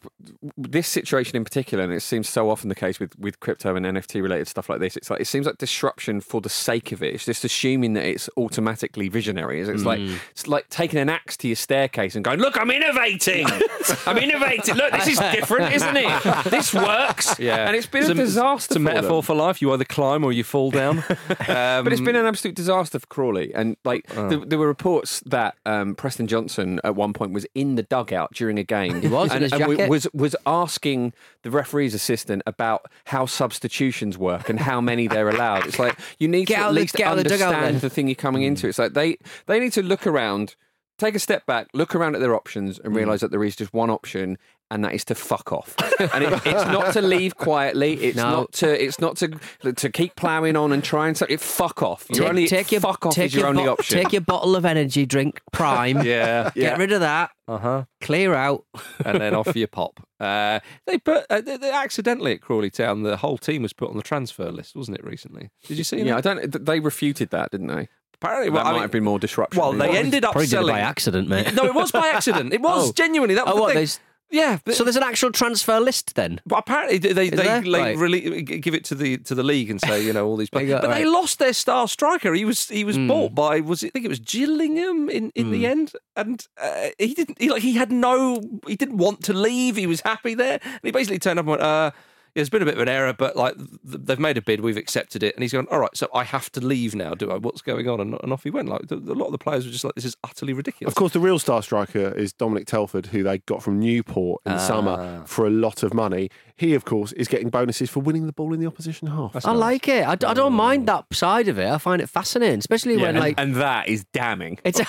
this 0.56 0.86
situation 0.86 1.36
in 1.36 1.42
particular, 1.42 1.82
and 1.82 1.92
it 1.92 2.00
seems 2.00 2.28
so 2.28 2.48
often 2.48 2.68
the 2.68 2.74
case 2.76 3.00
with, 3.00 3.18
with 3.18 3.40
crypto 3.40 3.74
and 3.74 3.84
NFT 3.84 4.22
related 4.22 4.46
stuff 4.46 4.68
like 4.68 4.78
this, 4.78 4.96
it's 4.96 5.10
like 5.10 5.20
it 5.20 5.26
seems 5.26 5.46
like 5.46 5.58
disruption 5.58 6.20
for 6.20 6.40
the 6.40 6.48
sake 6.48 6.92
of 6.92 7.02
it. 7.02 7.12
It's 7.14 7.24
just 7.24 7.44
assuming 7.44 7.94
that 7.94 8.04
it's 8.04 8.28
automatically 8.36 9.08
visionary. 9.08 9.60
It's 9.60 9.70
Mm. 9.82 9.84
like 9.84 10.00
it's 10.30 10.46
like 10.46 10.68
taking 10.68 11.00
an 11.00 11.08
axe 11.08 11.36
to 11.38 11.48
your 11.48 11.56
staircase 11.56 12.14
and 12.14 12.24
going, 12.24 12.38
"Look, 12.38 12.56
I'm 12.56 12.70
innovating. 12.70 13.46
I'm 14.06 14.18
innovating. 14.18 14.76
Look, 14.76 14.92
this 14.92 15.08
is 15.08 15.18
different, 15.18 15.74
isn't 15.74 15.96
it? 15.96 16.23
This 16.50 16.72
works." 16.74 17.38
yeah, 17.38 17.66
and 17.66 17.76
it's 17.76 17.86
been 17.86 18.02
It's 18.02 18.10
a 18.10 18.14
disaster. 18.14 18.66
It's 18.72 18.76
a 18.76 18.78
for 18.80 18.84
them. 18.84 18.94
metaphor 18.94 19.22
for 19.22 19.34
life. 19.34 19.60
You 19.62 19.72
either 19.72 19.84
climb 19.84 20.24
or 20.24 20.32
you 20.32 20.44
fall 20.44 20.70
down. 20.70 20.98
Um, 20.98 21.04
But 21.84 21.92
it's 21.92 22.00
been 22.00 22.16
an 22.16 22.26
absolute 22.26 22.54
disaster 22.56 22.98
for 22.98 23.06
Crawley. 23.06 23.52
And 23.54 23.76
like 23.84 24.04
Oh. 24.16 24.28
there, 24.28 24.38
there 24.38 24.58
were 24.58 24.66
reports 24.66 25.20
that 25.26 25.56
um, 25.66 25.94
Preston 25.94 26.26
Johnson 26.26 26.80
at 26.84 26.94
one 26.96 27.12
point 27.12 27.32
was 27.32 27.46
in 27.54 27.74
the 27.76 27.82
dugout 27.82 28.32
during 28.34 28.58
a 28.58 28.64
game. 28.64 29.00
He 29.00 29.08
was, 29.08 29.30
in 29.30 29.36
and, 29.36 29.42
his 29.44 29.52
and 29.52 29.60
jacket. 29.60 29.88
was 29.88 30.06
was 30.14 30.34
asking 30.46 31.12
the 31.42 31.50
referee's 31.50 31.94
assistant 31.94 32.42
about 32.46 32.86
how 33.06 33.26
substitutions 33.26 34.18
work 34.18 34.48
and 34.48 34.60
how 34.60 34.80
many 34.80 35.06
they're 35.08 35.28
allowed. 35.28 35.66
It's 35.66 35.78
like 35.78 35.98
you 36.18 36.28
need 36.28 36.46
Get 36.48 36.56
to 36.56 36.60
out 36.62 36.68
at 36.68 36.74
the- 36.74 36.80
least 36.80 36.94
get 36.94 37.06
out 37.06 37.16
the 37.16 37.24
dugout 37.24 37.48
understand 37.54 37.74
then. 37.76 37.80
the 37.80 37.90
thing 37.90 38.08
you're 38.08 38.14
coming 38.14 38.42
into. 38.42 38.68
It's 38.68 38.78
like 38.78 38.94
they 38.94 39.16
they 39.46 39.60
need 39.60 39.72
to 39.74 39.82
look 39.82 40.06
around. 40.06 40.56
Take 40.96 41.16
a 41.16 41.18
step 41.18 41.44
back, 41.44 41.66
look 41.74 41.92
around 41.96 42.14
at 42.14 42.20
their 42.20 42.36
options, 42.36 42.78
Mm. 42.78 42.84
and 42.84 42.96
realise 42.96 43.20
that 43.20 43.32
there 43.32 43.42
is 43.42 43.56
just 43.56 43.74
one 43.74 43.90
option, 43.90 44.38
and 44.70 44.84
that 44.84 44.94
is 44.94 45.04
to 45.06 45.14
fuck 45.14 45.52
off. 45.52 45.74
and 46.00 46.24
it, 46.24 46.32
it's 46.46 46.64
not 46.66 46.92
to 46.94 47.02
leave 47.02 47.36
quietly. 47.36 47.94
It's 48.02 48.16
No. 48.16 48.30
not 48.30 48.52
to. 48.54 48.84
It's 48.84 48.98
not 48.98 49.16
to 49.18 49.28
to 49.72 49.90
keep 49.90 50.16
ploughing 50.16 50.56
on 50.56 50.72
and 50.72 50.82
trying 50.82 51.14
to. 51.14 51.32
It 51.32 51.40
fuck 51.40 51.82
off. 51.82 52.06
Your 52.10 52.28
only 52.28 52.46
your 52.48 52.80
fuck 52.80 53.06
off 53.06 53.14
take 53.14 53.26
is 53.26 53.34
your, 53.34 53.46
only 53.46 53.64
bo- 53.64 53.72
option. 53.72 53.98
Take 54.02 54.12
your 54.12 54.22
bottle 54.22 54.56
of 54.56 54.64
energy 54.64 55.06
drink, 55.06 55.40
Prime. 55.52 56.02
yeah, 56.04 56.50
Get 56.54 56.78
rid 56.78 56.92
of 56.92 57.00
that. 57.00 57.30
uh 57.46 57.58
huh. 57.58 57.84
Clear 58.00 58.34
out. 58.34 58.64
and 59.04 59.20
then 59.20 59.34
off 59.34 59.54
you 59.54 59.66
pop. 59.66 60.00
Uh, 60.18 60.60
they 60.86 60.98
put 60.98 61.24
uh, 61.30 61.40
they, 61.40 61.56
they 61.56 61.70
accidentally 61.70 62.32
at 62.32 62.40
Crawley 62.40 62.70
Town. 62.70 63.02
The 63.02 63.18
whole 63.18 63.38
team 63.38 63.62
was 63.62 63.72
put 63.72 63.90
on 63.90 63.96
the 63.96 64.02
transfer 64.02 64.50
list, 64.50 64.74
wasn't 64.74 64.98
it 64.98 65.04
recently? 65.04 65.50
Did 65.66 65.78
you 65.78 65.84
see 65.84 66.00
yeah, 66.02 66.16
I 66.16 66.20
don't. 66.20 66.50
They 66.64 66.80
refuted 66.80 67.30
that, 67.30 67.50
didn't 67.50 67.66
they? 67.68 67.88
Apparently, 68.14 68.48
That 68.48 68.54
well, 68.54 68.62
I 68.62 68.64
might 68.68 68.72
mean- 68.74 68.82
have 68.82 68.90
been 68.92 69.04
more 69.04 69.18
disruption. 69.18 69.60
Well, 69.60 69.72
they 69.72 69.98
ended 69.98 70.24
up 70.24 70.32
Probably 70.32 70.46
did 70.46 70.54
it 70.54 70.56
selling 70.56 70.74
by 70.74 70.80
accident, 70.80 71.28
mate. 71.28 71.52
No, 71.54 71.64
it 71.66 71.74
was 71.74 71.92
by 71.92 72.08
accident. 72.08 72.54
It 72.54 72.62
was 72.62 72.88
Oh. 72.88 72.92
genuinely 72.92 73.34
that 73.34 73.44
was 73.44 73.52
Oh, 73.52 73.56
the 73.56 73.62
what? 73.62 73.74
thing. 73.74 73.88
Yeah, 74.30 74.58
but, 74.64 74.74
so 74.74 74.82
there's 74.82 74.96
an 74.96 75.02
actual 75.04 75.30
transfer 75.30 75.78
list 75.78 76.16
then. 76.16 76.40
but 76.44 76.56
apparently 76.58 76.98
they 76.98 77.12
they, 77.12 77.24
Is 77.26 77.30
they 77.32 77.36
there? 77.36 77.62
like, 77.62 77.82
Right. 77.82 77.96
really 77.96 78.42
give 78.42 78.74
it 78.74 78.84
to 78.86 78.94
the 78.96 79.18
to 79.18 79.34
the 79.34 79.42
league 79.44 79.70
and 79.70 79.80
say 79.80 80.02
you 80.04 80.12
know 80.12 80.26
all 80.26 80.36
these 80.36 80.50
players. 80.54 80.72
but 80.72 80.82
they 80.82 81.04
right. 81.04 81.06
lost 81.06 81.38
their 81.38 81.52
star 81.52 81.86
striker. 81.86 82.34
He 82.34 82.44
was 82.44 82.68
he 82.68 82.80
Hmm. 82.82 82.86
was 82.86 82.98
bought 82.98 83.34
by 83.34 83.60
was 83.60 83.82
it, 83.82 83.88
I 83.88 83.90
think 83.90 84.04
it 84.06 84.08
was 84.08 84.18
Gillingham 84.20 85.08
in, 85.08 85.30
in 85.36 85.50
the 85.52 85.66
end, 85.66 85.92
and 86.16 86.44
uh, 86.60 86.88
he 86.98 87.14
didn't 87.14 87.40
he 87.40 87.48
like 87.50 87.62
he 87.62 87.74
had 87.74 87.92
no 87.92 88.40
he 88.66 88.74
didn't 88.76 88.96
want 88.96 89.22
to 89.24 89.32
leave. 89.32 89.76
He 89.76 89.86
was 89.86 90.00
happy 90.00 90.34
there, 90.34 90.58
and 90.62 90.80
he 90.82 90.90
basically 90.90 91.18
turned 91.20 91.38
up 91.38 91.44
and 91.44 91.50
went. 91.50 91.62
Uh, 91.62 91.90
There's 92.34 92.50
been 92.50 92.62
a 92.62 92.64
bit 92.64 92.74
of 92.74 92.80
an 92.80 92.88
error, 92.88 93.12
but 93.12 93.36
like 93.36 93.56
th- 93.56 93.68
they've 93.84 94.18
made 94.18 94.36
a 94.36 94.42
bid, 94.42 94.60
we've 94.60 94.76
accepted 94.76 95.22
it, 95.22 95.34
and 95.36 95.42
he's 95.42 95.52
gone. 95.52 95.66
All 95.70 95.78
right, 95.78 95.96
so 95.96 96.08
I 96.12 96.24
have 96.24 96.50
to 96.52 96.60
leave 96.60 96.94
now, 96.94 97.14
do 97.14 97.30
I? 97.30 97.36
What's 97.36 97.62
going 97.62 97.88
on? 97.88 98.00
And, 98.00 98.16
and 98.22 98.32
off 98.32 98.42
he 98.44 98.50
went. 98.50 98.68
Like 98.68 98.88
the, 98.88 98.96
a 98.96 99.14
lot 99.14 99.26
of 99.26 99.32
the 99.32 99.38
players 99.38 99.64
were 99.66 99.70
just 99.72 99.84
like, 99.84 99.94
this 99.94 100.04
is 100.04 100.16
utterly 100.24 100.52
ridiculous. 100.52 100.90
Of 100.92 100.96
course, 100.96 101.12
the 101.12 101.20
real 101.20 101.38
star 101.38 101.62
striker 101.62 102.08
is 102.16 102.32
Dominic 102.32 102.66
Telford, 102.66 103.06
who 103.06 103.22
they 103.22 103.38
got 103.38 103.62
from 103.62 103.78
Newport 103.78 104.42
in 104.46 104.52
the 104.52 104.58
Ah. 104.58 104.66
summer 104.66 105.22
for 105.26 105.46
a 105.46 105.50
lot 105.50 105.82
of 105.82 105.94
money. 105.94 106.28
He, 106.56 106.74
of 106.74 106.84
course, 106.84 107.12
is 107.12 107.26
getting 107.28 107.50
bonuses 107.50 107.90
for 107.90 108.00
winning 108.00 108.26
the 108.26 108.32
ball 108.32 108.52
in 108.54 108.60
the 108.60 108.66
opposition 108.66 109.08
half. 109.08 109.34
I 109.44 109.52
like 109.52 109.88
it. 109.88 110.06
I, 110.06 110.14
d- 110.14 110.26
I 110.26 110.34
don't 110.34 110.52
mind 110.52 110.86
that 110.86 111.04
side 111.12 111.48
of 111.48 111.58
it. 111.58 111.68
I 111.68 111.78
find 111.78 112.00
it 112.00 112.08
fascinating, 112.08 112.58
especially 112.60 112.96
when 112.96 113.10
and, 113.10 113.18
like 113.18 113.34
and 113.40 113.56
that 113.56 113.88
is 113.88 114.04
damning. 114.12 114.58
it's 114.64 114.78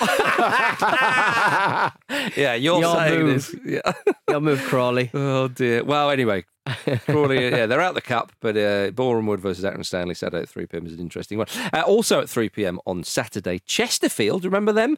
yeah, 2.36 2.54
you're 2.54 2.80
Your 2.80 2.94
saying 2.96 3.22
move. 3.22 3.34
this. 3.34 3.54
Yeah. 3.64 3.92
your 4.28 4.40
move, 4.40 4.62
Crawley. 4.62 5.10
Oh 5.14 5.48
dear. 5.48 5.82
Well, 5.84 6.10
anyway, 6.10 6.44
Crawley, 7.06 7.48
yeah, 7.48 7.66
they're 7.66 7.80
out 7.80 7.94
the 7.94 8.00
cup, 8.00 8.32
but 8.40 8.56
uh, 8.56 8.90
Boreham 8.90 9.26
Wood 9.26 9.40
versus 9.40 9.64
Acton 9.64 9.84
Stanley 9.84 10.14
Saturday 10.14 10.42
at 10.42 10.48
3 10.48 10.66
pm 10.66 10.86
is 10.86 10.92
an 10.94 11.00
interesting 11.00 11.38
one. 11.38 11.46
Uh, 11.72 11.82
also 11.86 12.20
at 12.20 12.28
3 12.28 12.48
pm 12.48 12.80
on 12.86 13.04
Saturday, 13.04 13.60
Chesterfield, 13.60 14.44
remember 14.44 14.72
them? 14.72 14.96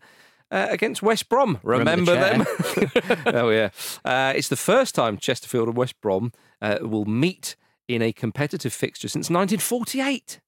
Uh, 0.51 0.67
against 0.71 1.03
West 1.03 1.29
Brom. 1.29 1.59
Remember, 1.63 2.15
Remember 2.15 2.47
them? 2.47 3.23
oh, 3.35 3.51
yeah. 3.51 3.69
Uh, 4.03 4.33
it's 4.35 4.49
the 4.49 4.57
first 4.57 4.95
time 4.95 5.19
Chesterfield 5.19 5.69
and 5.69 5.77
West 5.77 6.01
Brom 6.01 6.33
uh, 6.63 6.79
will 6.81 7.05
meet 7.05 7.55
in 7.87 8.01
a 8.01 8.15
competitive 8.15 8.73
fixture 8.73 9.09
since 9.09 9.29
1948. 9.29 10.41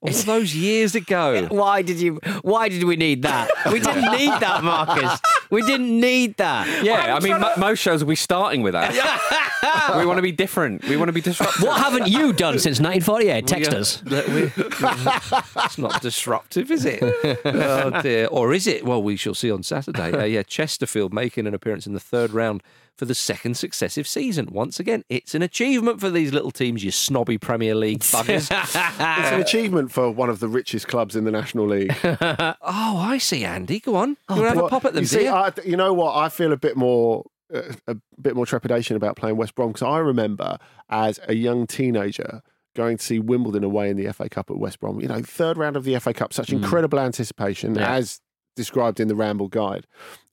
All 0.00 0.12
those 0.12 0.54
years 0.54 0.94
ago. 0.94 1.46
Why 1.50 1.82
did 1.82 2.00
you? 2.00 2.20
Why 2.42 2.68
did 2.68 2.84
we 2.84 2.96
need 2.96 3.22
that? 3.22 3.50
We 3.66 3.80
didn't 3.80 4.12
need 4.12 4.30
that, 4.30 4.62
Marcus. 4.62 5.20
We 5.50 5.62
didn't 5.62 5.98
need 6.00 6.36
that. 6.36 6.84
Yeah, 6.84 7.16
I 7.16 7.20
mean, 7.20 7.40
mo- 7.40 7.52
most 7.56 7.78
shows 7.80 8.02
will 8.02 8.08
be 8.10 8.16
starting 8.16 8.62
with 8.62 8.72
that. 8.74 8.92
we 9.96 10.04
want 10.06 10.18
to 10.18 10.22
be 10.22 10.32
different. 10.32 10.84
We 10.88 10.96
want 10.96 11.08
to 11.08 11.12
be 11.12 11.20
disruptive. 11.20 11.62
What 11.62 11.78
haven't 11.80 12.08
you 12.08 12.32
done 12.32 12.58
since 12.58 12.80
1948? 12.80 13.46
Text 13.46 13.72
Yeah, 13.72 13.78
us. 13.78 13.96
that 14.06 14.28
we- 14.28 15.62
it's 15.64 15.78
not 15.78 16.00
disruptive, 16.02 16.70
is 16.70 16.84
it? 16.84 17.02
Oh 17.44 18.00
dear. 18.02 18.26
Or 18.26 18.52
is 18.52 18.66
it? 18.66 18.84
Well, 18.84 19.02
we 19.02 19.16
shall 19.16 19.34
see 19.34 19.50
on 19.50 19.62
Saturday. 19.62 20.12
Uh, 20.12 20.24
yeah, 20.24 20.42
Chesterfield 20.42 21.12
making 21.12 21.46
an 21.46 21.54
appearance 21.54 21.86
in 21.86 21.94
the 21.94 22.00
third 22.00 22.32
round 22.32 22.62
for 22.96 23.04
the 23.04 23.14
second 23.14 23.56
successive 23.56 24.08
season. 24.08 24.48
Once 24.50 24.80
again, 24.80 25.04
it's 25.08 25.32
an 25.32 25.40
achievement 25.40 26.00
for 26.00 26.10
these 26.10 26.32
little 26.32 26.50
teams, 26.50 26.82
you 26.82 26.90
snobby 26.90 27.38
Premier 27.38 27.72
League 27.76 28.00
buggers. 28.00 28.50
It's 28.50 28.74
an 28.74 29.40
achievement 29.40 29.92
for 29.92 30.10
one 30.10 30.28
of 30.28 30.40
the 30.40 30.48
richest 30.48 30.88
clubs 30.88 31.14
in 31.14 31.22
the 31.24 31.30
National 31.30 31.68
League. 31.68 31.94
oh, 32.02 32.56
I 32.60 33.18
see, 33.18 33.44
Andy. 33.44 33.78
Go 33.78 33.94
on. 33.94 34.10
you 34.10 34.16
want 34.30 34.40
to 34.42 34.48
have 34.48 34.58
a 34.58 34.68
pop 34.68 34.84
at 34.84 34.94
them, 34.94 35.02
you 35.02 35.06
see, 35.06 35.24
you? 35.24 35.30
I, 35.38 35.52
you 35.64 35.76
know 35.76 35.92
what? 35.92 36.16
I 36.16 36.28
feel 36.28 36.52
a 36.52 36.56
bit 36.56 36.76
more, 36.76 37.24
uh, 37.54 37.62
a 37.86 37.96
bit 38.20 38.34
more 38.36 38.46
trepidation 38.46 38.96
about 38.96 39.16
playing 39.16 39.36
West 39.36 39.54
Brom 39.54 39.68
because 39.70 39.82
I 39.82 39.98
remember 39.98 40.58
as 40.88 41.18
a 41.28 41.34
young 41.34 41.66
teenager 41.66 42.42
going 42.76 42.96
to 42.98 43.04
see 43.04 43.18
Wimbledon 43.18 43.64
away 43.64 43.90
in 43.90 43.96
the 43.96 44.12
FA 44.12 44.28
Cup 44.28 44.50
at 44.50 44.58
West 44.58 44.80
Brom. 44.80 45.00
You 45.00 45.08
know, 45.08 45.20
third 45.22 45.56
round 45.56 45.76
of 45.76 45.84
the 45.84 45.98
FA 45.98 46.12
Cup, 46.12 46.32
such 46.32 46.52
incredible 46.52 47.00
anticipation 47.00 47.74
Yeah. 47.74 47.92
as 47.94 48.20
described 48.54 49.00
in 49.00 49.08
the 49.08 49.14
Ramble 49.16 49.48
Guide, 49.48 49.86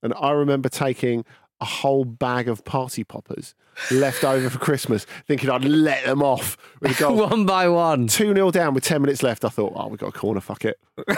and 0.04 0.14
I 0.20 0.32
remember 0.32 0.68
taking 0.70 1.26
a 1.62 1.66
whole 1.66 2.06
bag 2.06 2.48
of 2.50 2.66
party 2.66 3.04
poppers 3.04 3.56
left 3.92 4.24
over 4.24 4.50
for 4.50 4.58
Christmas, 4.60 5.06
thinking 5.28 5.50
I'd 5.50 5.66
let 5.66 6.06
them 6.06 6.22
off 6.24 6.58
with 6.80 6.98
a 6.98 7.00
goal. 7.00 7.16
One 7.30 7.46
by 7.46 7.68
one. 7.68 8.08
2 8.08 8.34
0 8.34 8.52
down 8.52 8.74
with 8.74 8.84
10 8.84 9.02
minutes 9.02 9.22
left. 9.24 9.44
I 9.46 9.50
thought, 9.50 9.74
oh, 9.76 9.88
we've 9.88 10.00
got 10.00 10.08
a 10.08 10.12
corner, 10.12 10.42
fuck 10.42 10.66
it. 10.66 10.80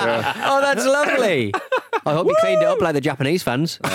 Oh, 0.00 0.60
that's 0.62 0.86
lovely. 0.86 1.52
I 2.06 2.12
hope 2.14 2.26
you 2.28 2.36
cleaned 2.40 2.62
it 2.62 2.68
up 2.68 2.80
like 2.80 2.94
the 2.94 3.00
Japanese 3.00 3.42
fans. 3.42 3.78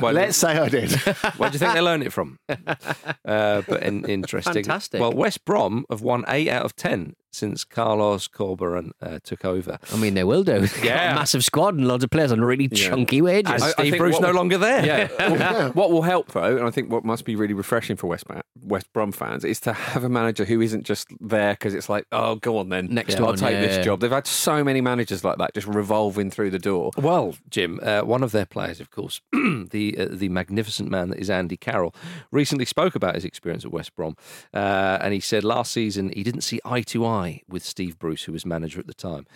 Well, 0.00 0.12
Let's 0.12 0.36
say 0.36 0.56
I 0.56 0.68
did. 0.68 0.92
Where 1.36 1.50
do 1.50 1.54
you 1.54 1.58
think 1.58 1.72
they 1.74 1.80
learned 1.80 2.04
it 2.04 2.12
from? 2.12 2.38
Uh, 2.48 3.62
but 3.68 3.82
in, 3.82 4.04
interesting. 4.04 4.54
Fantastic. 4.54 5.00
Well, 5.00 5.12
West 5.12 5.44
Brom 5.44 5.84
have 5.90 6.02
won 6.02 6.24
eight 6.28 6.48
out 6.48 6.64
of 6.64 6.76
ten 6.76 7.16
since 7.30 7.64
Carlos 7.64 8.28
Corberan 8.28 8.90
uh, 9.02 9.18
took 9.22 9.44
over. 9.44 9.78
I 9.92 9.96
mean, 9.96 10.14
they 10.14 10.24
will 10.24 10.42
do. 10.44 10.58
They've 10.60 10.74
got 10.76 10.84
Yeah. 10.84 11.12
a 11.12 11.14
massive 11.14 11.44
squad 11.44 11.74
and 11.74 11.86
loads 11.86 12.04
of 12.04 12.10
players 12.10 12.32
on 12.32 12.40
really 12.40 12.68
chunky 12.68 13.20
wages. 13.22 13.62
I 13.62 13.70
Steve 13.70 13.90
think 13.92 13.98
Bruce 13.98 14.14
what 14.14 14.22
no 14.22 14.28
was- 14.28 14.36
longer 14.36 14.58
there. 14.58 14.84
Yeah. 14.84 15.68
what 15.72 15.90
will 15.90 16.02
help 16.02 16.32
though, 16.32 16.56
and 16.56 16.66
I 16.66 16.70
think 16.70 16.90
what 16.90 17.04
must 17.04 17.24
be 17.24 17.36
really 17.36 17.54
refreshing 17.54 17.96
for 17.96 18.06
West 18.06 18.24
West 18.62 18.92
Brom 18.92 19.12
fans 19.12 19.44
is 19.44 19.60
to 19.60 19.72
have 19.72 20.04
a 20.04 20.08
manager 20.08 20.44
who 20.44 20.60
isn't 20.60 20.84
just 20.84 21.08
there 21.20 21.52
because 21.54 21.74
it's 21.74 21.88
like, 21.88 22.06
oh, 22.12 22.36
go 22.36 22.58
on 22.58 22.68
then, 22.70 22.88
Next 22.90 23.18
one, 23.20 23.30
I'll 23.30 23.36
take 23.36 23.52
yeah, 23.52 23.60
this 23.60 23.76
yeah. 23.76 23.82
job. 23.82 24.00
They've 24.00 24.10
had 24.10 24.26
so 24.26 24.64
many 24.64 24.80
managers 24.80 25.24
like 25.24 25.38
that 25.38 25.54
just 25.54 25.66
revolving 25.66 26.30
through 26.30 26.50
the 26.50 26.58
door. 26.58 26.90
Well, 26.96 27.34
Jim, 27.50 27.78
uh, 27.82 28.00
one 28.02 28.22
of 28.22 28.32
their 28.32 28.46
players, 28.46 28.80
of 28.80 28.90
course, 28.90 29.20
the 29.32 29.94
uh, 29.98 30.06
the 30.10 30.28
magnificent 30.28 30.90
man 30.90 31.10
that 31.10 31.18
is 31.18 31.30
Andy 31.30 31.56
Carroll, 31.56 31.94
recently 32.32 32.64
spoke 32.64 32.94
about 32.94 33.14
his 33.14 33.24
experience 33.24 33.64
at 33.64 33.70
West 33.72 33.94
Brom, 33.94 34.16
uh, 34.54 34.98
and 35.00 35.12
he 35.14 35.20
said 35.20 35.44
last 35.44 35.72
season 35.72 36.10
he 36.14 36.22
didn't 36.22 36.42
see 36.42 36.60
eye 36.64 36.82
to 36.82 37.04
eye 37.06 37.17
with 37.48 37.64
Steve 37.64 37.98
Bruce, 37.98 38.24
who 38.24 38.32
was 38.32 38.44
manager 38.46 38.80
at 38.80 38.86
the 38.86 38.94
time. 38.94 39.26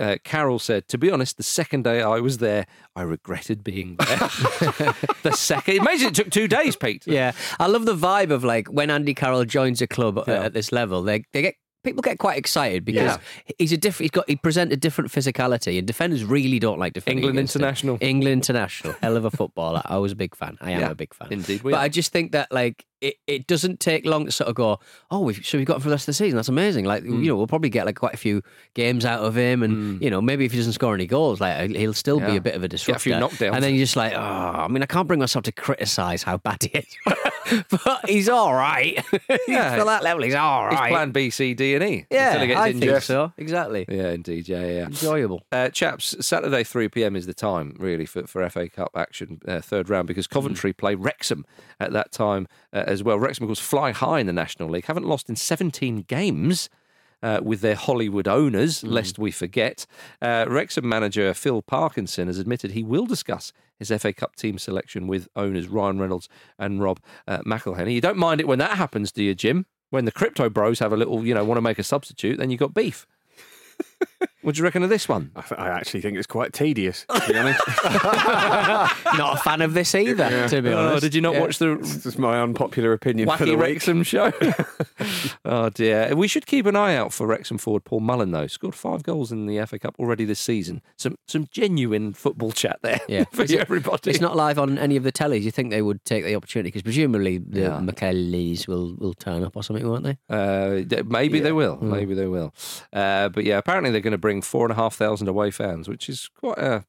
Uh, 0.00 0.16
Carroll 0.24 0.58
said, 0.58 0.88
"To 0.88 0.98
be 0.98 1.10
honest, 1.10 1.36
the 1.36 1.42
second 1.42 1.84
day 1.84 2.00
I 2.02 2.18
was 2.20 2.38
there, 2.38 2.66
I 2.96 3.02
regretted 3.02 3.62
being 3.62 3.96
there. 3.96 4.16
the 5.22 5.32
second, 5.36 5.76
imagine 5.76 6.08
it 6.08 6.14
took 6.14 6.30
two 6.30 6.48
days, 6.48 6.76
Pete. 6.76 7.06
Yeah, 7.06 7.32
I 7.60 7.66
love 7.66 7.84
the 7.84 7.94
vibe 7.94 8.30
of 8.30 8.44
like 8.44 8.68
when 8.68 8.90
Andy 8.90 9.14
Carroll 9.14 9.44
joins 9.44 9.82
a 9.82 9.86
club 9.86 10.18
uh, 10.18 10.24
at 10.30 10.52
this 10.54 10.72
level, 10.72 11.02
they 11.02 11.24
they 11.32 11.42
get 11.42 11.54
people 11.84 12.00
get 12.00 12.18
quite 12.18 12.38
excited 12.38 12.84
because 12.84 13.18
he's 13.58 13.72
a 13.72 13.76
different. 13.76 14.04
He's 14.04 14.10
got 14.12 14.28
he 14.28 14.36
presents 14.36 14.72
a 14.72 14.76
different 14.76 15.10
physicality, 15.10 15.78
and 15.78 15.86
defenders 15.86 16.24
really 16.24 16.58
don't 16.58 16.78
like 16.78 16.92
defending. 16.94 17.18
England 17.24 17.38
against 17.38 17.56
him. 17.56 17.60
international. 17.62 17.98
England 18.00 18.32
international, 18.32 18.94
hell 19.02 19.16
of 19.16 19.24
a 19.24 19.30
footballer. 19.30 19.82
I 19.84 19.98
was 19.98 20.12
a 20.12 20.16
big 20.16 20.34
fan. 20.34 20.56
I 20.60 20.70
am 20.72 20.80
Yeah, 20.80 20.90
a 20.90 20.94
big 20.94 21.12
fan. 21.12 21.28
indeed 21.32 21.62
we 21.62 21.72
but 21.72 21.78
are. 21.78 21.84
I 21.84 21.88
just 21.88 22.12
think 22.12 22.32
that 22.32 22.50
like 22.52 22.84
it, 23.02 23.16
it 23.26 23.46
doesn't 23.46 23.80
take 23.80 24.06
long 24.06 24.24
to 24.26 24.32
sort 24.32 24.48
of 24.48 24.54
go. 24.54 24.78
Oh, 25.10 25.20
we've, 25.20 25.44
so 25.44 25.58
we've 25.58 25.66
got 25.66 25.76
him 25.76 25.80
for 25.82 25.88
the 25.88 25.94
rest 25.94 26.04
of 26.04 26.06
the 26.06 26.14
season. 26.14 26.36
That's 26.36 26.48
amazing. 26.48 26.84
Like 26.86 27.02
Hmm. 27.02 27.22
you 27.22 27.28
know, 27.28 27.36
we'll 27.36 27.46
probably 27.46 27.68
get 27.70 27.84
like 27.86 27.96
quite 27.96 28.14
a 28.14 28.18
few 28.18 28.42
games 28.74 29.04
out 29.04 29.20
of 29.24 29.36
him, 29.36 29.62
and 29.62 30.00
you 30.02 30.08
know, 30.10 30.20
maybe 30.22 30.44
if 30.44 30.52
he 30.52 30.58
doesn't 30.58 30.72
score 30.74 30.94
any 30.94 31.06
goals, 31.06 31.40
like 31.40 31.70
he'll 31.70 31.92
still 31.92 32.20
be 32.20 32.36
a 32.36 32.40
bit 32.40 32.54
of 32.54 32.62
a 32.62 32.68
Get 32.68 32.74
a 32.74 32.76
disruptor. 32.78 33.00
few 33.00 33.12
knockdowns. 33.14 33.54
And 33.54 33.62
then 33.64 33.74
you're 33.74 33.84
just 33.84 33.96
like, 33.96 34.12
oh, 34.14 34.18
I 34.18 34.68
mean, 34.68 34.82
I 34.82 34.86
can't 34.86 35.06
bring 35.08 35.20
myself 35.20 35.42
to 35.44 35.52
criticise 35.52 36.22
how 36.22 36.36
bad 36.38 36.62
he 36.62 36.68
is, 36.78 36.96
but 37.84 38.08
he's 38.08 38.28
all 38.28 38.54
right. 38.54 39.04
Yeah. 39.48 39.76
for 39.76 39.84
that 39.84 40.02
level, 40.02 40.22
he's 40.22 40.34
all 40.34 40.66
right. 40.66 40.72
He's 40.86 40.92
plan 40.92 41.10
B, 41.10 41.30
C, 41.30 41.52
D, 41.54 41.74
and 41.74 41.84
E. 41.84 42.06
yeah, 42.10 42.28
until 42.28 42.40
he 42.42 42.46
gets 42.48 42.60
I 42.60 42.68
injured. 42.68 42.88
think 42.90 43.02
so. 43.02 43.32
Exactly. 43.36 43.84
Yeah, 43.88 44.10
indeed. 44.10 44.48
Yeah, 44.48 44.60
yeah. 44.60 44.66
yeah. 44.72 44.84
Enjoyable. 44.86 45.42
Uh, 45.50 45.68
chaps, 45.68 46.14
Saturday 46.20 46.64
3 46.64 46.88
pm 46.88 47.16
is 47.16 47.26
the 47.26 47.34
time, 47.34 47.74
really, 47.78 48.06
for, 48.06 48.26
for 48.26 48.48
FA 48.48 48.68
Cup 48.68 48.90
action, 48.94 49.40
uh, 49.46 49.60
third 49.60 49.90
round, 49.90 50.06
because 50.08 50.26
Coventry 50.26 50.72
play 50.72 50.94
Wrexham 50.94 51.44
at 51.80 51.92
that 51.92 52.12
time 52.12 52.46
uh, 52.72 52.84
as 52.92 53.02
well. 53.02 53.18
Wrexham, 53.18 53.44
of 53.44 53.48
course, 53.48 53.58
fly 53.58 53.92
high 53.92 54.20
in 54.20 54.26
the 54.26 54.32
National 54.32 54.68
League, 54.68 54.86
haven't 54.86 55.06
lost 55.06 55.28
in 55.28 55.36
17 55.36 56.02
games. 56.02 56.68
Uh, 57.24 57.38
with 57.40 57.60
their 57.60 57.76
Hollywood 57.76 58.26
owners, 58.26 58.82
lest 58.82 59.16
we 59.16 59.30
forget. 59.30 59.86
Uh, 60.20 60.44
Wrexham 60.48 60.88
manager 60.88 61.32
Phil 61.34 61.62
Parkinson 61.62 62.26
has 62.26 62.36
admitted 62.36 62.72
he 62.72 62.82
will 62.82 63.06
discuss 63.06 63.52
his 63.78 63.92
FA 64.02 64.12
Cup 64.12 64.34
team 64.34 64.58
selection 64.58 65.06
with 65.06 65.28
owners 65.36 65.68
Ryan 65.68 66.00
Reynolds 66.00 66.28
and 66.58 66.82
Rob 66.82 66.98
uh, 67.28 67.38
McElhenney. 67.46 67.94
You 67.94 68.00
don't 68.00 68.16
mind 68.16 68.40
it 68.40 68.48
when 68.48 68.58
that 68.58 68.76
happens, 68.76 69.12
do 69.12 69.22
you, 69.22 69.36
Jim? 69.36 69.66
When 69.90 70.04
the 70.04 70.10
crypto 70.10 70.50
bros 70.50 70.80
have 70.80 70.92
a 70.92 70.96
little, 70.96 71.24
you 71.24 71.32
know, 71.32 71.44
want 71.44 71.58
to 71.58 71.62
make 71.62 71.78
a 71.78 71.84
substitute, 71.84 72.38
then 72.38 72.50
you've 72.50 72.58
got 72.58 72.74
beef. 72.74 73.06
What 74.42 74.54
do 74.54 74.58
you 74.58 74.64
reckon 74.64 74.82
of 74.82 74.88
this 74.88 75.08
one? 75.08 75.30
I, 75.36 75.40
th- 75.42 75.60
I 75.60 75.68
actually 75.68 76.00
think 76.00 76.16
it's 76.18 76.26
quite 76.26 76.52
tedious, 76.52 77.04
to 77.08 77.32
be 77.32 77.38
honest. 77.38 77.60
Not 79.18 79.38
a 79.38 79.40
fan 79.42 79.60
of 79.62 79.74
this 79.74 79.94
either, 79.94 80.48
to 80.48 80.62
be 80.62 80.70
Oh, 80.70 80.88
honest. 80.88 81.02
did 81.02 81.14
you 81.14 81.20
not 81.20 81.34
Yeah. 81.34 81.40
watch 81.40 81.58
the 81.58 81.72
It's 81.78 82.02
just 82.02 82.18
my 82.18 82.40
unpopular 82.40 82.92
opinion 82.92 83.28
for 83.30 83.44
the 83.44 83.52
Wacky 83.52 83.56
week. 83.56 83.60
Wrexham 83.60 84.02
show? 84.02 84.32
oh 85.44 85.68
dear. 85.70 86.14
We 86.14 86.28
should 86.28 86.46
keep 86.46 86.66
an 86.66 86.76
eye 86.76 86.96
out 86.96 87.12
for 87.12 87.26
Wrexham 87.26 87.58
forward 87.58 87.84
Paul 87.84 88.00
Mullen 88.00 88.30
though. 88.32 88.46
Scored 88.46 88.74
five 88.74 89.02
goals 89.02 89.32
in 89.32 89.46
the 89.46 89.64
FA 89.66 89.78
Cup 89.78 89.94
already 89.98 90.24
this 90.24 90.40
season. 90.40 90.82
Some 90.96 91.16
some 91.26 91.46
genuine 91.50 92.12
football 92.14 92.52
chat 92.52 92.78
there 92.82 93.00
Yeah. 93.08 93.24
for 93.32 93.42
Is 93.42 93.50
it- 93.52 93.60
everybody. 93.60 94.10
It's 94.10 94.20
not 94.20 94.36
live 94.36 94.58
on 94.58 94.78
any 94.78 94.96
of 94.96 95.02
the 95.04 95.12
tellies. 95.12 95.42
You 95.42 95.50
think 95.50 95.70
they 95.70 95.82
would 95.82 96.04
take 96.04 96.24
the 96.24 96.34
opportunity 96.34 96.68
because 96.68 96.82
presumably 96.82 97.38
the 97.38 97.60
Yeah. 97.60 97.80
McKelleys 97.80 98.66
will, 98.66 98.94
will 98.96 99.14
turn 99.14 99.44
up 99.44 99.56
or 99.56 99.62
something, 99.62 99.88
won't 99.88 100.04
they? 100.04 100.18
Uh, 100.28 100.80
d- 100.86 101.02
maybe 101.04 101.40
they 101.40 101.52
will. 101.52 101.78
Maybe 101.80 102.14
they 102.14 102.26
will. 102.26 102.52
Uh, 102.92 103.28
but 103.28 103.44
yeah, 103.44 103.58
apparently 103.58 103.90
they're 103.92 104.00
going 104.02 104.12
to 104.12 104.18
bring 104.18 104.42
four 104.42 104.64
and 104.64 104.72
a 104.72 104.76
half 104.76 104.94
thousand 104.94 105.28
away 105.28 105.50
fans, 105.50 105.88
which 105.88 106.08
is 106.08 106.28
quite 106.34 106.58
a 106.58 106.84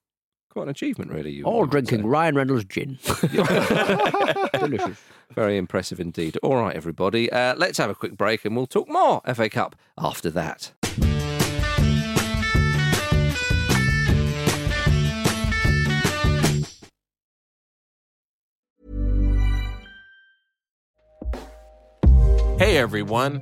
quite 0.49 0.63
an 0.63 0.69
achievement, 0.69 1.11
really. 1.11 1.31
you 1.31 1.43
All 1.45 1.65
drinking 1.65 2.01
say. 2.01 2.05
Ryan 2.07 2.35
Reynolds 2.35 2.65
gin. 2.65 2.99
Delicious. 4.59 5.01
Very 5.33 5.57
impressive 5.57 5.99
indeed. 5.99 6.37
All 6.43 6.55
right, 6.55 6.75
everybody. 6.75 7.31
Uh, 7.31 7.55
let's 7.55 7.77
have 7.79 7.89
a 7.89 7.95
quick 7.95 8.15
break, 8.15 8.45
and 8.45 8.55
we'll 8.55 8.67
talk 8.67 8.87
more 8.87 9.21
FA 9.33 9.49
Cup 9.49 9.75
after 9.97 10.29
that. 10.29 10.71
Hey 22.59 22.77
everyone, 22.77 23.41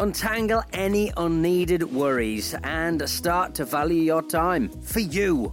Untangle 0.00 0.62
any 0.72 1.12
unneeded 1.16 1.82
worries 1.82 2.54
and 2.62 3.08
start 3.08 3.54
to 3.56 3.64
value 3.64 4.00
your 4.00 4.22
time 4.22 4.68
for 4.68 5.00
you. 5.00 5.52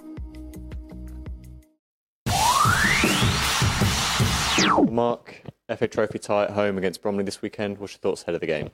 Mark, 4.91 5.41
FA 5.75 5.87
Trophy 5.87 6.19
tie 6.19 6.43
at 6.43 6.51
home 6.51 6.77
against 6.77 7.01
Bromley 7.01 7.23
this 7.23 7.41
weekend. 7.41 7.77
What's 7.77 7.93
your 7.93 7.99
thoughts 7.99 8.23
ahead 8.23 8.35
of 8.35 8.41
the 8.41 8.47
game? 8.47 8.69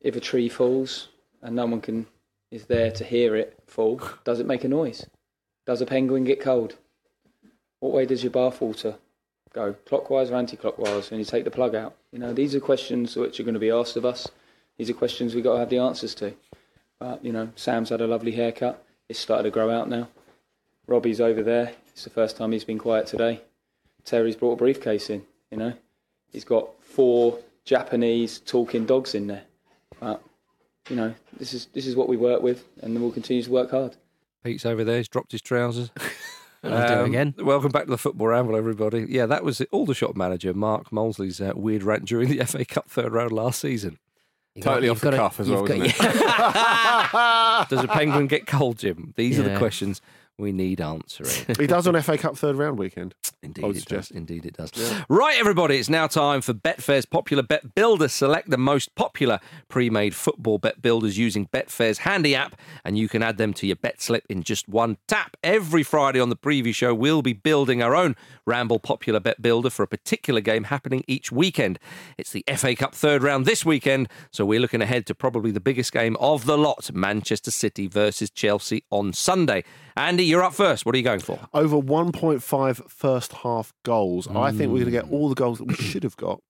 if 0.00 0.16
a 0.16 0.20
tree 0.20 0.48
falls 0.48 1.08
and 1.42 1.54
no 1.54 1.66
one 1.66 1.80
can 1.80 2.06
is 2.50 2.66
there 2.66 2.90
to 2.90 3.04
hear 3.04 3.36
it 3.36 3.56
fall, 3.66 4.00
does 4.24 4.40
it 4.40 4.46
make 4.46 4.64
a 4.64 4.68
noise? 4.68 5.06
Does 5.66 5.80
a 5.80 5.86
penguin 5.86 6.24
get 6.24 6.40
cold? 6.40 6.76
What 7.78 7.92
way 7.92 8.06
does 8.06 8.24
your 8.24 8.32
bath 8.32 8.60
water 8.60 8.96
go? 9.52 9.74
Clockwise 9.86 10.30
or 10.30 10.34
anti-clockwise 10.34 11.10
when 11.10 11.20
you 11.20 11.24
take 11.24 11.44
the 11.44 11.50
plug 11.50 11.76
out? 11.76 11.94
You 12.10 12.18
know, 12.18 12.32
these 12.32 12.56
are 12.56 12.60
questions 12.60 13.14
which 13.14 13.38
are 13.38 13.44
going 13.44 13.54
to 13.54 13.60
be 13.60 13.70
asked 13.70 13.96
of 13.96 14.04
us. 14.04 14.26
These 14.78 14.90
are 14.90 14.94
questions 14.94 15.34
we've 15.34 15.44
got 15.44 15.52
to 15.52 15.58
have 15.60 15.70
the 15.70 15.78
answers 15.78 16.14
to. 16.16 16.34
But, 16.98 17.24
you 17.24 17.32
know, 17.32 17.50
Sam's 17.54 17.90
had 17.90 18.00
a 18.00 18.06
lovely 18.08 18.32
haircut. 18.32 18.84
It's 19.08 19.20
started 19.20 19.44
to 19.44 19.50
grow 19.50 19.70
out 19.70 19.88
now. 19.88 20.08
Robbie's 20.88 21.20
over 21.20 21.42
there. 21.42 21.72
It's 21.92 22.02
the 22.02 22.10
first 22.10 22.36
time 22.36 22.50
he's 22.50 22.64
been 22.64 22.78
quiet 22.78 23.06
today. 23.06 23.42
Terry's 24.04 24.36
brought 24.36 24.52
a 24.52 24.56
briefcase 24.56 25.10
in, 25.10 25.22
you 25.50 25.58
know. 25.58 25.72
He's 26.32 26.44
got 26.44 26.68
four 26.82 27.38
Japanese 27.64 28.38
talking 28.40 28.86
dogs 28.86 29.14
in 29.14 29.26
there. 29.26 29.42
But 30.00 30.22
you 30.88 30.96
know, 30.96 31.14
this 31.38 31.52
is 31.54 31.66
this 31.74 31.86
is 31.86 31.96
what 31.96 32.08
we 32.08 32.16
work 32.16 32.42
with, 32.42 32.64
and 32.82 33.00
we'll 33.00 33.12
continue 33.12 33.42
to 33.42 33.50
work 33.50 33.70
hard. 33.70 33.96
Pete's 34.44 34.64
over 34.64 34.84
there. 34.84 34.98
He's 34.98 35.08
dropped 35.08 35.32
his 35.32 35.42
trousers. 35.42 35.90
I'll 36.62 36.86
do 36.88 36.94
it 37.04 37.06
again. 37.08 37.34
Welcome 37.38 37.70
back 37.70 37.84
to 37.84 37.90
the 37.90 37.98
Football 37.98 38.28
Ramble, 38.28 38.56
everybody. 38.56 39.06
Yeah, 39.08 39.26
that 39.26 39.44
was 39.44 39.60
all 39.72 39.86
the 39.86 39.94
shot 39.94 40.16
manager, 40.16 40.52
Mark 40.54 40.92
Molesley's 40.92 41.40
uh, 41.40 41.52
weird 41.54 41.82
rant 41.82 42.04
during 42.06 42.28
the 42.28 42.44
FA 42.46 42.64
Cup 42.64 42.88
third 42.90 43.12
round 43.12 43.32
last 43.32 43.60
season. 43.60 43.98
You 44.54 44.62
Totally 44.62 44.86
you've 44.88 44.96
off 44.96 45.00
the 45.00 45.06
gotta- 45.12 45.16
cuff 45.16 45.40
as 45.40 45.48
well, 45.48 45.64
isn't 45.70 45.96
got- 45.98 47.64
it? 47.64 47.68
Does 47.70 47.84
a 47.84 47.88
penguin 47.88 48.26
get 48.26 48.46
cold, 48.46 48.78
Jim? 48.78 49.12
These 49.16 49.38
are 49.38 49.42
the 49.44 49.56
questions 49.58 50.00
we 50.40 50.52
need 50.52 50.80
answering. 50.80 51.56
He 51.58 51.66
does 51.66 51.86
on 51.86 52.00
FA 52.02 52.18
Cup 52.18 52.36
third 52.36 52.56
round 52.56 52.78
weekend. 52.78 53.14
Indeed, 53.42 53.76
it 53.76 53.84
does. 53.86 54.10
Indeed, 54.10 54.46
it 54.46 54.56
does. 54.56 54.72
Right, 55.08 55.36
everybody, 55.38 55.76
it's 55.76 55.88
now 55.88 56.06
time 56.06 56.40
for 56.40 56.52
Betfair's 56.52 57.06
popular 57.06 57.42
bet 57.42 57.74
builder. 57.74 58.08
Select 58.08 58.50
the 58.50 58.58
most 58.58 58.94
popular 58.94 59.40
pre-made 59.68 60.14
football 60.14 60.58
bet 60.58 60.82
builders 60.82 61.16
using 61.16 61.46
Betfair's 61.46 61.98
handy 61.98 62.34
app, 62.34 62.56
and 62.84 62.98
you 62.98 63.08
can 63.08 63.22
add 63.22 63.38
them 63.38 63.54
to 63.54 63.66
your 63.66 63.76
bet 63.76 64.02
slip 64.02 64.24
in 64.28 64.42
just 64.42 64.68
one 64.68 64.98
tap. 65.06 65.36
Every 65.42 65.82
Friday 65.82 66.20
on 66.20 66.28
the 66.28 66.36
preview 66.36 66.74
show, 66.74 66.94
we'll 66.94 67.22
be 67.22 67.32
building 67.32 67.82
our 67.82 67.94
own 67.94 68.14
Ramble 68.46 68.80
popular 68.80 69.20
bet 69.20 69.40
builder 69.40 69.70
for 69.70 69.82
a 69.82 69.88
particular 69.88 70.40
game 70.40 70.64
happening 70.64 71.04
each 71.06 71.30
weekend. 71.30 71.78
It's 72.18 72.32
the 72.32 72.44
FA 72.56 72.74
Cup 72.74 72.94
third 72.94 73.22
round 73.22 73.46
this 73.46 73.64
weekend, 73.64 74.08
so 74.30 74.44
we're 74.44 74.60
looking 74.60 74.82
ahead 74.82 75.06
to 75.06 75.14
probably 75.14 75.50
the 75.50 75.60
biggest 75.60 75.92
game 75.92 76.16
of 76.16 76.46
the 76.46 76.58
lot: 76.58 76.92
Manchester 76.92 77.50
City 77.50 77.86
versus 77.86 78.28
Chelsea 78.30 78.84
on 78.90 79.12
Sunday. 79.12 79.64
Andy, 79.96 80.24
you're 80.30 80.42
up 80.42 80.54
first. 80.54 80.86
What 80.86 80.94
are 80.94 80.98
you 80.98 81.04
going 81.04 81.20
for? 81.20 81.38
Over 81.52 81.76
1.5 81.76 82.90
first 82.90 83.32
half 83.32 83.72
goals. 83.82 84.28
I 84.28 84.52
think 84.52 84.72
we're 84.72 84.84
going 84.84 84.84
to 84.86 84.90
get 84.90 85.10
all 85.10 85.28
the 85.28 85.34
goals 85.34 85.58
that 85.58 85.64
we 85.64 85.74
should 85.74 86.04
have 86.04 86.16
got 86.16 86.40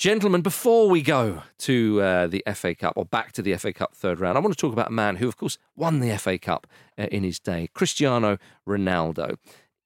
Gentlemen, 0.00 0.40
before 0.40 0.88
we 0.88 1.02
go 1.02 1.42
to 1.58 2.00
uh, 2.00 2.26
the 2.26 2.42
FA 2.54 2.74
Cup 2.74 2.94
or 2.96 3.04
back 3.04 3.32
to 3.32 3.42
the 3.42 3.54
FA 3.58 3.70
Cup 3.70 3.94
third 3.94 4.18
round, 4.18 4.38
I 4.38 4.40
want 4.40 4.56
to 4.56 4.58
talk 4.58 4.72
about 4.72 4.88
a 4.88 4.92
man 4.92 5.16
who, 5.16 5.28
of 5.28 5.36
course, 5.36 5.58
won 5.76 6.00
the 6.00 6.16
FA 6.16 6.38
Cup 6.38 6.66
uh, 6.98 7.02
in 7.12 7.22
his 7.22 7.38
day, 7.38 7.68
Cristiano 7.74 8.38
Ronaldo. 8.66 9.36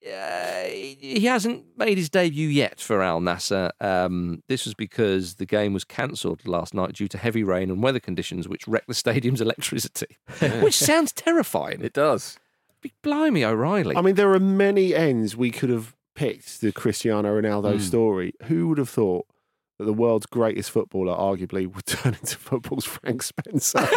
Uh, 0.06 0.62
he 0.68 1.24
hasn't 1.24 1.64
made 1.76 1.98
his 1.98 2.08
debut 2.08 2.46
yet 2.46 2.78
for 2.78 3.02
Al 3.02 3.20
Nassr. 3.20 3.72
Um, 3.80 4.44
this 4.46 4.64
was 4.64 4.74
because 4.74 5.34
the 5.34 5.46
game 5.46 5.72
was 5.72 5.82
cancelled 5.82 6.46
last 6.46 6.74
night 6.74 6.92
due 6.92 7.08
to 7.08 7.18
heavy 7.18 7.42
rain 7.42 7.68
and 7.68 7.82
weather 7.82 7.98
conditions, 7.98 8.46
which 8.46 8.68
wrecked 8.68 8.86
the 8.86 8.94
stadium's 8.94 9.40
electricity, 9.40 10.18
which 10.60 10.74
sounds 10.78 11.10
terrifying. 11.10 11.82
It 11.82 11.92
does. 11.92 12.38
Big 12.80 12.92
blimey, 13.02 13.44
O'Reilly. 13.44 13.96
I 13.96 14.00
mean, 14.00 14.14
there 14.14 14.32
are 14.32 14.38
many 14.38 14.94
ends 14.94 15.36
we 15.36 15.50
could 15.50 15.70
have 15.70 15.96
picked 16.14 16.60
the 16.60 16.70
Cristiano 16.70 17.40
Ronaldo 17.40 17.80
story. 17.80 18.34
Who 18.44 18.68
would 18.68 18.78
have 18.78 18.88
thought 18.88 19.26
that 19.26 19.33
the 19.84 19.92
world's 19.92 20.26
greatest 20.26 20.70
footballer 20.70 21.14
arguably 21.14 21.72
would 21.72 21.86
turn 21.86 22.14
into 22.14 22.36
football's 22.36 22.84
Frank 22.84 23.22
Spencer? 23.22 23.78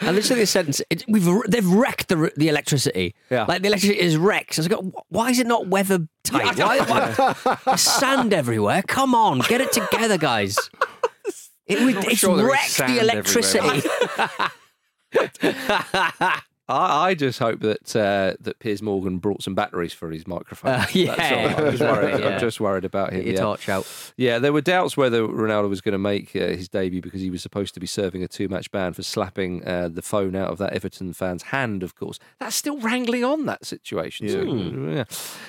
And 0.00 0.16
literally, 0.16 0.42
this 0.42 0.50
sentence, 0.50 0.80
it, 0.90 1.04
we've 1.08 1.26
they've 1.48 1.66
wrecked 1.68 2.08
the 2.08 2.32
the 2.36 2.48
electricity. 2.48 3.14
Yeah. 3.30 3.44
like 3.44 3.62
the 3.62 3.68
electricity 3.68 4.00
is 4.00 4.16
wrecked. 4.16 4.54
So 4.54 4.62
I 4.62 4.66
was 4.66 4.70
like, 4.70 5.04
why 5.08 5.30
is 5.30 5.38
it 5.38 5.46
not 5.46 5.66
weather 5.68 6.06
tight? 6.24 6.58
Why, 6.58 6.78
why, 6.80 7.58
there's 7.64 7.80
sand 7.80 8.32
everywhere. 8.32 8.82
Come 8.82 9.14
on, 9.14 9.40
get 9.40 9.60
it 9.60 9.72
together, 9.72 10.18
guys. 10.18 10.56
It 11.66 11.80
would 11.80 12.04
it's 12.04 12.18
sure 12.18 12.48
wrecked 12.48 12.78
the 12.78 12.98
electricity. 13.00 13.82
I, 16.70 17.08
I 17.08 17.14
just 17.14 17.38
hope 17.38 17.60
that 17.60 17.96
uh, 17.96 18.34
that 18.40 18.58
Piers 18.58 18.82
Morgan 18.82 19.18
brought 19.18 19.42
some 19.42 19.54
batteries 19.54 19.92
for 19.92 20.10
his 20.10 20.26
microphone. 20.26 20.72
Uh, 20.72 20.78
That's 20.78 20.94
yeah. 20.94 21.54
all. 21.58 21.66
I'm 21.66 21.70
just 21.72 21.82
worried. 21.82 22.10
Yeah. 22.20 22.28
I'm 22.28 22.40
just 22.40 22.60
worried 22.60 22.84
about 22.84 23.12
him. 23.12 23.20
Get 23.20 23.26
your 23.26 23.34
yeah. 23.34 23.40
torch 23.40 23.68
out. 23.68 23.86
Yeah, 24.16 24.38
there 24.38 24.52
were 24.52 24.60
doubts 24.60 24.96
whether 24.96 25.22
Ronaldo 25.22 25.68
was 25.68 25.80
going 25.80 25.92
to 25.92 25.98
make 25.98 26.34
uh, 26.36 26.48
his 26.48 26.68
debut 26.68 27.00
because 27.00 27.20
he 27.20 27.30
was 27.30 27.40
supposed 27.40 27.72
to 27.74 27.80
be 27.80 27.86
serving 27.86 28.22
a 28.22 28.28
two-match 28.28 28.70
ban 28.70 28.92
for 28.92 29.02
slapping 29.02 29.66
uh, 29.66 29.88
the 29.88 30.02
phone 30.02 30.34
out 30.34 30.50
of 30.50 30.58
that 30.58 30.72
Everton 30.72 31.12
fan's 31.12 31.44
hand. 31.44 31.82
Of 31.82 31.94
course, 31.94 32.18
that's 32.38 32.56
still 32.56 32.78
wrangling 32.78 33.24
on 33.24 33.46
that 33.46 33.64
situation. 33.64 34.28
So, 34.28 34.42
yeah. 34.42 35.04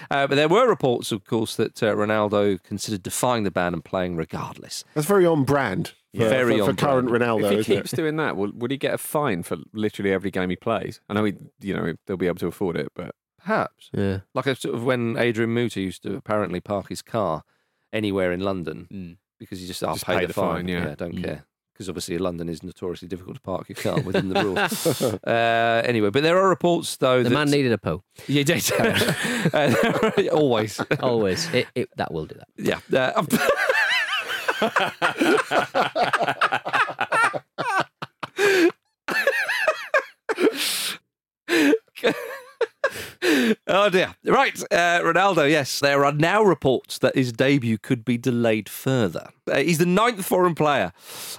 Uh, 0.09 0.27
but 0.27 0.35
there 0.35 0.47
were 0.47 0.67
reports, 0.67 1.11
of 1.11 1.25
course, 1.25 1.55
that 1.55 1.81
uh, 1.83 1.93
Ronaldo 1.93 2.61
considered 2.63 3.03
defying 3.03 3.43
the 3.43 3.51
ban 3.51 3.73
and 3.73 3.83
playing 3.83 4.15
regardless. 4.15 4.83
That's 4.93 5.07
very 5.07 5.25
on 5.25 5.43
brand. 5.43 5.93
For, 6.13 6.27
Very 6.27 6.57
for, 6.59 6.65
for 6.65 6.69
on 6.71 6.75
current. 6.75 7.09
Ronaldo. 7.09 7.43
If 7.45 7.51
he 7.51 7.57
isn't 7.59 7.71
it? 7.73 7.75
keeps 7.77 7.91
doing 7.91 8.17
that, 8.17 8.35
will, 8.35 8.51
would 8.53 8.69
he 8.71 8.77
get 8.77 8.93
a 8.93 8.97
fine 8.97 9.43
for 9.43 9.57
literally 9.73 10.11
every 10.11 10.29
game 10.31 10.49
he 10.49 10.55
plays? 10.57 10.99
I 11.09 11.13
know 11.13 11.23
he, 11.23 11.35
you 11.61 11.73
know, 11.73 11.93
they'll 12.05 12.17
be 12.17 12.27
able 12.27 12.39
to 12.39 12.47
afford 12.47 12.75
it, 12.77 12.89
but 12.95 13.15
Perhaps, 13.43 13.89
Yeah. 13.91 14.19
like 14.35 14.45
a, 14.45 14.55
sort 14.55 14.75
of 14.75 14.83
when 14.83 15.17
Adrian 15.17 15.49
Mutu 15.55 15.77
used 15.77 16.03
to 16.03 16.15
apparently 16.15 16.59
park 16.59 16.89
his 16.89 17.01
car 17.01 17.43
anywhere 17.91 18.31
in 18.31 18.39
London 18.41 18.87
Mm. 18.91 19.17
because 19.39 19.59
he 19.59 19.65
just, 19.67 19.83
I'll 19.83 19.93
Just 19.95 20.05
pay, 20.05 20.15
pay 20.15 20.21
the, 20.21 20.27
the 20.27 20.33
fine. 20.33 20.55
fine, 20.57 20.67
yeah. 20.67 20.93
don't 20.95 21.15
Mm. 21.15 21.23
care. 21.23 21.45
Because 21.73 21.89
obviously 21.89 22.19
London 22.19 22.49
is 22.49 22.61
notoriously 22.61 23.07
difficult 23.07 23.37
to 23.37 23.41
park 23.41 23.67
your 23.69 23.77
car 23.77 23.99
within 24.01 24.29
the 24.29 24.43
rules. 24.43 25.01
uh, 25.25 25.81
anyway, 25.85 26.11
but 26.11 26.21
there 26.21 26.37
are 26.37 26.49
reports 26.49 26.97
though 26.97 27.23
The 27.23 27.29
that 27.29 27.33
man 27.35 27.49
needed 27.49 27.71
a 27.71 27.77
poo. 27.79 28.03
Yeah, 28.27 28.43
did. 28.43 28.71
Uh, 29.53 29.73
always. 30.31 30.79
Always. 30.99 31.51
It, 31.51 31.67
it, 31.73 31.89
that 31.97 32.13
will 32.13 32.25
do 32.25 32.35
that. 32.35 32.47
Yeah. 32.57 32.79
Uh, 32.95 33.23
oh 43.67 43.89
dear. 43.89 44.13
Right, 44.23 44.61
uh, 44.71 45.01
Ronaldo. 45.01 45.49
Yes, 45.49 45.79
there 45.79 46.05
are 46.05 46.11
now 46.11 46.43
reports 46.43 46.99
that 46.99 47.15
his 47.15 47.33
debut 47.33 47.79
could 47.79 48.05
be 48.05 48.19
delayed 48.19 48.69
further. 48.69 49.29
Uh, 49.49 49.57
he's 49.57 49.79
the 49.79 49.87
ninth 49.87 50.23
foreign 50.23 50.53
player 50.53 50.91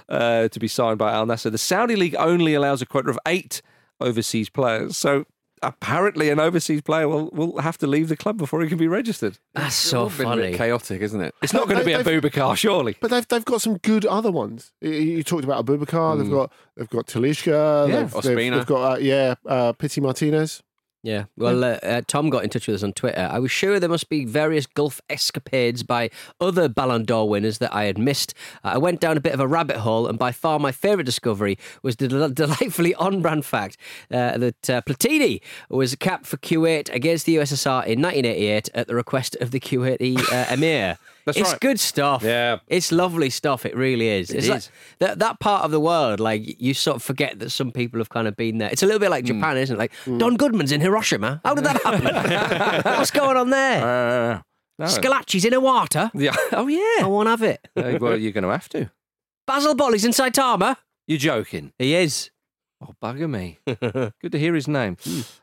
uh, 0.09 0.49
to 0.49 0.59
be 0.59 0.67
signed 0.67 0.97
by 0.97 1.13
Al 1.13 1.25
Nassr. 1.25 1.49
The 1.49 1.57
Saudi 1.57 1.95
league 1.95 2.15
only 2.19 2.53
allows 2.53 2.81
a 2.81 2.85
quota 2.85 3.09
of 3.09 3.19
eight 3.25 3.61
overseas 4.01 4.49
players, 4.49 4.97
so. 4.97 5.25
Apparently, 5.63 6.29
an 6.29 6.39
overseas 6.39 6.81
player 6.81 7.07
will, 7.07 7.29
will 7.31 7.57
have 7.59 7.77
to 7.79 7.87
leave 7.87 8.09
the 8.09 8.15
club 8.17 8.37
before 8.37 8.61
he 8.61 8.69
can 8.69 8.77
be 8.77 8.87
registered. 8.87 9.37
That's 9.53 9.67
it's 9.67 9.75
so 9.75 10.01
all 10.01 10.05
a 10.07 10.09
bit 10.09 10.23
funny. 10.23 10.53
chaotic, 10.53 11.01
isn't 11.01 11.21
it? 11.21 11.33
It's 11.41 11.53
not 11.53 11.67
going 11.67 11.79
to 11.79 11.85
be 11.85 11.93
a 11.93 12.03
They've- 12.03 12.21
Boubacar, 12.21 12.55
surely. 12.57 12.97
But 12.99 13.09
they've 13.11 13.27
they've 13.27 13.45
got 13.45 13.61
some 13.61 13.77
good 13.77 14.05
other 14.05 14.31
ones. 14.31 14.71
You- 14.81 14.91
You 14.91 15.23
talked 15.23 15.43
about 15.45 15.59
a 15.61 15.63
Aboubakar. 15.63 16.17
They've 16.19 16.29
got 16.29 16.51
they've 16.77 16.89
got 16.89 17.07
Talisca. 17.07 17.87
Yeah, 17.87 17.95
they've, 18.03 18.23
they've, 18.23 18.51
they've 18.53 18.65
got 18.65 18.93
uh, 18.93 18.97
yeah, 18.99 19.35
uh, 19.47 19.73
Pity 19.73 20.01
Martinez. 20.01 20.61
Yeah. 21.03 21.25
Well, 21.35 21.65
uh, 21.65 21.79
uh, 21.83 22.01
Tom 22.07 22.29
got 22.29 22.45
in 22.45 22.49
touch 22.49 22.65
with 22.65 22.77
us 22.77 22.83
on 22.83 22.93
Twitter. 22.93 23.27
I 23.29 23.37
was 23.37 23.51
sure 23.51 23.77
there 23.77 23.89
must 23.89 24.07
be 24.07 24.23
various 24.23 24.65
Gulf 24.65 25.01
escapades 25.09 25.83
by 25.83 26.09
other 26.39 26.69
Ballon 26.69 27.03
d'Or 27.03 27.27
winners 27.27 27.57
that 27.57 27.75
I 27.75 27.83
had 27.83 27.97
missed. 27.97 28.33
Uh, 28.63 28.69
I 28.69 28.77
went 28.77 29.01
down 29.01 29.17
a 29.17 29.21
bit 29.21 29.33
of 29.33 29.41
a 29.41 29.47
rabbit 29.47 29.77
hole, 29.77 30.07
and 30.07 30.17
by 30.17 30.31
far 30.31 30.59
my 30.59 30.71
favourite 30.71 31.05
discovery 31.05 31.57
was 31.81 31.97
the 31.97 32.07
del- 32.07 32.29
delightfully 32.33 32.95
on 32.95 33.21
brand 33.21 33.45
fact 33.45 33.75
uh, 34.11 34.37
that 34.37 34.69
uh, 34.69 34.81
Platini 34.81 35.41
was 35.69 35.93
capped 35.95 36.25
for 36.25 36.37
Kuwait 36.37 36.89
against 36.93 37.25
the 37.25 37.35
USSR 37.35 37.85
in 37.85 38.01
1988 38.01 38.69
at 38.73 38.87
the 38.87 38.95
request 38.95 39.35
of 39.41 39.51
the 39.51 39.59
Kuwaiti 39.59 40.17
uh, 40.31 40.53
Emir. 40.53 40.97
That's 41.25 41.37
it's 41.37 41.51
right. 41.51 41.59
good 41.61 41.79
stuff. 41.79 42.21
Yeah. 42.23 42.57
It's 42.67 42.91
lovely 42.91 43.29
stuff. 43.29 43.65
It 43.65 43.75
really 43.75 44.07
is. 44.09 44.29
It 44.29 44.37
it's 44.39 44.47
like- 44.49 44.63
that 44.99 45.19
that 45.19 45.39
part 45.39 45.63
of 45.63 45.71
the 45.71 45.79
world, 45.79 46.19
like 46.19 46.61
you 46.61 46.73
sort 46.73 46.95
of 46.97 47.03
forget 47.03 47.39
that 47.39 47.49
some 47.51 47.71
people 47.71 47.99
have 47.99 48.09
kind 48.09 48.27
of 48.27 48.35
been 48.35 48.57
there. 48.57 48.69
It's 48.71 48.83
a 48.83 48.85
little 48.85 48.99
bit 48.99 49.07
Hmm. 49.07 49.11
like 49.13 49.25
Japan, 49.25 49.57
isn't 49.57 49.75
it? 49.75 49.79
Like 49.79 49.91
Don 50.17 50.35
Goodman's 50.35 50.71
in 50.71 50.81
Hiroshima. 50.81 51.41
How 51.45 51.55
did 51.55 51.63
that 51.65 51.81
happen? 51.81 52.83
What's 52.97 53.11
going 53.11 53.37
on 53.37 53.49
there? 53.51 53.83
Uh, 54.35 54.41
no. 54.79 54.85
Schillaci's 54.87 55.45
in 55.45 55.53
Iwata. 55.53 56.11
Yeah. 56.13 56.35
Oh, 56.51 56.67
yeah. 56.67 57.05
I 57.05 57.07
won't 57.07 57.29
have 57.29 57.43
it. 57.43 57.65
Uh, 57.75 57.97
well, 58.01 58.17
you're 58.17 58.31
going 58.31 58.43
to 58.43 58.49
have 58.49 58.67
to. 58.69 58.89
Basile 59.47 59.75
Boli's 59.75 60.03
in 60.05 60.11
Saitama. 60.11 60.77
You're 61.07 61.19
joking. 61.19 61.73
He 61.77 61.95
is. 61.95 62.31
Oh, 62.81 62.93
bugger 63.01 63.29
me. 63.29 63.59
Good 63.65 64.31
to 64.31 64.39
hear 64.39 64.53
his 64.55 64.67
name. 64.67 64.97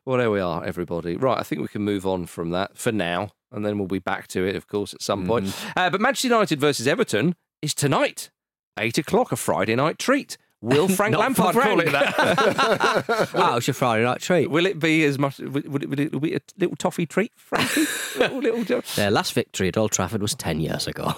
Well, 0.05 0.19
there 0.19 0.31
we 0.31 0.41
are, 0.41 0.65
everybody. 0.65 1.17
Right, 1.17 1.39
I 1.39 1.43
think 1.43 1.63
we 1.63 1.69
can 1.69 1.83
move 1.83 2.07
on 2.07 2.27
from 2.27 2.51
that 2.51 2.77
for 2.77 2.93
now, 2.93 3.31
and 3.53 3.65
then 3.65 3.79
we'll 3.79 3.89
be 3.89 3.99
back 3.99 4.27
to 4.29 4.45
it, 4.47 4.57
of 4.57 4.67
course, 4.69 4.95
at 4.95 5.03
some 5.03 5.27
point. 5.27 5.55
Uh, 5.77 5.91
but 5.91 6.01
Manchester 6.01 6.29
United 6.29 6.61
versus 6.61 6.87
Everton 6.87 7.35
is 7.63 7.75
tonight, 7.75 8.31
8 8.79 8.99
o'clock, 8.99 9.33
a 9.33 9.37
Friday 9.37 9.75
night 9.77 9.99
treat. 9.99 10.37
Will 10.63 10.89
Frank 10.99 11.17
Lampard 11.17 11.55
call 11.57 11.81
it 11.81 11.91
that? 11.91 13.31
Wow, 13.35 13.57
it's 13.57 13.67
your 13.67 13.75
Friday 13.75 14.05
night 14.05 14.21
treat. 14.21 14.51
Will 14.51 14.67
it 14.67 14.79
be 14.79 15.05
as 15.05 15.19
much? 15.19 15.39
Would 15.39 15.65
it, 15.65 15.89
would 15.89 16.01
it 16.01 16.21
be 16.21 16.35
a 16.35 16.41
little 16.59 16.77
toffee 16.77 17.07
treat, 17.07 17.33
Frankie? 17.37 17.87
little, 18.19 18.41
little, 18.41 18.83
Their 18.97 19.11
last 19.11 19.33
victory 19.33 19.69
at 19.69 19.77
Old 19.79 19.91
Trafford 19.93 20.21
was 20.21 20.35
10 20.35 20.61
years 20.61 20.87
ago. 20.87 21.15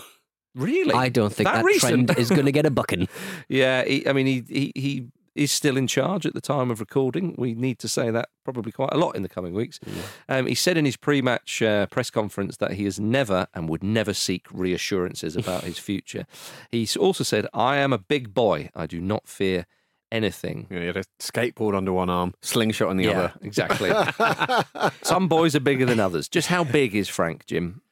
really? 0.54 0.94
I 0.94 1.08
don't 1.08 1.32
think 1.32 1.48
That 1.48 1.64
that, 1.64 1.80
trend 1.80 2.16
is 2.18 2.30
going 2.30 2.44
to 2.46 2.52
get 2.52 2.66
a 2.66 2.70
bucking. 2.70 3.08
Yeah, 3.48 3.84
he, 3.84 4.06
I 4.06 4.12
mean, 4.12 4.26
he, 4.26 4.44
he 4.48 4.72
he 4.76 5.06
is 5.34 5.50
still 5.50 5.76
in 5.76 5.86
charge 5.86 6.26
at 6.26 6.34
the 6.34 6.40
time 6.40 6.70
of 6.70 6.80
recording. 6.80 7.34
We 7.38 7.54
need 7.54 7.78
to 7.80 7.88
say 7.88 8.10
that 8.10 8.28
probably 8.44 8.72
quite 8.72 8.92
a 8.92 8.98
lot 8.98 9.16
in 9.16 9.22
the 9.22 9.28
coming 9.28 9.54
weeks. 9.54 9.80
Um, 10.28 10.46
he 10.46 10.54
said 10.54 10.76
in 10.76 10.84
his 10.84 10.96
pre-match 10.96 11.62
uh, 11.62 11.86
press 11.86 12.10
conference 12.10 12.56
that 12.58 12.72
he 12.72 12.84
has 12.84 13.00
never 13.00 13.46
and 13.54 13.68
would 13.68 13.82
never 13.82 14.12
seek 14.14 14.46
reassurances 14.52 15.36
about 15.36 15.64
his 15.64 15.78
future. 15.90 16.26
He 16.70 16.88
also 16.98 17.24
said, 17.24 17.46
"I 17.54 17.76
am 17.76 17.92
a 17.92 17.98
big 17.98 18.34
boy. 18.34 18.70
I 18.74 18.86
do 18.86 19.00
not 19.00 19.28
fear 19.28 19.66
anything." 20.10 20.66
You 20.68 20.76
know, 20.76 20.80
he 20.82 20.86
had 20.88 20.96
a 20.96 21.04
skateboard 21.18 21.76
under 21.76 21.92
one 21.92 22.10
arm, 22.10 22.34
slingshot 22.42 22.88
on 22.88 22.96
the 22.96 23.04
yeah, 23.04 23.10
other. 23.10 23.32
exactly. 23.42 23.90
Some 25.02 25.28
boys 25.28 25.54
are 25.54 25.60
bigger 25.60 25.86
than 25.86 26.00
others. 26.00 26.28
Just 26.28 26.48
how 26.48 26.64
big 26.64 26.94
is 26.94 27.08
Frank, 27.08 27.46
Jim? 27.46 27.82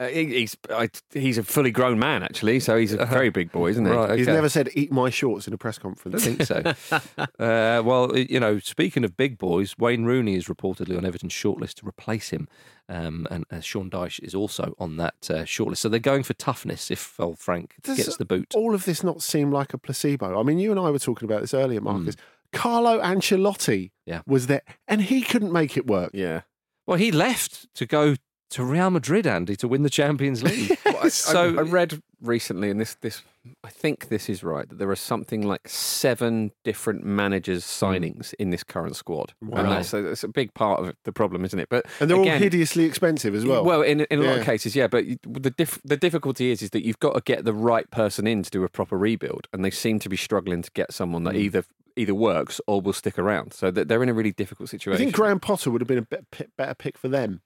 Uh, 0.00 0.08
he- 0.08 0.26
he's 0.40 0.56
I, 0.70 0.88
he's 1.12 1.38
a 1.38 1.44
fully 1.44 1.70
grown 1.70 2.00
man 2.00 2.24
actually, 2.24 2.58
so 2.58 2.76
he's 2.76 2.92
a 2.92 3.06
very 3.06 3.30
big 3.30 3.52
boy, 3.52 3.68
isn't 3.70 3.84
he? 3.84 3.90
Right, 3.92 4.18
He's 4.18 4.26
never 4.26 4.48
said 4.48 4.68
"eat 4.74 4.90
my 4.90 5.08
shorts" 5.08 5.46
in 5.46 5.54
a 5.54 5.56
press 5.56 5.78
conference. 5.78 6.26
I 6.26 6.32
think 6.34 6.42
so. 6.42 6.96
uh, 7.38 7.80
well, 7.84 8.16
you 8.16 8.40
know, 8.40 8.58
speaking 8.58 9.04
of 9.04 9.16
big 9.16 9.38
boys, 9.38 9.76
Wayne 9.78 10.04
Rooney 10.04 10.34
is 10.34 10.46
reportedly 10.46 10.96
on 10.98 11.04
Everton's 11.04 11.32
shortlist 11.32 11.74
to 11.74 11.86
replace 11.86 12.30
him, 12.30 12.48
um, 12.88 13.28
and 13.30 13.44
uh, 13.52 13.60
Sean 13.60 13.88
Dyche 13.88 14.18
is 14.24 14.34
also 14.34 14.74
on 14.80 14.96
that 14.96 15.14
uh, 15.30 15.34
shortlist. 15.44 15.76
So 15.78 15.88
they're 15.88 16.00
going 16.00 16.24
for 16.24 16.34
toughness 16.34 16.90
if 16.90 17.18
old 17.20 17.38
Frank 17.38 17.74
Does 17.84 17.96
gets 17.96 18.16
the 18.16 18.24
boot. 18.24 18.52
All 18.56 18.74
of 18.74 18.86
this 18.86 19.04
not 19.04 19.22
seem 19.22 19.52
like 19.52 19.72
a 19.74 19.78
placebo? 19.78 20.38
I 20.40 20.42
mean, 20.42 20.58
you 20.58 20.72
and 20.72 20.80
I 20.80 20.90
were 20.90 20.98
talking 20.98 21.26
about 21.26 21.40
this 21.40 21.54
earlier, 21.54 21.80
Marcus. 21.80 22.16
Carlo 22.52 23.00
Ancelotti 23.00 23.90
Yeah. 24.06 24.22
was 24.26 24.48
there, 24.48 24.62
and 24.88 25.02
he 25.02 25.22
couldn't 25.22 25.52
make 25.52 25.76
it 25.76 25.86
work. 25.86 26.10
Yeah. 26.14 26.42
Well, 26.86 26.98
he 26.98 27.10
left 27.12 27.72
to 27.76 27.86
go 27.86 28.16
to 28.50 28.64
Real 28.64 28.90
Madrid, 28.90 29.26
Andy, 29.26 29.56
to 29.56 29.68
win 29.68 29.82
the 29.82 29.90
Champions 29.90 30.42
League. 30.44 30.78
I, 30.86 31.08
so 31.08 31.58
I 31.58 31.62
read 31.62 32.02
recently, 32.20 32.70
and 32.70 32.80
this 32.80 32.94
this 32.96 33.22
I 33.62 33.68
think 33.68 34.08
this 34.08 34.28
is 34.28 34.42
right 34.42 34.68
that 34.68 34.78
there 34.78 34.90
are 34.90 34.96
something 34.96 35.42
like 35.42 35.68
seven 35.68 36.52
different 36.62 37.04
managers' 37.04 37.64
hmm. 37.64 37.86
signings 37.86 38.34
in 38.34 38.50
this 38.50 38.64
current 38.64 38.96
squad, 38.96 39.34
Wow. 39.42 39.60
and 39.60 39.72
that's 39.72 39.92
a, 39.92 40.02
that's 40.02 40.24
a 40.24 40.28
big 40.28 40.54
part 40.54 40.80
of 40.80 40.94
the 41.04 41.12
problem, 41.12 41.44
isn't 41.44 41.58
it? 41.58 41.68
But 41.68 41.86
And 42.00 42.10
they're 42.10 42.20
again, 42.20 42.34
all 42.34 42.38
hideously 42.38 42.84
expensive 42.84 43.34
as 43.34 43.44
well. 43.44 43.64
Well, 43.64 43.82
in 43.82 44.00
in 44.02 44.20
a 44.20 44.22
lot 44.22 44.38
of 44.38 44.44
cases, 44.44 44.74
yeah. 44.74 44.86
But 44.86 45.04
the 45.22 45.50
dif- 45.50 45.82
the 45.84 45.96
difficulty 45.96 46.50
is 46.50 46.62
is 46.62 46.70
that 46.70 46.84
you've 46.84 47.00
got 47.00 47.14
to 47.14 47.20
get 47.20 47.44
the 47.44 47.54
right 47.54 47.90
person 47.90 48.26
in 48.26 48.42
to 48.42 48.50
do 48.50 48.64
a 48.64 48.68
proper 48.68 48.96
rebuild, 48.96 49.48
and 49.52 49.64
they 49.64 49.70
seem 49.70 49.98
to 50.00 50.08
be 50.08 50.16
struggling 50.16 50.62
to 50.62 50.70
get 50.72 50.92
someone 50.92 51.24
that 51.24 51.34
hmm. 51.34 51.40
either 51.40 51.64
either 51.96 52.14
works 52.14 52.60
or 52.66 52.80
will 52.80 52.92
stick 52.92 53.18
around. 53.18 53.52
So 53.52 53.70
that 53.70 53.88
they're 53.88 54.02
in 54.02 54.08
a 54.08 54.14
really 54.14 54.32
difficult 54.32 54.68
situation. 54.68 55.00
I 55.00 55.04
think 55.04 55.14
Graham 55.14 55.40
Potter 55.40 55.70
would 55.70 55.80
have 55.80 55.88
been 55.88 55.98
a 55.98 56.02
bit, 56.02 56.50
better 56.56 56.74
pick 56.74 56.98
for 56.98 57.08
them. 57.08 57.42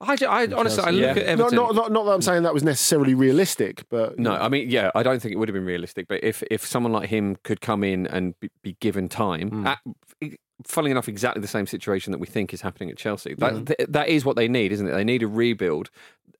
I, 0.00 0.16
I 0.26 0.46
honestly, 0.54 0.82
I 0.82 0.90
look 0.90 1.16
Yeah. 1.16 1.22
at 1.22 1.38
Not, 1.38 1.52
Everton. 1.52 1.56
not, 1.56 1.74
not, 1.74 1.92
not 1.92 2.04
that 2.06 2.12
I'm 2.12 2.22
saying 2.22 2.42
that 2.44 2.54
was 2.54 2.62
necessarily 2.62 3.14
realistic, 3.14 3.84
but 3.90 4.18
No, 4.18 4.32
I 4.32 4.48
mean, 4.48 4.70
yeah, 4.70 4.90
I 4.94 5.02
don't 5.02 5.20
think 5.20 5.32
it 5.32 5.36
would 5.36 5.48
have 5.48 5.54
been 5.54 5.66
realistic. 5.66 6.08
But 6.08 6.24
if 6.24 6.42
if 6.50 6.64
someone 6.64 6.92
like 6.92 7.10
him 7.10 7.36
could 7.42 7.60
come 7.60 7.84
in 7.84 8.06
and 8.06 8.38
be, 8.40 8.50
be 8.62 8.76
given 8.80 9.08
time, 9.08 9.50
hmm. 9.50 9.66
at, 9.66 9.78
funnily 10.66 10.90
enough, 10.90 11.08
exactly 11.08 11.42
the 11.42 11.48
same 11.48 11.66
situation 11.66 12.12
that 12.12 12.18
we 12.18 12.26
think 12.26 12.54
is 12.54 12.62
happening 12.62 12.90
at 12.90 12.96
Chelsea. 12.96 13.34
That 13.34 13.52
hmm. 13.52 13.64
th- 13.64 13.88
that 13.88 14.08
is 14.08 14.24
what 14.24 14.36
they 14.36 14.48
need, 14.48 14.72
isn't 14.72 14.86
it? 14.86 14.92
They 14.92 15.04
need 15.04 15.22
a 15.22 15.28
rebuild, 15.28 15.90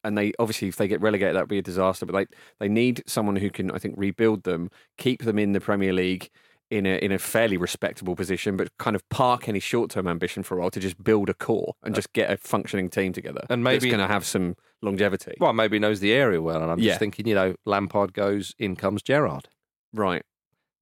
and 0.05 0.17
they 0.17 0.33
obviously, 0.39 0.69
if 0.69 0.77
they 0.77 0.89
get 0.89 1.03
relegated, 1.03 1.37
that 1.37 1.43
would 1.43 1.49
be 1.49 1.59
a 1.59 1.63
disaster. 1.63 2.07
But 2.07 2.15
they 2.15 2.27
they 2.61 2.69
need 2.69 3.03
someone 3.07 3.37
who 3.37 3.51
can, 3.51 3.71
I 3.71 3.79
think, 3.79 3.95
rebuild 3.99 4.45
them, 4.45 4.71
keep 4.97 5.23
them 5.25 5.39
in 5.39 5.53
the 5.53 5.61
Premier 5.61 5.93
League. 5.93 6.31
In 6.71 6.87
a 6.87 6.99
in 7.05 7.11
a 7.11 7.19
fairly 7.19 7.57
respectable 7.57 8.15
position, 8.15 8.57
but 8.57 8.69
kind 8.79 8.95
of 8.95 9.07
park 9.09 9.49
any 9.49 9.59
short 9.59 9.91
term 9.91 10.07
ambition 10.07 10.45
for 10.45 10.57
a 10.57 10.61
while 10.61 10.71
to 10.71 10.79
just 10.79 11.03
build 11.03 11.29
a 11.29 11.35
core 11.35 11.75
and 11.83 11.97
just 11.97 12.13
get 12.13 12.31
a 12.31 12.37
functioning 12.37 12.89
team 12.89 13.13
together, 13.13 13.45
And 13.51 13.65
maybe- 13.65 13.89
going 13.91 13.99
to 13.99 14.07
have 14.07 14.25
some 14.25 14.55
longevity. 14.81 15.35
well, 15.41 15.53
maybe 15.53 15.81
knows 15.81 15.99
the 15.99 16.13
area 16.13 16.41
well, 16.41 16.63
and 16.63 16.71
I'm 16.71 16.79
Yeah. 16.79 16.91
just 16.91 17.01
thinking, 17.01 17.27
you 17.27 17.35
know, 17.35 17.57
Lampard 17.67 18.13
goes, 18.13 18.55
in 18.57 18.77
comes 18.77 19.03
Gerrard. 19.03 19.49
Right. 19.93 20.23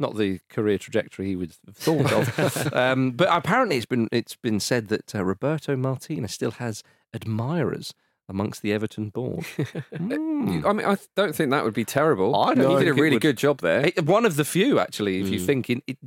not 0.01 0.17
the 0.17 0.39
career 0.49 0.79
trajectory 0.79 1.27
he 1.27 1.35
would 1.37 1.55
have 1.67 1.75
thought 1.77 2.13
of. 2.13 2.73
um, 2.75 3.11
but 3.13 3.27
apparently, 3.33 3.77
it's 3.79 3.87
been 3.87 4.09
it's 4.13 4.37
been 4.37 4.61
said 4.61 4.89
that 4.89 5.13
uh, 5.15 5.25
Roberto 5.25 5.75
Martinez 5.75 6.33
still 6.33 6.53
has 6.53 6.83
admirers 7.15 7.95
amongst 8.29 8.63
the 8.63 8.73
Everton 8.73 9.09
board. 9.11 9.45
Hmm. 9.97 10.65
I 10.67 10.73
mean, 10.73 10.87
I 10.87 10.97
don't 11.17 11.35
think 11.35 11.51
that 11.51 11.65
would 11.65 11.75
be 11.75 11.85
terrible. 11.85 12.35
I 12.37 12.55
don't 12.55 12.71
he 12.79 12.85
did 12.85 12.89
a 12.89 12.95
really 12.95 13.17
would- 13.17 13.23
good 13.23 13.37
job 13.37 13.61
there. 13.61 13.91
One 14.05 14.25
of 14.25 14.37
the 14.37 14.45
few, 14.45 14.79
actually, 14.79 15.21
if 15.21 15.29
you 15.29 15.41
Mm. 15.41 15.47
think 15.47 15.71
in, 15.71 15.83
it, 15.87 15.99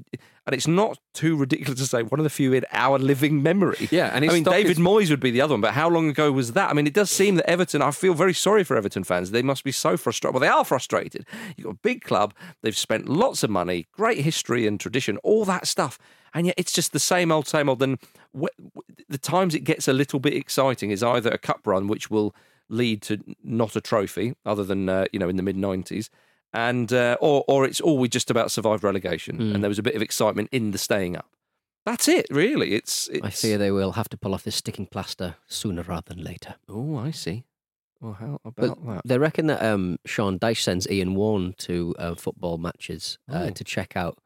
and 0.45 0.55
it's 0.55 0.67
not 0.67 0.97
too 1.13 1.35
ridiculous 1.35 1.79
to 1.81 1.85
say, 1.85 2.01
one 2.03 2.19
of 2.19 2.23
the 2.23 2.29
few 2.29 2.53
in 2.53 2.65
our 2.71 2.97
living 2.97 3.43
memory. 3.43 3.87
Yeah, 3.91 4.07
and 4.13 4.23
I 4.23 4.29
mean, 4.29 4.43
David 4.43 4.77
Moyes 4.77 5.09
would 5.09 5.19
be 5.19 5.31
the 5.31 5.41
other 5.41 5.53
one, 5.53 5.61
but 5.61 5.73
how 5.73 5.89
long 5.89 6.09
ago 6.09 6.31
was 6.31 6.53
that? 6.53 6.69
I 6.69 6.73
mean, 6.73 6.87
it 6.87 6.93
does 6.93 7.11
seem 7.11 7.35
that 7.35 7.49
Everton. 7.49 7.81
I 7.81 7.91
feel 7.91 8.13
very 8.13 8.33
sorry 8.33 8.63
for 8.63 8.75
Everton 8.77 9.03
fans. 9.03 9.31
They 9.31 9.43
must 9.43 9.63
be 9.63 9.71
so 9.71 9.97
frustrated. 9.97 10.33
Well, 10.33 10.41
they 10.41 10.47
are 10.47 10.63
frustrated. 10.65 11.25
You've 11.57 11.65
got 11.65 11.73
a 11.75 11.79
big 11.83 12.01
club. 12.03 12.33
They've 12.61 12.77
spent 12.77 13.07
lots 13.09 13.43
of 13.43 13.49
money, 13.49 13.87
great 13.91 14.19
history 14.19 14.65
and 14.65 14.79
tradition, 14.79 15.17
all 15.17 15.43
that 15.45 15.67
stuff, 15.67 15.99
and 16.33 16.45
yet 16.47 16.55
it's 16.57 16.71
just 16.71 16.93
the 16.93 16.99
same 16.99 17.31
old, 17.31 17.47
same 17.47 17.69
old. 17.69 17.81
Wh- 17.81 18.45
the 19.09 19.17
times 19.17 19.53
it 19.55 19.61
gets 19.61 19.87
a 19.87 19.93
little 19.93 20.19
bit 20.19 20.33
exciting 20.33 20.91
is 20.91 21.03
either 21.03 21.29
a 21.31 21.37
cup 21.37 21.65
run, 21.67 21.87
which 21.87 22.09
will 22.09 22.33
lead 22.69 23.01
to 23.03 23.17
not 23.43 23.75
a 23.75 23.81
trophy, 23.81 24.33
other 24.45 24.63
than 24.63 24.87
uh, 24.89 25.05
you 25.11 25.19
know 25.19 25.29
in 25.29 25.35
the 25.37 25.43
mid 25.43 25.57
nineties, 25.57 26.09
and 26.53 26.91
uh, 26.93 27.17
or 27.19 27.43
or 27.47 27.65
it's 27.65 27.81
all 27.81 27.97
we 27.97 28.07
just 28.09 28.29
about 28.31 28.51
survived 28.51 28.83
relegation, 28.83 29.39
and 29.53 29.63
there 29.63 29.69
was 29.69 29.79
a 29.79 29.83
bit 29.83 29.95
of 29.95 30.01
excitement 30.01 30.49
in 30.51 30.71
the 30.71 30.77
staying 30.77 31.15
up. 31.17 31.27
That's 31.85 32.07
it, 32.07 32.27
really. 32.29 32.73
It's, 32.75 33.07
it's 33.07 33.25
I 33.25 33.29
fear 33.31 33.57
they 33.57 33.71
will 33.71 33.93
have 33.93 34.07
to 34.09 34.17
pull 34.17 34.35
off 34.35 34.43
this 34.43 34.55
sticking 34.55 34.85
plaster 34.85 35.37
sooner 35.47 35.81
rather 35.81 36.13
than 36.13 36.23
later. 36.23 36.53
Oh, 36.69 36.95
I 36.97 37.09
see. 37.09 37.45
Well, 37.99 38.13
how 38.13 38.39
But 38.43 38.65
about 38.65 38.85
that? 38.85 39.01
they 39.03 39.17
reckon 39.17 39.47
that 39.47 39.63
um, 39.63 39.97
Sean 40.05 40.37
Dyche 40.37 40.61
sends 40.61 40.87
Ian 40.89 41.15
Woan 41.15 41.55
to 41.57 41.95
uh, 41.97 42.13
football 42.13 42.59
matches 42.59 43.17
uh, 43.27 43.47
Oh. 43.47 43.49
to 43.49 43.63
check 43.63 43.97
out 43.97 44.19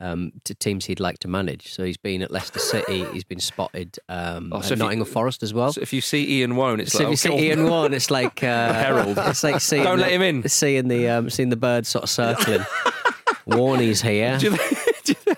um, 0.00 0.32
to 0.44 0.54
teams 0.54 0.84
he'd 0.86 1.00
like 1.00 1.18
to 1.20 1.28
manage. 1.28 1.72
So 1.72 1.84
he's 1.84 1.96
been 1.96 2.22
at 2.22 2.30
Leicester 2.30 2.58
City. 2.60 3.04
he's 3.12 3.24
been 3.24 3.40
spotted 3.40 3.98
um, 4.08 4.52
Oh, 4.52 4.60
so 4.60 4.66
at 4.68 4.72
if 4.72 4.78
you- 4.78 4.84
Nottingham 4.84 5.06
Forest 5.06 5.42
as 5.42 5.52
well. 5.52 5.72
So 5.72 5.80
if 5.80 5.92
you 5.92 6.00
see 6.00 6.40
Ian 6.40 6.56
Woan, 6.56 6.80
it's 6.80 6.92
So 6.92 6.98
like 6.98 7.06
if 7.06 7.10
you 7.10 7.16
see 7.16 7.28
oh, 7.30 7.32
God. 7.32 7.40
Ian 7.42 7.64
Woan, 7.70 7.94
it's 7.94 8.10
like 8.10 8.42
uh, 8.42 8.72
Herald. 8.72 9.18
It's 9.18 9.42
like 9.42 9.60
seeing 9.60 9.82
Don't 9.84 9.96
the, 9.98 10.02
let 10.02 10.12
him 10.12 10.22
in. 10.22 10.48
Seeing 10.48 10.88
the 10.88 11.08
um, 11.08 11.30
seeing 11.30 11.48
the 11.50 11.56
birds 11.56 11.88
sort 11.88 12.04
of 12.04 12.10
circling. 12.10 12.64
Warney's 13.46 14.02
here. 14.02 14.38
Do 14.38 14.46
you 14.46 14.56
think- 14.56 14.60
do 14.62 14.66
you 14.66 14.74
think- 14.74 14.77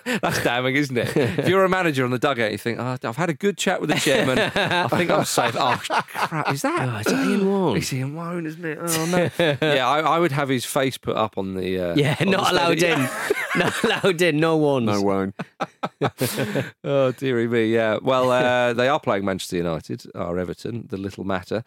That's 0.23 0.43
damning, 0.45 0.77
isn't 0.77 0.97
it? 0.97 1.17
If 1.17 1.49
you're 1.49 1.65
a 1.65 1.69
manager 1.69 2.05
on 2.05 2.11
the 2.11 2.19
dugout, 2.19 2.53
you 2.53 2.59
think, 2.59 2.79
oh, 2.79 2.97
I've 3.03 3.17
had 3.17 3.31
a 3.31 3.35
good 3.35 3.57
chat 3.59 3.81
with 3.81 3.91
the 3.91 3.97
chairman. 3.97 4.39
I 4.39 4.89
think 4.89 5.11
I'm 5.11 5.25
safe. 5.25 5.57
Oh, 5.59 5.81
crap. 5.81 6.51
Is 6.53 6.63
that? 6.63 6.89
Oh, 6.89 6.97
is 6.99 7.07
that 7.07 7.27
Ian 7.27 7.47
Woan? 7.51 7.77
It's 7.77 7.93
Ian 7.93 8.15
Woan, 8.15 8.47
isn't 8.47 8.65
it? 8.65 8.79
Oh, 8.81 9.07
no. 9.07 9.57
yeah, 9.63 9.87
I, 9.89 10.01
I 10.01 10.19
would 10.19 10.33
have 10.33 10.49
his 10.49 10.65
face 10.65 10.97
put 10.99 11.17
up 11.17 11.37
on 11.39 11.55
the. 11.55 11.79
Uh, 11.79 11.95
Yeah, 11.97 12.17
on 12.21 12.27
the 12.27 12.33
not 12.37 12.53
allowed 12.53 12.83
in. 12.83 12.99
not 13.57 13.85
allowed 13.85 14.23
in. 14.23 14.41
No 14.41 14.57
ones. 14.57 14.87
no 14.87 15.03
one. 15.03 15.35
Oh, 16.85 17.13
dearie 17.13 17.49
me, 17.49 17.67
yeah. 17.67 17.99
Well, 18.03 18.31
uh, 18.31 18.73
they 18.73 18.89
are 18.89 19.01
playing 19.01 19.25
Manchester 19.25 19.57
United, 19.57 20.05
are 20.15 20.39
Everton, 20.39 20.87
the 20.89 20.97
little 20.97 21.25
matter. 21.25 21.63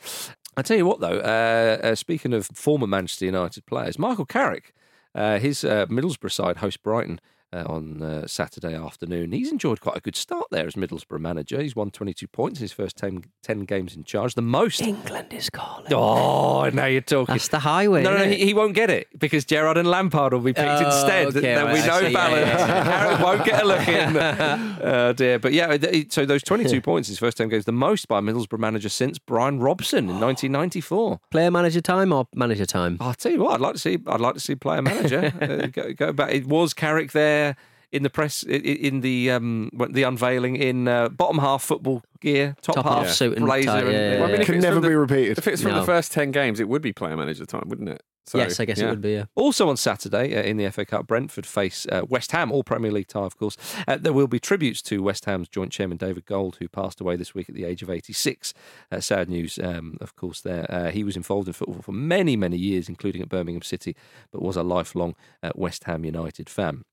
I 0.58 0.62
tell 0.62 0.78
you 0.78 0.86
what, 0.86 1.00
though, 1.00 1.20
uh, 1.20 1.86
uh, 1.86 1.96
speaking 1.96 2.34
of 2.34 2.48
former 2.54 2.88
Manchester 2.88 3.26
United 3.26 3.66
players, 3.66 3.98
Michael 4.00 4.26
Carrick, 4.26 4.74
uh, 5.16 5.40
his 5.40 5.64
uh, 5.64 5.86
Middlesbrough 5.88 6.32
side 6.32 6.58
host 6.58 6.82
Brighton 6.84 7.20
uh, 7.54 7.64
on 7.68 8.02
uh, 8.02 8.28
Saturday 8.28 8.76
afternoon. 8.76 9.32
He's 9.32 9.52
enjoyed 9.52 9.80
quite 9.80 9.98
a 9.98 10.00
good 10.02 10.16
start 10.16 10.48
there 10.52 10.66
as 10.66 10.74
Middlesbrough 10.74 11.20
manager. 11.20 11.62
He's 11.62 11.76
won 11.76 11.92
22 11.92 12.28
points 12.28 12.60
in 12.60 12.64
his 12.64 12.72
first 12.72 12.98
10, 12.98 13.26
10 13.44 13.60
games 13.62 13.96
in 13.96 14.04
charge, 14.04 14.36
the 14.36 14.42
most. 14.42 14.82
England 14.82 15.32
is 15.32 15.50
calling. 15.50 15.94
Oh, 15.94 16.70
now 16.74 16.86
you're 16.86 17.02
talking. 17.02 17.34
That's 17.34 17.50
the 17.50 17.60
highway. 17.60 18.04
No, 18.04 18.12
no, 18.12 18.18
isn't 18.24 18.32
he, 18.34 18.46
he 18.48 18.54
won't 18.54 18.74
get 18.74 18.90
it 18.90 19.08
because 19.20 19.46
Gerrard 19.46 19.78
and 19.78 19.88
Lampard 19.88 20.34
will 20.34 20.40
be 20.40 20.54
picked 20.54 20.68
Oh, 20.68 20.86
instead. 20.86 21.28
okay, 21.28 21.42
There'll 21.42 21.68
be 21.74 21.80
right, 21.80 21.84
I 21.84 21.88
no 21.88 22.00
see, 22.00 22.06
yeah, 22.06 22.12
balance. 22.14 22.60
yeah, 22.60 22.68
yeah. 22.68 22.84
Carrick 22.84 23.20
won't 23.20 23.46
get 23.46 23.64
a 23.64 23.66
look 23.68 23.88
in. 23.88 24.18
oh 24.88 25.14
dear, 25.14 25.40
but 25.40 25.54
yeah. 25.54 25.78
So 26.10 26.26
those 26.26 26.42
22 26.44 26.82
points, 26.90 27.10
in 27.10 27.12
his 27.14 27.20
first 27.20 27.38
ten 27.38 27.50
games, 27.50 27.66
the 27.66 27.72
most 27.72 28.08
by 28.08 28.20
Middlesbrough 28.22 28.60
manager 28.60 28.90
since 28.90 29.20
Brian 29.20 29.60
Robson 29.60 30.10
in 30.10 30.20
1994. 30.20 31.20
Player 31.30 31.52
manager 31.52 31.82
time 31.82 32.12
or 32.12 32.28
manager 32.36 32.66
time? 32.66 32.98
I'll 33.00 33.14
tell 33.14 33.32
you 33.32 33.40
what, 33.44 33.54
I'd 33.56 33.62
like 33.62 33.74
to 33.74 33.80
see. 33.80 34.00
I'd 34.08 34.22
like 34.22 34.34
to 34.36 34.40
see 34.40 34.56
player 34.56 34.82
manager 34.82 35.32
uh, 35.42 35.68
go, 35.68 35.94
go 35.94 36.14
back. 36.14 36.32
It 36.34 36.48
was 36.48 36.74
Carrick 36.74 37.12
there 37.12 37.43
in 37.92 38.02
the 38.04 38.10
press 38.10 38.44
i- 38.50 38.54
i- 38.54 38.80
in 38.88 39.02
the 39.02 39.30
um 39.30 39.70
the 39.92 40.04
unveiling 40.04 40.56
in 40.56 40.88
uh, 40.88 41.10
bottom 41.10 41.38
half 41.40 41.62
football 41.64 42.02
gear, 42.22 42.56
top, 42.62 42.76
Top 42.76 42.86
half 42.86 43.06
half 43.06 43.14
suit 43.14 43.36
and 43.38 43.46
blazer. 43.46 43.68
tie, 43.68 43.80
and- 43.82 43.92
yeah, 43.92 44.16
Well, 44.20 44.30
I 44.30 44.32
mean, 44.32 44.42
if 44.42 44.48
Can 44.48 44.60
never 44.60 44.80
the- 44.80 44.88
be 44.90 44.96
repeated. 44.96 45.38
If 45.38 45.48
it's 45.48 45.62
from 45.62 45.72
No. 45.72 45.80
the 45.82 45.86
first 45.86 46.12
10 46.14 46.32
games, 46.32 46.60
it 46.60 46.68
would 46.70 46.82
be 46.82 46.94
player 46.94 47.16
manager 47.18 47.46
time, 47.46 47.66
wouldn't 47.68 47.90
it? 47.90 48.02
So, 48.26 48.38
yes, 48.38 48.58
I 48.62 48.64
guess 48.66 48.78
yeah. 48.80 48.86
it 48.88 48.90
would 48.92 49.02
be. 49.02 49.12
Yeah. 49.12 49.26
Also 49.36 49.68
on 49.68 49.76
Saturday 49.76 50.34
uh, 50.34 50.42
in 50.44 50.56
the 50.56 50.72
FA 50.72 50.86
Cup, 50.86 51.06
Brentford 51.08 51.46
face 51.46 51.86
uh, 51.92 52.04
West 52.08 52.32
Ham, 52.32 52.54
all 52.54 52.64
Premier 52.64 52.90
League 52.90 53.10
tie, 53.10 53.20
of 53.32 53.36
course. 53.38 53.58
Uh, 53.86 53.98
there 53.98 54.14
will 54.14 54.30
be 54.30 54.40
tributes 54.40 54.82
to 54.84 55.04
West 55.04 55.26
Ham's 55.26 55.50
joint 55.50 55.74
chairman 55.74 55.98
David 55.98 56.26
Gold, 56.26 56.56
who 56.60 56.70
passed 56.70 57.02
away 57.02 57.18
this 57.18 57.36
week 57.36 57.50
at 57.50 57.56
the 57.56 57.66
age 57.66 57.82
of 57.84 57.90
86. 57.90 58.54
Uh, 58.90 59.02
sad 59.02 59.28
news, 59.30 59.60
um, 59.62 59.98
of 60.00 60.16
course. 60.16 60.40
There, 60.40 60.66
uh, 60.72 60.90
he 60.92 61.04
was 61.04 61.18
involved 61.18 61.48
in 61.50 61.54
football 61.54 61.82
for 61.82 61.92
many, 61.92 62.38
many 62.38 62.56
years, 62.58 62.88
including 62.88 63.22
at 63.22 63.28
Birmingham 63.28 63.62
City, 63.62 63.94
but 64.32 64.42
was 64.42 64.56
a 64.56 64.64
lifelong 64.64 65.16
uh, 65.44 65.52
West 65.56 65.84
Ham 65.84 66.06
United 66.06 66.50
fan. 66.50 66.86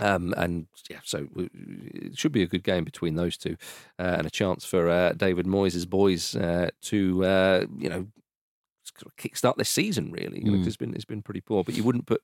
Um, 0.00 0.34
and 0.36 0.66
yeah, 0.88 0.98
so 1.04 1.28
it 1.36 2.18
should 2.18 2.32
be 2.32 2.42
a 2.42 2.46
good 2.46 2.64
game 2.64 2.84
between 2.84 3.14
those 3.16 3.36
two, 3.36 3.56
uh, 3.98 4.16
and 4.18 4.26
a 4.26 4.30
chance 4.30 4.64
for 4.64 4.88
uh, 4.88 5.12
David 5.12 5.46
Moyes' 5.46 5.88
boys 5.88 6.34
uh, 6.34 6.70
to 6.82 7.24
uh, 7.24 7.66
you 7.78 7.88
know 7.88 8.06
kickstart 9.18 9.56
this 9.56 9.68
season. 9.68 10.10
Really, 10.12 10.40
'cause 10.42 10.66
it's 10.66 10.76
been 10.76 10.94
it's 10.94 11.04
been 11.04 11.22
pretty 11.22 11.40
poor. 11.40 11.64
But 11.64 11.74
you 11.76 11.84
wouldn't 11.84 12.06
put 12.06 12.22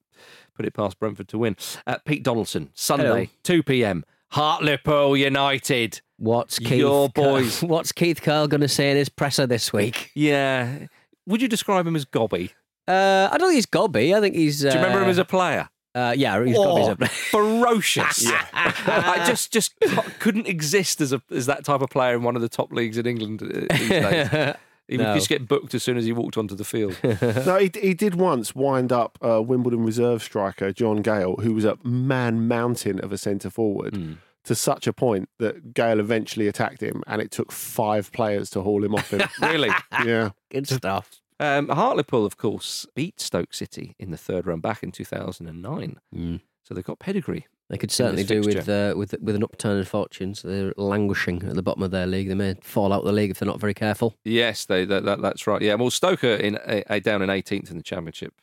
put 0.54 0.66
it 0.66 0.74
past 0.74 0.98
Brentford 0.98 1.28
to 1.28 1.38
win. 1.38 1.56
Uh, 1.86 1.98
Pete 2.04 2.22
Donaldson, 2.22 2.70
Sunday, 2.74 3.04
Hello. 3.06 3.26
two 3.42 3.62
p.m. 3.62 4.04
Hartlepool 4.32 5.16
United. 5.16 6.00
What's 6.18 6.58
Keith? 6.58 6.72
Your 6.72 7.08
boys. 7.10 7.62
What's 7.62 7.92
Keith 7.92 8.20
Curle 8.22 8.48
going 8.48 8.60
to 8.62 8.68
say 8.68 8.90
in 8.90 8.96
his 8.96 9.08
presser 9.08 9.46
this 9.46 9.72
week? 9.72 10.10
Yeah, 10.14 10.86
would 11.26 11.42
you 11.42 11.48
describe 11.48 11.86
him 11.86 11.94
as 11.96 12.04
gobby? 12.04 12.52
Uh, 12.88 13.28
I 13.30 13.36
don't 13.38 13.48
think 13.48 13.56
he's 13.56 13.66
gobby. 13.66 14.14
I 14.14 14.20
think 14.20 14.34
he's. 14.34 14.64
Uh, 14.64 14.70
Do 14.70 14.78
you 14.78 14.82
remember 14.84 15.02
him 15.04 15.10
as 15.10 15.18
a 15.18 15.24
player? 15.24 15.68
Uh, 15.96 16.12
yeah, 16.16 16.44
he's 16.44 16.54
Oh, 16.58 16.88
gobby. 16.88 17.06
ferocious. 17.30 18.26
I 18.52 19.24
just 19.26 19.50
just 19.52 19.74
couldn't 20.18 20.46
exist 20.46 21.00
as 21.00 21.12
a 21.12 21.22
as 21.30 21.46
that 21.46 21.64
type 21.64 21.80
of 21.80 21.88
player 21.90 22.14
in 22.14 22.22
one 22.22 22.36
of 22.36 22.42
the 22.42 22.48
top 22.50 22.70
leagues 22.72 22.98
in 22.98 23.06
England 23.06 23.42
uh, 23.42 23.74
these 23.74 23.88
days. 23.88 24.54
He 24.88 24.98
would 24.98 25.14
just 25.14 25.28
get 25.28 25.48
booked 25.48 25.74
as 25.74 25.82
soon 25.82 25.96
as 25.96 26.04
he 26.04 26.12
walked 26.12 26.38
onto 26.38 26.54
the 26.54 26.62
field. 26.62 26.96
no, 27.02 27.56
he, 27.58 27.68
he 27.82 27.92
did 27.92 28.14
once 28.14 28.54
wind 28.54 28.92
up 28.92 29.18
uh, 29.20 29.42
Wimbledon 29.42 29.84
reserve 29.84 30.22
striker 30.22 30.70
John 30.72 31.02
Gayle, 31.02 31.34
who 31.42 31.54
was 31.54 31.64
a 31.64 31.76
man 31.82 32.46
mountain 32.46 33.00
of 33.00 33.10
a 33.10 33.18
centre 33.18 33.50
forward, 33.50 34.18
to 34.44 34.54
such 34.54 34.86
a 34.86 34.92
point 34.92 35.28
that 35.40 35.74
Gayle 35.74 35.98
eventually 35.98 36.46
attacked 36.46 36.80
him, 36.82 37.02
and 37.08 37.20
it 37.20 37.32
took 37.32 37.50
five 37.50 38.12
players 38.12 38.48
to 38.50 38.62
haul 38.62 38.84
him 38.84 38.94
off 38.94 39.10
him. 39.12 39.22
really. 39.42 39.70
yeah, 40.04 40.30
Good 40.52 40.68
stuff. 40.68 41.10
Um, 41.38 41.68
Hartlepool, 41.68 42.24
of 42.24 42.36
course, 42.36 42.86
beat 42.94 43.20
Stoke 43.20 43.52
City 43.52 43.94
in 43.98 44.10
the 44.10 44.16
third 44.16 44.46
round 44.46 44.62
back 44.62 44.82
in 44.82 44.90
2009. 44.90 45.96
Mm. 46.14 46.40
So 46.62 46.74
they've 46.74 46.84
got 46.84 46.98
pedigree. 46.98 47.46
They 47.68 47.76
could 47.76 47.90
certainly 47.90 48.22
do 48.22 48.42
with 48.42 48.68
uh, 48.68 48.94
with 48.96 49.14
with 49.20 49.34
an 49.34 49.42
upturn 49.42 49.78
in 49.78 49.84
fortunes. 49.84 50.42
They're 50.42 50.72
languishing 50.76 51.42
at 51.42 51.56
the 51.56 51.62
bottom 51.62 51.82
of 51.82 51.90
their 51.90 52.06
league. 52.06 52.28
They 52.28 52.34
may 52.34 52.54
fall 52.62 52.92
out 52.92 53.00
of 53.00 53.06
the 53.06 53.12
league 53.12 53.30
if 53.30 53.40
they're 53.40 53.46
not 53.46 53.58
very 53.58 53.74
careful. 53.74 54.14
Yes, 54.24 54.66
they, 54.66 54.84
that, 54.84 55.04
that, 55.04 55.20
that's 55.20 55.48
right. 55.48 55.60
Yeah, 55.60 55.74
well, 55.74 55.90
Stoke 55.90 56.22
are 56.22 56.36
in, 56.36 56.58
uh, 56.58 56.98
down 57.00 57.22
in 57.22 57.28
18th 57.28 57.70
in 57.70 57.76
the 57.76 57.82
Championship. 57.82 58.34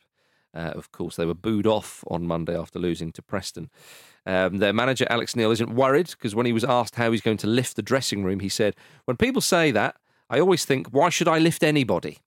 Uh, 0.54 0.72
of 0.74 0.92
course, 0.92 1.16
they 1.16 1.24
were 1.24 1.34
booed 1.34 1.66
off 1.66 2.04
on 2.06 2.26
Monday 2.26 2.56
after 2.56 2.78
losing 2.78 3.12
to 3.12 3.22
Preston. 3.22 3.70
Um, 4.26 4.58
their 4.58 4.72
manager, 4.74 5.06
Alex 5.08 5.34
Neil, 5.34 5.50
isn't 5.50 5.74
worried 5.74 6.10
because 6.10 6.34
when 6.34 6.46
he 6.46 6.52
was 6.52 6.64
asked 6.64 6.96
how 6.96 7.10
he's 7.10 7.22
going 7.22 7.38
to 7.38 7.46
lift 7.46 7.76
the 7.76 7.82
dressing 7.82 8.24
room, 8.24 8.40
he 8.40 8.50
said, 8.50 8.76
When 9.06 9.16
people 9.16 9.40
say 9.40 9.70
that, 9.70 9.96
I 10.30 10.38
always 10.38 10.64
think, 10.64 10.88
why 10.88 11.08
should 11.08 11.28
I 11.28 11.38
lift 11.38 11.62
anybody? 11.62 12.18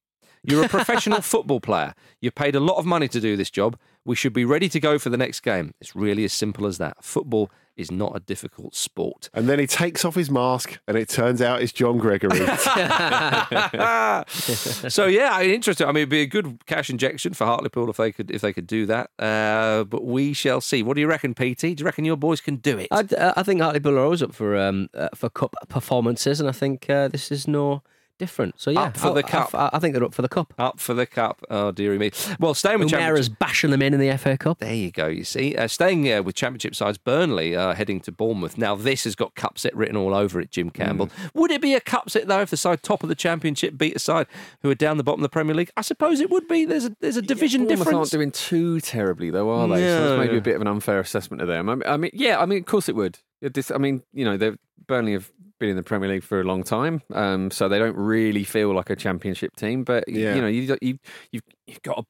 You're 0.47 0.65
a 0.65 0.69
professional 0.77 1.21
football 1.21 1.59
player. 1.59 1.93
You've 2.21 2.33
paid 2.35 2.55
a 2.55 2.59
lot 2.59 2.77
of 2.77 2.85
money 2.85 3.07
to 3.09 3.19
do 3.19 3.35
this 3.37 3.51
job. 3.51 3.77
We 4.05 4.15
should 4.15 4.33
be 4.33 4.45
ready 4.45 4.69
to 4.69 4.79
go 4.79 4.97
for 4.97 5.09
the 5.09 5.17
next 5.17 5.41
game. 5.41 5.73
It's 5.81 5.95
really 5.95 6.23
as 6.23 6.31
simple 6.33 6.65
as 6.65 6.77
that. 6.79 7.03
Football 7.03 7.51
is 7.75 7.91
not 7.91 8.15
a 8.15 8.19
difficult 8.19 8.73
sport. 8.73 9.29
and 9.35 9.47
then 9.47 9.59
he 9.59 9.67
takes 9.67 10.03
off 10.03 10.15
his 10.15 10.31
mask, 10.31 10.79
and 10.87 10.97
it 10.97 11.07
turns 11.09 11.41
out 11.43 11.61
it's 11.61 11.71
John 11.71 11.99
Gregory. 11.99 12.37
so 14.27 15.05
yeah, 15.05 15.29
I- 15.33 15.51
interesting. 15.53 15.85
I 15.85 15.91
mean, 15.91 15.97
it'd 16.01 16.09
be 16.09 16.21
a 16.21 16.25
good 16.25 16.65
cash 16.65 16.89
injection 16.89 17.33
for 17.33 17.45
Hartlepool 17.45 17.89
if 17.89 17.97
they 17.97 18.11
could 18.11 18.31
if 18.31 18.41
they 18.41 18.53
could 18.53 18.65
do 18.67 18.85
that. 18.87 19.11
Uh, 19.19 19.83
but 19.83 20.03
we 20.05 20.33
shall 20.33 20.61
see. 20.61 20.81
What 20.83 20.95
do 20.95 21.01
you 21.01 21.07
reckon, 21.07 21.33
PT? 21.33 21.59
Do 21.59 21.75
you 21.77 21.85
reckon 21.85 22.05
your 22.05 22.17
boys 22.17 22.41
can 22.41 22.55
do 22.55 22.77
it? 22.79 22.87
I, 22.91 23.01
uh, 23.01 23.33
I 23.35 23.43
think 23.43 23.61
Hartlepool 23.61 23.97
are 23.97 24.03
always 24.03 24.23
up 24.23 24.33
for 24.33 24.57
um, 24.57 24.89
uh, 24.93 25.09
for 25.13 25.29
cup 25.29 25.53
performances, 25.67 26.39
and 26.39 26.49
I 26.49 26.53
think 26.53 26.89
uh, 26.89 27.09
this 27.09 27.31
is 27.31 27.47
no 27.47 27.83
different. 28.17 28.59
So 28.59 28.71
yeah, 28.71 28.83
Up 28.83 28.97
for 28.97 29.13
the 29.13 29.23
cup. 29.23 29.53
I, 29.53 29.69
I 29.73 29.79
think 29.79 29.93
they're 29.93 30.03
up 30.03 30.13
for 30.13 30.21
the 30.21 30.29
cup. 30.29 30.53
Up 30.57 30.79
for 30.79 30.93
the 30.93 31.05
cup. 31.05 31.43
Oh 31.49 31.71
dearie 31.71 31.97
me. 31.97 32.11
Well, 32.39 32.53
staying 32.53 32.79
with. 32.79 32.89
Umera's 32.89 33.29
bashing 33.29 33.71
them 33.71 33.81
in 33.81 33.93
in 33.93 33.99
the 33.99 34.15
FA 34.17 34.37
Cup. 34.37 34.59
There 34.59 34.73
you 34.73 34.91
go. 34.91 35.07
You 35.07 35.23
see, 35.23 35.55
uh, 35.55 35.67
staying 35.67 36.11
uh, 36.11 36.23
with 36.23 36.35
championship 36.35 36.75
sides, 36.75 36.97
Burnley 36.97 37.55
uh, 37.55 37.73
heading 37.73 37.99
to 38.01 38.11
Bournemouth. 38.11 38.57
Now 38.57 38.75
this 38.75 39.03
has 39.03 39.15
got 39.15 39.35
cup 39.35 39.57
set 39.57 39.75
written 39.75 39.95
all 39.95 40.13
over 40.13 40.39
it. 40.39 40.51
Jim 40.51 40.69
Campbell. 40.69 41.09
Would 41.33 41.51
it 41.51 41.61
be 41.61 41.73
a 41.73 41.81
cup 41.81 42.09
set 42.09 42.27
though 42.27 42.41
if 42.41 42.49
the 42.49 42.57
side 42.57 42.83
top 42.83 43.03
of 43.03 43.09
the 43.09 43.15
championship 43.15 43.77
beat 43.77 43.95
a 43.95 43.99
side 43.99 44.27
who 44.61 44.69
are 44.69 44.75
down 44.75 44.97
the 44.97 45.03
bottom 45.03 45.21
of 45.21 45.23
the 45.23 45.29
Premier 45.33 45.55
League? 45.55 45.71
I 45.77 45.81
suppose 45.81 46.19
it 46.19 46.29
would 46.29 46.47
be. 46.47 46.65
There's 46.65 46.85
a 46.85 46.95
there's 46.99 47.17
a 47.17 47.21
division 47.21 47.61
Bournemouth 47.61 47.79
difference. 47.79 47.97
aren't 47.97 48.11
doing 48.11 48.31
too 48.31 48.79
terribly, 48.81 49.29
though, 49.29 49.49
are 49.49 49.67
they? 49.67 49.81
so 49.81 50.09
that's 50.09 50.19
maybe 50.25 50.37
a 50.37 50.41
bit 50.41 50.55
of 50.55 50.61
an 50.61 50.67
unfair 50.67 50.99
assessment 50.99 51.41
of 51.41 51.47
them. 51.47 51.83
I 51.85 51.97
mean, 51.97 52.11
yeah, 52.13 52.39
I 52.39 52.45
mean, 52.45 52.59
of 52.59 52.65
course 52.65 52.89
it 52.89 52.95
would. 52.95 53.19
I 53.43 53.77
mean, 53.77 54.01
you 54.13 54.25
know, 54.25 54.55
Burnley 54.87 55.13
have 55.13 55.31
been 55.59 55.69
in 55.69 55.75
the 55.75 55.83
Premier 55.83 56.09
League 56.09 56.23
for 56.23 56.39
a 56.39 56.43
long 56.43 56.63
time, 56.63 57.01
um, 57.13 57.51
so 57.51 57.67
they 57.69 57.79
don't 57.79 57.95
really 57.97 58.43
feel 58.43 58.73
like 58.73 58.89
a 58.89 58.95
Championship 58.95 59.55
team. 59.55 59.83
But 59.83 60.05
Yeah. 60.07 60.35
you 60.35 60.41
know, 60.41 60.47
you 60.47 60.77
you 60.81 60.99
you've 61.31 61.43
you've 61.67 61.81
got 61.81 61.97
to, 61.97 62.05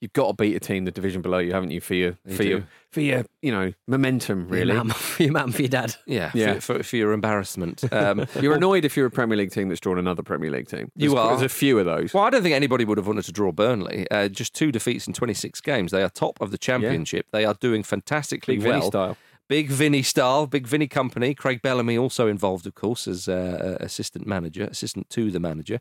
you've 0.00 0.12
got 0.12 0.28
to 0.28 0.34
beat 0.34 0.56
a 0.56 0.60
team 0.60 0.84
the 0.84 0.90
division 0.90 1.22
below 1.22 1.38
you, 1.38 1.52
haven't 1.52 1.70
you? 1.70 1.80
For 1.80 1.94
your 1.94 2.16
You 2.26 2.34
for 2.36 2.42
your 2.42 2.68
for 2.90 3.00
your 3.00 3.24
you 3.40 3.50
know 3.52 3.72
momentum, 3.88 4.48
really. 4.48 4.72
Your 4.74 4.84
mum, 4.84 4.90
for 4.90 5.22
your 5.22 5.32
mum, 5.32 5.52
for 5.52 5.62
your 5.62 5.68
dad. 5.68 5.94
Yeah, 6.06 6.30
Yeah. 6.34 6.54
For, 6.54 6.78
for, 6.78 6.82
for 6.82 6.96
your 6.96 7.12
embarrassment. 7.12 7.84
Um, 7.92 8.26
You're 8.40 8.54
annoyed 8.54 8.84
if 8.84 8.96
you're 8.96 9.06
a 9.06 9.10
Premier 9.10 9.36
League 9.38 9.50
team 9.52 9.68
that's 9.68 9.80
drawn 9.80 9.98
another 9.98 10.22
Premier 10.22 10.50
League 10.50 10.68
team. 10.68 10.90
You 10.96 11.10
There's- 11.10 11.24
are. 11.26 11.28
There's 11.38 11.42
a 11.52 11.54
few 11.54 11.78
of 11.78 11.86
those. 11.86 12.12
Well, 12.12 12.24
I 12.24 12.30
don't 12.30 12.42
think 12.42 12.54
anybody 12.54 12.84
would 12.84 12.98
have 12.98 13.06
wanted 13.06 13.24
to 13.24 13.32
draw 13.32 13.50
Burnley. 13.52 14.06
Uh, 14.10 14.28
just 14.28 14.54
two 14.54 14.70
defeats 14.72 15.06
in 15.06 15.12
26 15.14 15.60
games. 15.62 15.90
They 15.92 16.02
are 16.02 16.10
top 16.10 16.40
of 16.40 16.50
the 16.50 16.58
championship. 16.58 17.26
They 17.32 17.44
are 17.44 17.54
doing 17.54 17.82
fantastically 17.82 18.56
Big 18.56 18.62
Vinny 18.64 18.78
well. 18.80 18.88
style. 18.88 19.16
Big 19.52 19.68
Vinny 19.68 20.00
style, 20.02 20.46
Big 20.46 20.66
Vinny 20.66 20.88
Kompany. 20.88 21.36
Craig 21.36 21.60
Bellamy 21.60 21.98
also 21.98 22.26
involved, 22.26 22.66
of 22.66 22.74
course, 22.74 23.06
as 23.06 23.28
uh, 23.28 23.76
assistant 23.80 24.26
manager, 24.26 24.64
assistant 24.64 25.10
to 25.10 25.30
the 25.30 25.38
manager. 25.38 25.78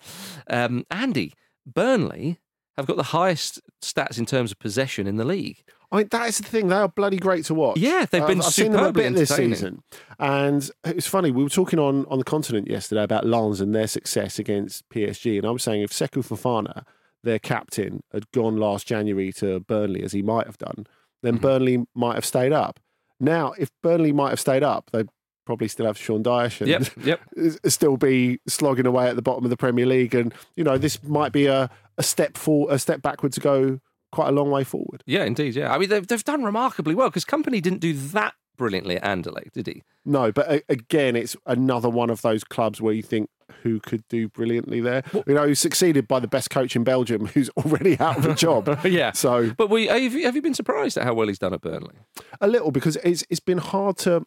Um, 0.49 0.85
Andy, 0.91 1.31
Burnley 1.65 2.41
have 2.75 2.85
got 2.85 2.97
the 2.97 3.03
highest 3.03 3.61
stats 3.81 4.19
in 4.19 4.25
terms 4.25 4.51
of 4.51 4.59
possession 4.59 5.07
in 5.07 5.15
the 5.15 5.23
league. 5.23 5.63
I 5.89 5.99
mean, 5.99 6.09
that 6.11 6.27
is 6.27 6.39
the 6.39 6.43
thing. 6.43 6.67
They 6.67 6.75
are 6.75 6.89
bloody 6.89 7.15
great 7.15 7.45
to 7.45 7.53
watch. 7.53 7.77
Yeah, 7.77 8.05
they've 8.11 8.27
been 8.27 8.41
I've, 8.41 8.47
I've 8.47 8.53
seen 8.53 8.73
them 8.73 8.81
a 8.81 8.87
superbly 8.87 9.03
bit 9.03 9.15
this 9.15 9.29
season, 9.29 9.83
and 10.19 10.69
it 10.85 10.95
was 10.97 11.07
funny. 11.07 11.31
We 11.31 11.41
were 11.41 11.49
talking 11.49 11.79
on 11.79 12.05
on 12.07 12.17
the 12.19 12.25
continent 12.25 12.67
yesterday 12.67 13.03
about 13.03 13.25
Lens 13.25 13.61
and 13.61 13.73
their 13.73 13.87
success 13.87 14.37
against 14.37 14.89
PSG, 14.89 15.37
and 15.37 15.47
I 15.47 15.51
was 15.51 15.63
saying 15.63 15.81
if 15.81 15.91
Seko 15.91 16.27
Fofana, 16.27 16.83
their 17.23 17.39
captain, 17.39 18.03
had 18.11 18.29
gone 18.31 18.57
last 18.57 18.85
January 18.85 19.31
to 19.37 19.61
Burnley 19.61 20.03
as 20.03 20.11
he 20.11 20.21
might 20.21 20.45
have 20.45 20.57
done, 20.57 20.87
then 21.23 21.35
Mm-hmm. 21.35 21.41
Burnley 21.41 21.85
might 21.95 22.15
have 22.15 22.25
stayed 22.25 22.51
up. 22.51 22.81
Now, 23.21 23.53
if 23.57 23.69
Burnley 23.83 24.11
might 24.11 24.29
have 24.31 24.39
stayed 24.39 24.63
up, 24.63 24.89
they'd 24.91 25.07
probably 25.45 25.67
still 25.67 25.85
have 25.85 25.97
Sean 25.97 26.23
Dyche 26.23 26.61
and 26.61 26.69
Yep, 26.69 27.21
yep. 27.37 27.59
still 27.67 27.97
be 27.97 28.39
slogging 28.47 28.85
away 28.85 29.07
at 29.07 29.15
the 29.15 29.21
bottom 29.21 29.43
of 29.43 29.49
the 29.49 29.57
Premier 29.57 29.85
League. 29.85 30.13
And 30.15 30.33
you 30.55 30.63
know, 30.63 30.77
this 30.77 31.01
might 31.03 31.31
be 31.31 31.45
a, 31.45 31.69
a 31.97 32.03
step 32.03 32.37
for 32.37 32.71
a 32.71 32.77
step 32.79 33.01
backward 33.01 33.33
to 33.33 33.39
go 33.39 33.79
quite 34.11 34.27
a 34.29 34.31
long 34.31 34.49
way 34.51 34.63
forward. 34.63 35.03
Yeah, 35.05 35.23
indeed. 35.23 35.55
Yeah. 35.55 35.73
I 35.73 35.77
mean, 35.77 35.89
they've, 35.89 36.05
they've 36.05 36.23
done 36.23 36.43
remarkably 36.43 36.95
well 36.95 37.09
because 37.09 37.25
Kompany 37.25 37.61
didn't 37.61 37.79
do 37.79 37.93
that 37.93 38.33
brilliantly 38.57 38.97
at 38.97 39.03
Anderlecht, 39.03 39.53
did 39.53 39.67
he? 39.67 39.83
No, 40.05 40.31
but 40.31 40.51
a- 40.51 40.63
again, 40.69 41.15
it's 41.15 41.35
another 41.45 41.89
one 41.89 42.09
of 42.09 42.21
those 42.21 42.43
clubs 42.43 42.81
where 42.81 42.93
you 42.93 43.01
think 43.03 43.29
who 43.63 43.79
could 43.79 44.07
do 44.07 44.27
brilliantly 44.27 44.79
there. 44.81 45.03
You 45.27 45.33
know, 45.33 45.47
who's 45.47 45.59
succeeded 45.59 46.07
by 46.07 46.19
the 46.19 46.27
best 46.27 46.49
coach 46.49 46.75
in 46.75 46.83
Belgium, 46.83 47.25
who's 47.33 47.49
already 47.57 47.99
out 47.99 48.17
of 48.17 48.25
a 48.25 48.35
job. 48.35 48.79
yeah. 48.85 49.11
So 49.11 49.51
But 49.57 49.69
we, 49.69 49.87
have, 49.87 50.13
you, 50.13 50.25
have 50.25 50.35
you 50.35 50.41
been 50.41 50.53
surprised 50.53 50.97
at 50.97 51.03
how 51.03 51.13
well 51.13 51.27
he's 51.27 51.39
done 51.39 51.53
at 51.53 51.61
Burnley? 51.61 51.95
a 52.39 52.47
little 52.47 52.71
because 52.71 52.95
it's 52.97 53.23
it's 53.29 53.39
been 53.39 53.57
hard 53.59 53.97
to. 53.99 54.25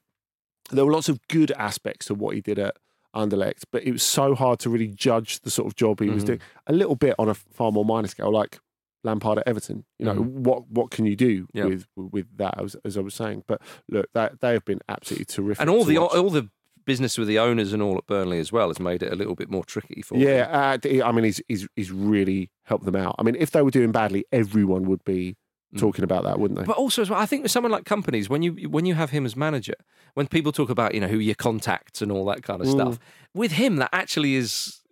There 0.70 0.84
were 0.84 0.92
lots 0.92 1.08
of 1.08 1.18
good 1.28 1.50
aspects 1.52 2.06
to 2.06 2.14
what 2.14 2.34
he 2.34 2.40
did 2.40 2.58
at 2.58 2.76
Anderlecht, 3.14 3.64
but 3.70 3.84
it 3.84 3.92
was 3.92 4.02
so 4.02 4.34
hard 4.34 4.58
to 4.60 4.70
really 4.70 4.88
judge 4.88 5.40
the 5.40 5.50
sort 5.50 5.66
of 5.66 5.76
job 5.76 6.00
he 6.00 6.08
was 6.08 6.22
Mhm. 6.22 6.26
doing. 6.26 6.40
A 6.66 6.72
little 6.72 6.96
bit 6.96 7.14
on 7.18 7.28
a 7.28 7.34
far 7.34 7.70
more 7.70 7.84
minor 7.84 8.08
scale, 8.08 8.32
like 8.32 8.58
Lampard 9.04 9.38
at 9.38 9.46
Everton. 9.46 9.84
You 9.98 10.06
know, 10.06 10.14
Mhm. 10.14 10.28
what 10.46 10.68
what 10.70 10.90
can 10.90 11.04
you 11.06 11.14
do 11.16 11.46
Yeah. 11.52 11.66
with 11.66 11.86
with 11.96 12.26
that? 12.38 12.60
As, 12.60 12.74
as 12.84 12.96
I 12.96 13.00
was 13.02 13.14
saying, 13.14 13.44
but 13.46 13.60
look, 13.88 14.06
that 14.14 14.40
they 14.40 14.52
have 14.54 14.64
been 14.64 14.80
absolutely 14.88 15.26
terrific. 15.26 15.60
And 15.60 15.68
all 15.70 15.84
the 15.84 15.98
watch. 15.98 16.14
all 16.14 16.30
the 16.30 16.48
business 16.84 17.16
with 17.18 17.28
the 17.28 17.38
owners 17.38 17.72
and 17.72 17.82
all 17.82 17.96
at 17.96 18.06
Burnley 18.06 18.38
as 18.38 18.52
well 18.52 18.68
has 18.68 18.78
made 18.78 19.02
it 19.02 19.12
a 19.12 19.16
little 19.16 19.34
bit 19.34 19.50
more 19.50 19.64
tricky 19.64 20.02
for 20.02 20.16
Yeah, 20.18 20.76
them. 20.78 21.02
uh, 21.02 21.06
I 21.06 21.12
mean, 21.12 21.24
he's, 21.24 21.40
he's 21.48 21.66
he's 21.76 21.90
really 21.90 22.50
helped 22.64 22.84
them 22.84 22.96
out. 22.96 23.14
I 23.18 23.22
mean, 23.22 23.36
if 23.38 23.50
they 23.50 23.62
were 23.62 23.70
doing 23.70 23.92
badly, 23.92 24.24
everyone 24.32 24.84
would 24.84 25.04
be 25.04 25.36
Mm. 25.74 25.80
talking 25.80 26.04
about 26.04 26.22
that, 26.22 26.38
wouldn't 26.38 26.60
they? 26.60 26.64
But 26.66 26.76
also, 26.76 27.02
as 27.02 27.10
well, 27.10 27.18
I 27.18 27.26
think 27.26 27.42
with 27.42 27.50
someone 27.50 27.72
like 27.72 27.84
companies, 27.84 28.28
when 28.28 28.42
you 28.42 28.52
when 28.68 28.86
you 28.86 28.94
have 28.94 29.10
him 29.10 29.26
as 29.26 29.34
manager, 29.34 29.74
when 30.12 30.28
people 30.28 30.52
talk 30.52 30.70
about 30.70 30.94
you 30.94 31.00
know 31.00 31.08
who 31.08 31.18
your 31.18 31.34
contacts 31.34 32.00
and 32.00 32.12
all 32.12 32.24
that 32.26 32.44
kind 32.44 32.60
of 32.60 32.68
Mm. 32.68 32.70
stuff, 32.70 32.98
with 33.34 33.52
him 33.52 33.76
that 33.76 33.88
actually 33.92 34.36
is 34.36 34.82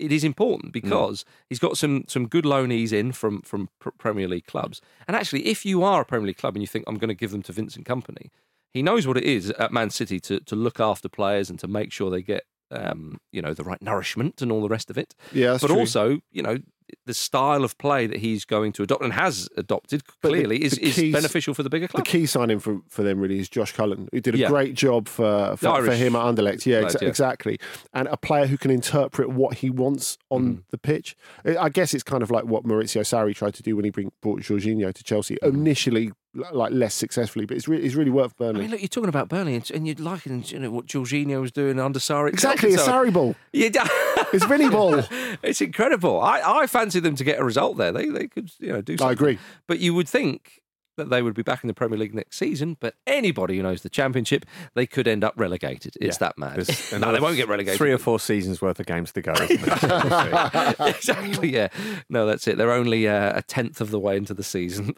it 0.00 0.10
is 0.10 0.24
important 0.24 0.72
because 0.72 1.24
he's 1.48 1.60
got 1.60 1.78
some 1.78 2.04
some 2.08 2.26
good 2.26 2.44
loanees 2.44 2.92
in 2.92 3.12
from 3.12 3.40
from 3.42 3.68
Premier 3.98 4.26
League 4.26 4.46
clubs, 4.46 4.80
and 5.06 5.16
actually, 5.16 5.46
if 5.46 5.64
you 5.64 5.84
are 5.84 6.00
a 6.00 6.04
Premier 6.04 6.26
League 6.26 6.38
club 6.38 6.56
and 6.56 6.62
you 6.62 6.66
think 6.66 6.86
I'm 6.88 6.98
going 6.98 7.08
to 7.08 7.14
give 7.14 7.30
them 7.30 7.42
to 7.42 7.52
Vincent 7.52 7.86
Kompany, 7.86 8.30
he 8.74 8.82
knows 8.82 9.06
what 9.06 9.16
it 9.16 9.24
is 9.24 9.50
at 9.50 9.72
Man 9.72 9.90
City 9.90 10.18
to 10.20 10.40
to 10.40 10.56
look 10.56 10.80
after 10.80 11.08
players 11.08 11.50
and 11.50 11.58
to 11.60 11.68
make 11.68 11.92
sure 11.92 12.10
they 12.10 12.22
get. 12.22 12.44
Um, 12.74 13.18
you 13.32 13.42
know 13.42 13.52
the 13.52 13.64
right 13.64 13.82
nourishment 13.82 14.40
and 14.40 14.50
all 14.50 14.62
the 14.62 14.68
rest 14.70 14.88
of 14.88 14.96
it, 14.96 15.14
yeah, 15.30 15.58
but 15.60 15.66
true. 15.66 15.78
also 15.78 16.20
you 16.30 16.40
know 16.42 16.56
the 17.04 17.12
style 17.12 17.64
of 17.64 17.76
play 17.76 18.06
that 18.06 18.20
he's 18.20 18.46
going 18.46 18.72
to 18.72 18.82
adopt 18.82 19.02
and 19.04 19.12
has 19.12 19.46
adopted 19.58 20.02
But 20.22 20.30
the- 20.30 20.34
clearly 20.38 20.64
is, 20.64 20.72
the 20.72 20.86
is 20.86 21.12
beneficial 21.12 21.52
for 21.52 21.62
the 21.62 21.68
bigger 21.68 21.86
club. 21.86 22.02
the 22.02 22.10
key 22.10 22.24
signing 22.24 22.60
for 22.60 22.80
for 22.88 23.02
them 23.02 23.20
really 23.20 23.38
is 23.40 23.50
Josh 23.50 23.72
Cullen, 23.74 24.08
who 24.10 24.22
did 24.22 24.34
a 24.34 24.38
Yeah. 24.38 24.48
great 24.48 24.72
job 24.74 25.06
for 25.06 25.54
for, 25.58 25.82
for 25.84 25.92
him 25.94 26.16
at 26.16 26.22
Anderlecht. 26.24 26.64
Yeah, 26.64 26.80
exa- 26.80 27.02
yeah. 27.02 27.08
exactly. 27.08 27.58
And 27.92 28.08
a 28.08 28.16
player 28.16 28.46
who 28.46 28.56
can 28.56 28.70
interpret 28.70 29.28
what 29.28 29.58
he 29.58 29.68
wants 29.68 30.16
on 30.30 30.42
Mm-hmm. 30.42 30.60
the 30.70 30.78
pitch. 30.78 31.14
I 31.44 31.68
guess 31.68 31.92
it's 31.92 32.02
kind 32.02 32.22
of 32.22 32.30
like 32.30 32.44
what 32.46 32.64
Maurizio 32.64 33.02
Sarri 33.02 33.34
tried 33.34 33.52
to 33.56 33.62
do 33.62 33.76
when 33.76 33.84
he 33.84 33.90
bring, 33.90 34.12
brought 34.22 34.40
Jorginho 34.40 34.94
to 34.94 35.04
Chelsea. 35.04 35.36
Mm-hmm. 35.42 35.56
Initially, 35.60 36.12
like 36.34 36.72
less 36.72 36.94
successfully, 36.94 37.44
but 37.46 37.56
it's 37.56 37.68
really 37.68 37.84
it's 37.84 37.94
really 37.94 38.10
worked 38.10 38.34
I 38.40 38.44
Burnley. 38.44 38.60
mean, 38.62 38.70
look, 38.70 38.80
you're 38.80 38.88
talking 38.88 39.08
about 39.10 39.28
Burnley, 39.28 39.54
and, 39.54 39.70
and 39.70 39.86
you'd 39.86 40.00
like 40.00 40.26
it, 40.26 40.50
you 40.52 40.58
know, 40.58 40.70
what 40.70 40.86
Jorginho 40.86 41.40
was 41.40 41.52
doing 41.52 41.78
under 41.78 41.98
Sarri. 41.98 42.28
exactly, 42.30 42.70
it's 42.70 42.84
So- 42.84 42.90
Sarri 42.92 43.12
ball. 43.12 43.34
Yeah, 43.52 43.68
It's 44.32 44.46
Vinny 44.46 44.70
ball. 44.70 45.02
it's 45.42 45.60
incredible. 45.60 46.18
I, 46.20 46.40
I 46.62 46.66
fancy 46.66 47.00
them 47.00 47.16
to 47.16 47.24
get 47.24 47.38
a 47.38 47.44
result 47.44 47.76
there. 47.76 47.92
They 47.92 48.06
they 48.08 48.28
could 48.28 48.50
you 48.58 48.72
know 48.72 48.80
do. 48.80 48.96
Something. 48.96 49.08
I 49.08 49.12
agree. 49.12 49.38
But 49.66 49.78
you 49.80 49.92
would 49.92 50.08
think 50.08 50.61
that 50.96 51.10
they 51.10 51.22
would 51.22 51.34
be 51.34 51.42
back 51.42 51.64
in 51.64 51.68
the 51.68 51.74
Premier 51.74 51.98
League 51.98 52.14
next 52.14 52.38
season. 52.38 52.76
But 52.80 52.94
anybody 53.06 53.56
who 53.56 53.62
knows 53.62 53.82
the 53.82 53.88
Championship, 53.88 54.44
they 54.74 54.86
could 54.86 55.08
end 55.08 55.24
up 55.24 55.34
relegated. 55.36 55.94
It's 56.00 56.18
that 56.18 56.38
mad. 56.38 56.68
No, 56.92 57.10
they 57.10 57.20
won't 57.20 57.36
get 57.36 57.48
relegated. 57.48 57.78
Three 57.78 57.92
or 57.92 57.98
four 57.98 58.20
seasons 58.20 58.60
worth 58.60 58.78
of 58.78 58.86
games 58.86 59.12
to 59.12 59.22
go. 59.22 59.32
Exactly. 60.86 61.52
Yeah. 61.52 61.68
No, 62.08 62.26
that's 62.26 62.46
it. 62.46 62.58
They're 62.58 62.72
only 62.72 63.08
uh, 63.08 63.38
a 63.38 63.42
tenth 63.42 63.80
of 63.80 63.90
the 63.90 63.98
way 63.98 64.16
into 64.16 64.34
the 64.34 64.42
season 64.42 64.94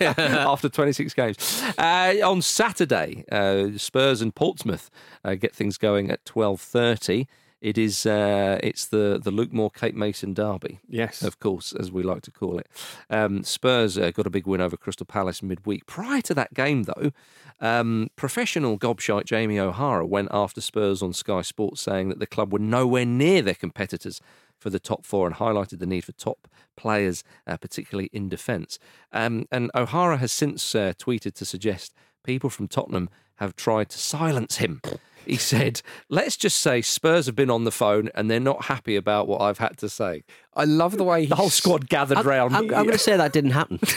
after 0.00 0.68
26 0.68 1.14
games. 1.14 1.62
Uh, 1.76 2.14
on 2.24 2.42
Saturday, 2.42 3.24
uh, 3.30 3.76
Spurs 3.76 4.22
and 4.22 4.34
Portsmouth 4.34 4.90
uh, 5.24 5.34
get 5.34 5.54
things 5.54 5.76
going 5.78 6.10
at 6.10 6.24
12:30. 6.24 7.26
It 7.60 7.78
is 7.78 8.04
uh, 8.04 8.58
it's 8.62 8.86
the 8.86 9.18
the 9.22 9.30
Luke 9.30 9.52
Moore 9.52 9.70
Cape 9.70 9.94
Mason 9.94 10.34
derby. 10.34 10.80
yes. 10.88 11.22
Of 11.22 11.40
course, 11.40 11.72
as 11.72 11.90
we 11.90 12.02
like 12.02 12.22
to 12.22 12.30
call 12.30 12.58
it. 12.58 12.68
Um, 13.08 13.42
Spurs 13.44 13.96
uh, 13.96 14.10
got 14.10 14.26
a 14.26 14.30
big 14.30 14.46
win 14.46 14.60
over 14.60 14.76
Crystal 14.76 15.06
Palace 15.06 15.42
midweek. 15.42 15.86
Prior 15.86 16.20
to 16.22 16.34
that 16.34 16.52
game, 16.54 16.84
though, 16.84 17.12
um, 17.60 18.08
professional 18.16 18.78
gobshite 18.78 19.24
Jamie 19.24 19.58
O'Hara 19.58 20.06
went 20.06 20.28
after 20.32 20.60
Spurs 20.60 21.02
on 21.02 21.12
Sky 21.12 21.40
Sports, 21.42 21.80
saying 21.80 22.10
that 22.10 22.18
the 22.18 22.26
club 22.26 22.52
were 22.52 22.58
nowhere 22.58 23.06
near 23.06 23.40
their 23.40 23.54
competitors 23.54 24.20
for 24.58 24.70
the 24.70 24.78
top 24.78 25.04
four 25.04 25.26
and 25.26 25.36
highlighted 25.36 25.78
the 25.78 25.86
need 25.86 26.04
for 26.04 26.12
top 26.12 26.48
players, 26.76 27.24
uh, 27.46 27.56
particularly 27.56 28.10
in 28.12 28.28
defence. 28.28 28.78
Um, 29.12 29.46
and 29.50 29.70
O'Hara 29.74 30.18
has 30.18 30.32
since 30.32 30.74
uh, 30.74 30.92
tweeted 30.98 31.34
to 31.34 31.44
suggest 31.44 31.94
people 32.24 32.50
from 32.50 32.68
Tottenham 32.68 33.08
have 33.36 33.56
tried 33.56 33.88
to 33.90 33.98
silence 33.98 34.56
him. 34.56 34.80
He 35.26 35.36
said, 35.36 35.82
let's 36.08 36.36
just 36.36 36.58
say 36.58 36.82
Spurs 36.82 37.26
have 37.26 37.36
been 37.36 37.50
on 37.50 37.64
the 37.64 37.72
phone 37.72 38.10
and 38.14 38.30
they're 38.30 38.40
not 38.40 38.66
happy 38.66 38.96
about 38.96 39.26
what 39.26 39.40
I've 39.40 39.58
had 39.58 39.76
to 39.78 39.88
say. 39.88 40.22
I 40.56 40.64
love 40.64 40.96
the 40.96 41.04
way 41.04 41.22
he 41.22 41.26
The 41.26 41.36
whole 41.36 41.50
squad 41.50 41.88
gathered 41.88 42.18
I'm, 42.18 42.26
round. 42.26 42.56
I'm, 42.56 42.66
going 42.66 42.90
to 42.90 42.98
say 42.98 43.16
that 43.16 43.32
didn't 43.32 43.50
happen. 43.50 43.78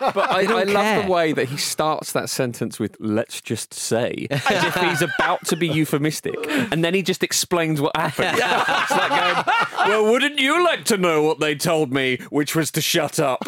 But 0.00 0.30
I, 0.30 0.40
I 0.42 0.64
love 0.64 1.04
the 1.04 1.12
way 1.12 1.32
that 1.32 1.48
he 1.48 1.56
starts 1.56 2.12
that 2.12 2.30
sentence 2.30 2.80
with 2.80 2.96
"let's 2.98 3.40
just 3.40 3.72
say," 3.74 4.26
as 4.30 4.64
if 4.64 4.74
he's 4.74 5.02
about 5.02 5.44
to 5.46 5.56
be 5.56 5.68
euphemistic, 5.68 6.34
and 6.72 6.82
then 6.82 6.94
he 6.94 7.02
just 7.02 7.22
explains 7.22 7.80
what 7.80 7.94
happened. 7.96 8.30
it's 8.34 8.90
like 8.90 9.10
going, 9.10 9.44
"Well, 9.88 10.10
wouldn't 10.10 10.40
you 10.40 10.64
like 10.64 10.84
to 10.86 10.96
know 10.96 11.22
what 11.22 11.38
they 11.38 11.54
told 11.54 11.92
me, 11.92 12.18
which 12.30 12.56
was 12.56 12.70
to 12.72 12.80
shut 12.80 13.20
up?" 13.20 13.42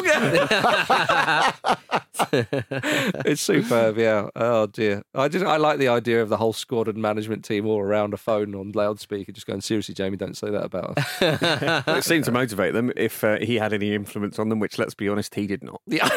it's 3.25 3.41
superb, 3.41 3.97
yeah. 3.97 4.29
Oh 4.35 4.67
dear, 4.67 5.03
I 5.13 5.27
just 5.27 5.45
I 5.45 5.57
like 5.57 5.79
the 5.79 5.87
idea 5.89 6.21
of 6.21 6.29
the 6.29 6.37
whole 6.37 6.53
squad 6.53 6.82
and 6.87 6.97
management 6.97 7.43
team 7.45 7.65
all 7.67 7.79
around 7.79 8.13
a 8.13 8.17
phone 8.17 8.55
on 8.55 8.71
loudspeaker, 8.73 9.31
just 9.31 9.47
going, 9.47 9.61
"Seriously, 9.61 9.93
Jamie, 9.95 10.17
don't 10.17 10.37
say 10.37 10.49
that 10.49 10.65
about 10.65 10.97
us." 10.97 11.07
it 11.87 12.03
seemed 12.03 12.25
to 12.25 12.31
motivate 12.31 12.73
them 12.73 12.91
if 12.95 13.23
uh, 13.23 13.37
he 13.39 13.55
had 13.55 13.73
any 13.73 13.93
influence 13.93 14.39
on 14.39 14.49
them, 14.49 14.59
which, 14.59 14.77
let's 14.77 14.93
be 14.93 15.07
honest, 15.09 15.35
he 15.35 15.47
did 15.47 15.63
not. 15.63 15.81
yeah, 15.87 16.07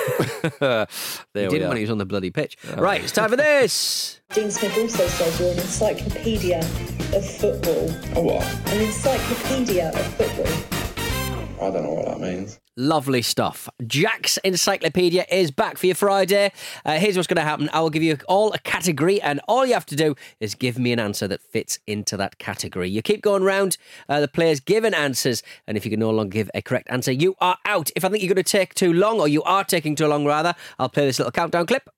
there 0.60 0.86
He 1.34 1.40
we 1.42 1.48
didn't 1.48 1.64
are. 1.64 1.68
when 1.68 1.76
he 1.76 1.82
was 1.82 1.90
on 1.90 1.98
the 1.98 2.06
bloody 2.06 2.30
pitch. 2.30 2.56
Right, 2.76 3.02
it's 3.02 3.12
time 3.12 3.30
for 3.30 3.36
this. 3.36 4.20
Dean 4.34 4.50
Smith 4.50 4.76
also 4.76 5.06
says 5.06 5.40
you're 5.40 5.52
an 5.52 5.58
encyclopedia 5.58 6.58
of 7.14 7.24
football. 7.36 7.90
A 8.16 8.20
what? 8.22 8.44
An 8.72 8.80
encyclopedia 8.82 9.88
of 9.90 10.06
football. 10.14 11.62
I 11.66 11.70
don't 11.70 11.84
know 11.84 11.94
what 11.94 12.06
that 12.06 12.20
means. 12.20 12.60
Lovely 12.78 13.22
stuff. 13.22 13.70
Jack's 13.86 14.36
Encyclopedia 14.38 15.24
is 15.30 15.50
back 15.50 15.78
for 15.78 15.86
you 15.86 15.94
Friday. 15.94 16.52
Uh, 16.84 16.98
here's 16.98 17.16
what's 17.16 17.26
going 17.26 17.36
to 17.36 17.42
happen. 17.42 17.70
I 17.72 17.80
will 17.80 17.88
give 17.88 18.02
you 18.02 18.18
all 18.28 18.52
a 18.52 18.58
category, 18.58 19.18
and 19.22 19.40
all 19.48 19.64
you 19.64 19.72
have 19.72 19.86
to 19.86 19.96
do 19.96 20.14
is 20.40 20.54
give 20.54 20.78
me 20.78 20.92
an 20.92 20.98
answer 20.98 21.26
that 21.26 21.40
fits 21.40 21.78
into 21.86 22.18
that 22.18 22.36
category. 22.36 22.90
You 22.90 23.00
keep 23.00 23.22
going 23.22 23.42
round 23.42 23.78
uh, 24.10 24.20
the 24.20 24.28
players 24.28 24.60
giving 24.60 24.92
answers, 24.92 25.42
and 25.66 25.78
if 25.78 25.86
you 25.86 25.90
can 25.90 26.00
no 26.00 26.10
longer 26.10 26.32
give 26.32 26.50
a 26.54 26.60
correct 26.60 26.88
answer, 26.90 27.12
you 27.12 27.34
are 27.40 27.56
out. 27.64 27.90
If 27.96 28.04
I 28.04 28.10
think 28.10 28.22
you're 28.22 28.34
going 28.34 28.44
to 28.44 28.50
take 28.50 28.74
too 28.74 28.92
long, 28.92 29.20
or 29.20 29.28
you 29.28 29.42
are 29.44 29.64
taking 29.64 29.96
too 29.96 30.06
long 30.06 30.26
rather, 30.26 30.54
I'll 30.78 30.90
play 30.90 31.06
this 31.06 31.18
little 31.18 31.32
countdown 31.32 31.64
clip. 31.64 31.88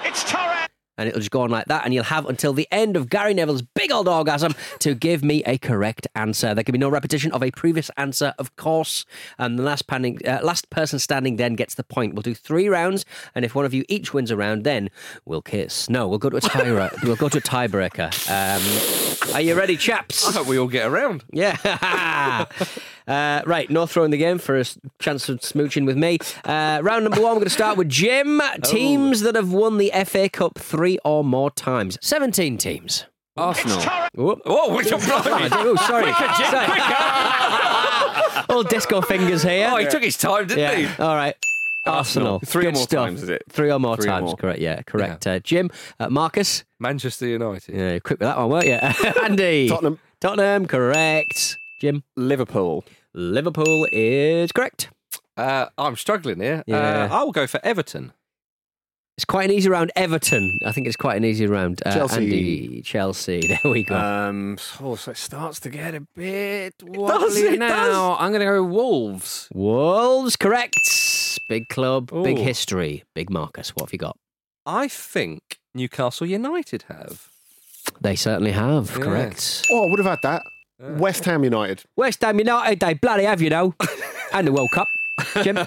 It's 0.00 0.28
Torres. 0.28 0.66
And 0.98 1.08
it'll 1.08 1.20
just 1.20 1.30
go 1.30 1.42
on 1.42 1.50
like 1.50 1.66
that, 1.66 1.84
and 1.84 1.94
you'll 1.94 2.04
have 2.04 2.26
until 2.26 2.52
the 2.52 2.68
end 2.70 2.96
of 2.96 3.08
Gary 3.08 3.32
Neville's 3.32 3.62
big 3.62 3.90
old 3.90 4.08
orgasm 4.08 4.54
to 4.80 4.94
give 4.94 5.24
me 5.24 5.42
a 5.46 5.56
correct 5.56 6.06
answer. 6.14 6.54
There 6.54 6.64
can 6.64 6.72
be 6.72 6.78
no 6.78 6.88
repetition 6.88 7.32
of 7.32 7.42
a 7.42 7.50
previous 7.50 7.90
answer, 7.96 8.34
of 8.38 8.54
course. 8.56 9.06
And 9.38 9.58
the 9.58 9.62
last, 9.62 9.86
panning, 9.86 10.18
uh, 10.26 10.40
last 10.42 10.68
person 10.70 10.98
standing 10.98 11.36
then 11.36 11.54
gets 11.54 11.74
the 11.76 11.84
point. 11.84 12.14
We'll 12.14 12.22
do 12.22 12.34
three 12.34 12.68
rounds, 12.68 13.06
and 13.34 13.44
if 13.44 13.54
one 13.54 13.64
of 13.64 13.72
you 13.72 13.84
each 13.88 14.12
wins 14.12 14.30
a 14.30 14.36
round, 14.36 14.64
then 14.64 14.90
we'll 15.24 15.42
kiss. 15.42 15.88
No, 15.88 16.08
we'll 16.08 16.18
go 16.18 16.30
to 16.30 16.36
a 16.36 16.40
tie. 16.40 16.90
we'll 17.02 17.16
go 17.16 17.28
to 17.28 17.38
a 17.38 17.40
tiebreaker. 17.40 18.08
Um, 18.28 19.34
are 19.34 19.40
you 19.40 19.54
ready, 19.54 19.76
chaps? 19.76 20.26
I 20.26 20.32
hope 20.32 20.46
we 20.46 20.58
all 20.58 20.66
get 20.66 20.86
around. 20.86 21.24
Yeah. 21.32 22.46
uh, 23.08 23.42
right, 23.46 23.68
no 23.70 23.86
throwing 23.86 24.10
the 24.10 24.16
game 24.18 24.38
for 24.38 24.58
a 24.58 24.64
chance 25.00 25.28
of 25.28 25.40
smooching 25.40 25.86
with 25.86 25.96
me. 25.96 26.18
Uh, 26.44 26.80
round 26.82 27.04
number 27.04 27.20
one, 27.20 27.30
we're 27.32 27.40
going 27.40 27.44
to 27.44 27.50
start 27.50 27.76
with 27.78 27.88
Jim. 27.88 28.40
Teams 28.64 29.20
that 29.22 29.34
have 29.34 29.52
won 29.52 29.78
the 29.78 29.90
FA 30.06 30.28
Cup 30.28 30.58
three 30.58 30.98
or 31.04 31.24
more 31.24 31.50
times. 31.50 31.98
17 32.02 32.58
teams. 32.58 33.06
Arsenal. 33.36 33.80
Whoop. 34.14 34.42
Oh, 34.46 34.74
which 34.76 34.92
I'm 34.92 34.98
Oh, 35.00 35.76
sorry. 35.76 36.12
sorry. 36.12 36.12
All 38.48 38.62
disco 38.64 39.00
fingers 39.00 39.42
here. 39.42 39.68
Oh, 39.72 39.76
he 39.76 39.86
took 39.86 40.02
his 40.02 40.16
time, 40.16 40.46
didn't 40.46 40.60
yeah. 40.60 40.74
he? 40.88 41.02
All 41.02 41.14
right. 41.14 41.34
Arsenal. 41.86 42.40
Three 42.44 42.66
or 42.66 42.72
more 42.72 42.82
stuff. 42.82 43.06
times, 43.06 43.22
is 43.22 43.28
it? 43.28 43.42
Three 43.48 43.70
or 43.70 43.78
more 43.78 43.96
Three 43.96 44.06
or 44.06 44.12
times. 44.12 44.24
more. 44.26 44.36
Correct. 44.36 44.58
Yeah, 44.60 44.82
correct. 44.82 45.26
Uh, 45.26 45.38
Jim, 45.40 45.70
uh, 46.00 46.08
Marcus. 46.10 46.64
Manchester 46.80 47.26
United. 47.26 47.74
Yeah, 47.74 47.90
you're 47.92 48.00
quick 48.00 48.18
with 48.20 48.28
that 48.28 48.36
one, 48.38 48.48
weren't 48.50 48.66
you? 48.66 48.72
Andy. 49.22 49.68
Tottenham. 49.68 49.98
Tottenham. 50.20 50.66
Correct. 50.66 51.56
Jim. 51.80 52.02
Liverpool. 52.16 52.84
Liverpool 53.14 53.86
is 53.92 54.52
correct. 54.52 54.90
Uh, 55.36 55.66
I'm 55.78 55.96
struggling 55.96 56.40
here. 56.40 56.62
Yeah. 56.66 56.76
Uh, 56.76 57.08
I'll 57.10 57.32
go 57.32 57.46
for 57.46 57.60
Everton. 57.64 58.12
It's 59.16 59.24
quite 59.24 59.50
an 59.50 59.56
easy 59.56 59.68
round. 59.68 59.90
Everton. 59.96 60.60
I 60.64 60.70
think 60.70 60.86
it's 60.86 60.96
quite 60.96 61.16
an 61.16 61.24
easy 61.24 61.48
round. 61.48 61.82
Uh, 61.84 61.92
Chelsea. 61.92 62.16
Andy, 62.24 62.82
Chelsea. 62.82 63.40
There 63.62 63.72
we 63.72 63.82
go. 63.82 63.96
Um, 63.96 64.58
oh, 64.80 64.94
so 64.94 65.10
it 65.10 65.16
starts 65.16 65.58
to 65.60 65.70
get 65.70 65.94
a 65.96 66.00
bit 66.14 66.74
wobbly 66.82 67.40
it 67.40 67.58
now. 67.58 68.16
I'm 68.18 68.30
going 68.30 68.40
to 68.40 68.46
go 68.46 68.62
Wolves. 68.62 69.48
Wolves. 69.52 70.36
Correct. 70.36 70.78
Big 71.48 71.66
club. 71.68 72.10
Big 72.22 72.38
history. 72.38 73.02
Big 73.14 73.28
Marcus. 73.28 73.70
What 73.74 73.86
have 73.86 73.92
you 73.92 73.98
got? 73.98 74.16
I 74.64 74.86
think 74.86 75.58
Newcastle 75.74 76.26
United 76.26 76.84
have. 76.88 77.28
They 78.00 78.14
certainly 78.14 78.52
have. 78.52 78.90
Yeah. 78.96 79.04
Correct. 79.04 79.66
Oh, 79.72 79.86
I 79.86 79.90
would 79.90 79.98
have 79.98 80.06
had 80.06 80.18
that. 80.22 80.42
Uh. 80.82 80.94
West 80.94 81.24
Ham 81.24 81.44
United. 81.44 81.84
West 81.96 82.22
Ham 82.22 82.38
United. 82.38 82.80
They 82.80 82.94
bloody 82.94 83.24
have 83.24 83.40
you 83.42 83.50
know, 83.50 83.74
and 84.32 84.46
the 84.46 84.52
World 84.52 84.70
Cup. 84.72 84.88
Jim. 85.42 85.58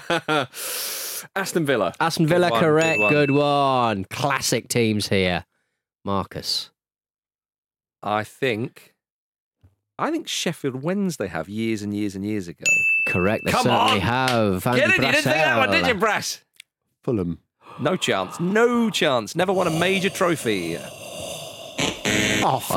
Aston 1.34 1.64
Villa. 1.64 1.92
Aston 2.00 2.26
Villa. 2.26 2.50
one, 2.50 2.60
good 2.60 2.66
correct. 2.66 3.00
one. 3.00 3.10
Good 3.12 3.30
one. 3.30 4.04
Classic 4.04 4.68
teams 4.68 5.08
here. 5.08 5.44
Marcus. 6.04 6.70
I 8.02 8.24
think. 8.24 8.94
I 9.98 10.10
think 10.10 10.26
Sheffield 10.26 10.82
Wednesday 10.82 11.28
have 11.28 11.48
years 11.48 11.82
and 11.82 11.94
years 11.94 12.14
and 12.16 12.24
years 12.24 12.48
ago. 12.48 12.64
Correct. 13.06 13.44
They 13.44 13.52
Come 13.52 13.62
certainly 13.62 13.92
on. 13.92 14.00
have. 14.00 14.66
Andy 14.66 14.80
Get 14.80 14.90
it? 14.90 14.96
You 14.96 15.00
didn't 15.02 15.14
think 15.14 15.24
that 15.24 15.58
one, 15.58 15.70
did 15.70 15.86
you, 15.86 15.94
Brassell. 15.94 16.00
Brass? 16.00 16.40
Fulham. 17.02 17.38
No 17.80 17.96
chance. 17.96 18.40
No 18.40 18.90
chance. 18.90 19.36
Never 19.36 19.52
won 19.52 19.66
a 19.66 19.70
major 19.70 20.10
trophy. 20.10 20.76
Oh, 22.44 22.58
for 22.58 22.76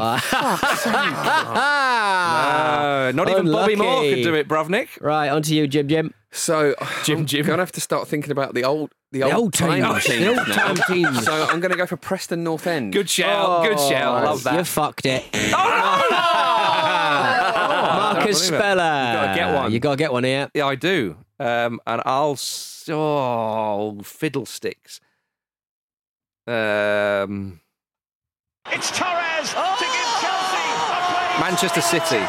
Uh, 1.58 3.12
not 3.16 3.30
even 3.30 3.52
Bobby 3.52 3.76
Moore 3.76 3.88
unlucky. 3.88 4.16
could 4.16 4.24
do 4.24 4.36
it, 4.36 4.48
Bravnik. 4.48 5.02
Right, 5.02 5.30
on 5.30 5.42
to 5.44 5.56
you, 5.56 5.68
Jim 5.68 5.88
Jim. 5.88 6.14
So 6.32 6.76
Jim, 7.04 7.06
Jim, 7.06 7.20
I'm 7.20 7.26
Jim. 7.26 7.46
going 7.48 7.58
to 7.58 7.62
have 7.64 7.72
to 7.74 7.82
start 7.82 8.08
thinking 8.08 8.32
about 8.32 8.54
the 8.54 8.64
old, 8.64 8.92
the, 9.12 9.20
The 9.20 9.26
old, 9.26 9.34
old 9.36 9.54
time 9.54 9.82
teams. 10.02 10.04
teams. 10.06 10.20
The 10.20 10.28
old 10.38 10.48
time 10.48 10.76
teams. 10.88 11.24
So 11.26 11.46
I'm 11.50 11.60
going 11.60 11.72
to 11.72 11.78
go 11.78 11.86
for 11.88 11.98
Preston 11.98 12.44
North 12.44 12.68
End. 12.68 12.94
Good 12.94 13.10
shout. 13.10 13.64
good 13.64 13.80
shout. 13.80 14.24
Love 14.24 14.44
that. 14.44 14.56
You 14.58 14.64
fucked 14.64 15.06
it. 15.06 15.24
Oh, 15.58 16.08
no! 16.12 16.18
Marcus 18.22 18.50
believe 18.50 18.62
it. 18.62 18.64
Speller. 18.64 19.08
You 19.08 19.14
gotta 19.16 19.36
get 19.36 19.54
one. 19.54 19.72
You 19.72 19.80
gotta 19.80 19.98
get 19.98 20.12
one 20.14 20.24
here. 20.24 20.50
Yeah, 20.54 20.66
I 20.68 20.76
do. 20.76 21.18
Um, 21.40 21.80
and 21.88 22.02
I'll. 22.06 22.34
s- 22.34 22.74
Oh, 22.88 23.98
fiddlesticks. 24.04 25.00
Um, 26.46 27.62
It's 28.72 28.92
Torres 28.96 29.35
Manchester 31.40 31.82
City. 31.82 32.24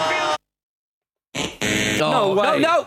Oh, 1.98 2.34
way. 2.36 2.60
No, 2.60 2.62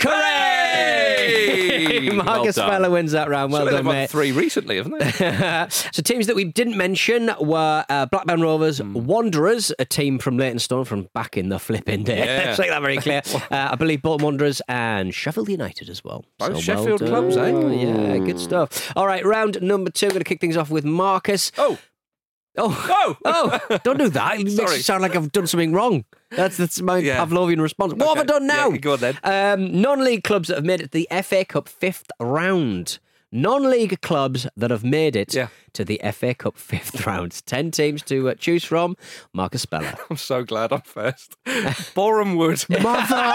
Marcus 2.14 2.56
Well. 2.56 2.66
Speller 2.68 2.90
wins 2.90 3.12
that 3.12 3.28
round. 3.28 3.52
Well 3.52 3.62
Surely 3.66 3.76
done, 3.82 3.86
mate. 3.86 4.10
three 4.10 4.32
recently, 4.32 4.76
haven't 4.76 4.98
they? 4.98 5.10
so 5.92 6.02
teams 6.02 6.26
that 6.26 6.36
we 6.36 6.44
didn't 6.44 6.76
mention 6.76 7.30
were 7.40 7.84
uh, 7.88 8.06
Blackburn 8.06 8.40
Rovers, 8.40 8.78
Hmm. 8.78 8.94
Wanderers, 8.94 9.72
a 9.78 9.84
team 9.84 10.18
from 10.18 10.36
Leytonstone 10.38 10.84
from 10.84 11.08
back 11.14 11.36
in 11.36 11.48
the 11.48 11.58
flipping 11.58 12.04
day. 12.04 12.18
Yeah. 12.18 12.44
Let's 12.46 12.58
make 12.58 12.70
that 12.70 12.82
very 12.82 12.96
clear. 12.98 13.22
uh, 13.34 13.40
I 13.72 13.74
believe 13.76 14.02
Bolton 14.02 14.24
Wanderers 14.24 14.62
and 14.68 15.14
Sheffield 15.14 15.48
United 15.48 15.88
as 15.88 16.02
well. 16.04 16.24
Both 16.38 16.56
So 16.56 16.60
Sheffield 16.60 17.00
done. 17.00 17.08
clubs, 17.08 17.36
eh? 17.36 17.50
Yeah, 17.50 18.18
good 18.18 18.40
stuff. 18.40 18.92
All 18.96 19.06
right, 19.06 19.24
round 19.24 19.60
number 19.62 19.90
two. 19.90 20.08
Going 20.08 20.20
to 20.20 20.24
kick 20.24 20.40
things 20.40 20.56
off 20.56 20.70
with 20.70 20.84
Marcus. 20.84 21.52
Oh, 21.58 21.78
Oh, 22.60 23.16
oh, 23.24 23.58
oh! 23.70 23.78
Don't 23.84 23.98
do 23.98 24.08
that. 24.10 24.34
It 24.40 24.44
makes 24.44 24.56
Sorry. 24.56 24.76
it 24.76 24.84
sound 24.84 25.02
like 25.02 25.14
I've 25.16 25.30
done 25.32 25.46
something 25.46 25.72
wrong. 25.72 26.04
That's 26.30 26.56
that's 26.56 26.80
my 26.80 26.98
Yeah. 26.98 27.24
Pavlovian 27.24 27.60
response. 27.62 27.94
What 27.94 28.16
have 28.18 28.24
I 28.24 28.26
done 28.26 28.46
now? 28.46 28.70
Yeah, 28.70 28.76
go 28.78 28.92
on 28.94 28.98
then. 29.00 29.18
Um, 29.22 29.80
non-league 29.80 30.24
clubs 30.24 30.48
that 30.48 30.56
have 30.56 30.64
made 30.64 30.80
it 30.80 30.90
to 30.92 30.98
the 30.98 31.08
FA 31.22 31.44
Cup 31.44 31.68
fifth 31.68 32.10
round. 32.20 32.98
Non-league 33.30 34.00
clubs 34.00 34.46
that 34.56 34.70
have 34.70 34.82
made 34.84 35.14
it 35.14 35.34
Yeah. 35.34 35.48
to 35.74 35.84
the 35.84 36.00
FA 36.12 36.34
Cup 36.34 36.56
fifth 36.56 37.06
round. 37.06 37.42
Ten 37.46 37.70
teams 37.70 38.02
to 38.04 38.30
uh, 38.30 38.34
choose 38.34 38.64
from. 38.64 38.96
Marcus 39.32 39.62
Speller. 39.62 39.94
I'm 40.10 40.16
so 40.16 40.42
glad 40.44 40.72
I'm 40.72 40.80
first. 40.82 41.36
Boreham 41.94 42.36
Wood. 42.36 42.64
mother. 42.82 43.34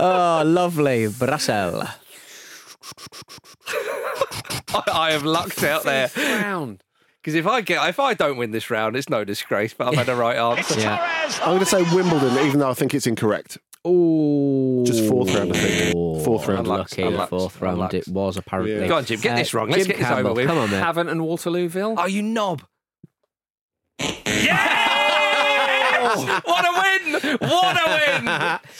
oh, 0.00 0.42
lovely, 0.46 1.06
Brassell. 1.08 1.88
I, 4.74 4.82
I 4.92 5.10
have 5.12 5.24
lucked 5.24 5.62
out 5.62 5.84
there. 5.84 6.10
Round. 6.16 6.82
Because 7.22 7.34
if 7.34 7.46
I 7.46 7.60
get, 7.60 7.86
if 7.88 7.98
I 8.00 8.14
don't 8.14 8.36
win 8.36 8.50
this 8.52 8.70
round, 8.70 8.96
it's 8.96 9.08
no 9.08 9.24
disgrace. 9.24 9.74
But 9.74 9.88
I've 9.88 9.94
had 9.94 10.06
the 10.06 10.14
right 10.14 10.36
answer. 10.58 10.80
Yeah. 10.80 10.98
I'm 11.42 11.48
going 11.48 11.58
to 11.60 11.66
say 11.66 11.82
Wimbledon, 11.94 12.46
even 12.46 12.60
though 12.60 12.70
I 12.70 12.74
think 12.74 12.94
it's 12.94 13.06
incorrect. 13.06 13.58
Ooh, 13.86 14.82
Just 14.86 15.06
fourth 15.08 15.32
round, 15.34 15.52
I 15.52 15.56
think. 15.58 15.94
Fourth 16.24 16.48
round. 16.48 16.66
Unlucky. 16.66 17.02
Unlucky. 17.02 17.30
Fourth 17.30 17.60
round. 17.60 17.74
Unlucky. 17.76 17.98
It 17.98 18.08
was 18.08 18.36
apparently. 18.36 18.76
Yeah. 18.76 18.88
Go 18.88 18.96
on, 18.96 19.04
Jim. 19.04 19.20
Get 19.20 19.32
Uh, 19.32 19.36
this 19.36 19.54
wrong. 19.54 19.68
Let's 19.70 19.84
Jim 19.86 19.92
get 19.92 19.98
this 19.98 20.08
Campbell. 20.08 20.30
over 20.32 20.40
with. 20.40 20.46
Come 20.48 20.58
on, 20.58 20.70
man. 20.70 20.82
Havant 20.82 21.10
and 21.10 21.20
Waterlooville. 21.20 21.94
Oh, 21.98 22.06
you 22.06 22.22
knob. 22.22 22.62
Yes! 23.98 26.16
what 26.44 26.64
a 26.64 26.72
win! 26.72 27.12
What 27.40 27.76
a 27.76 27.90
win! 27.90 28.24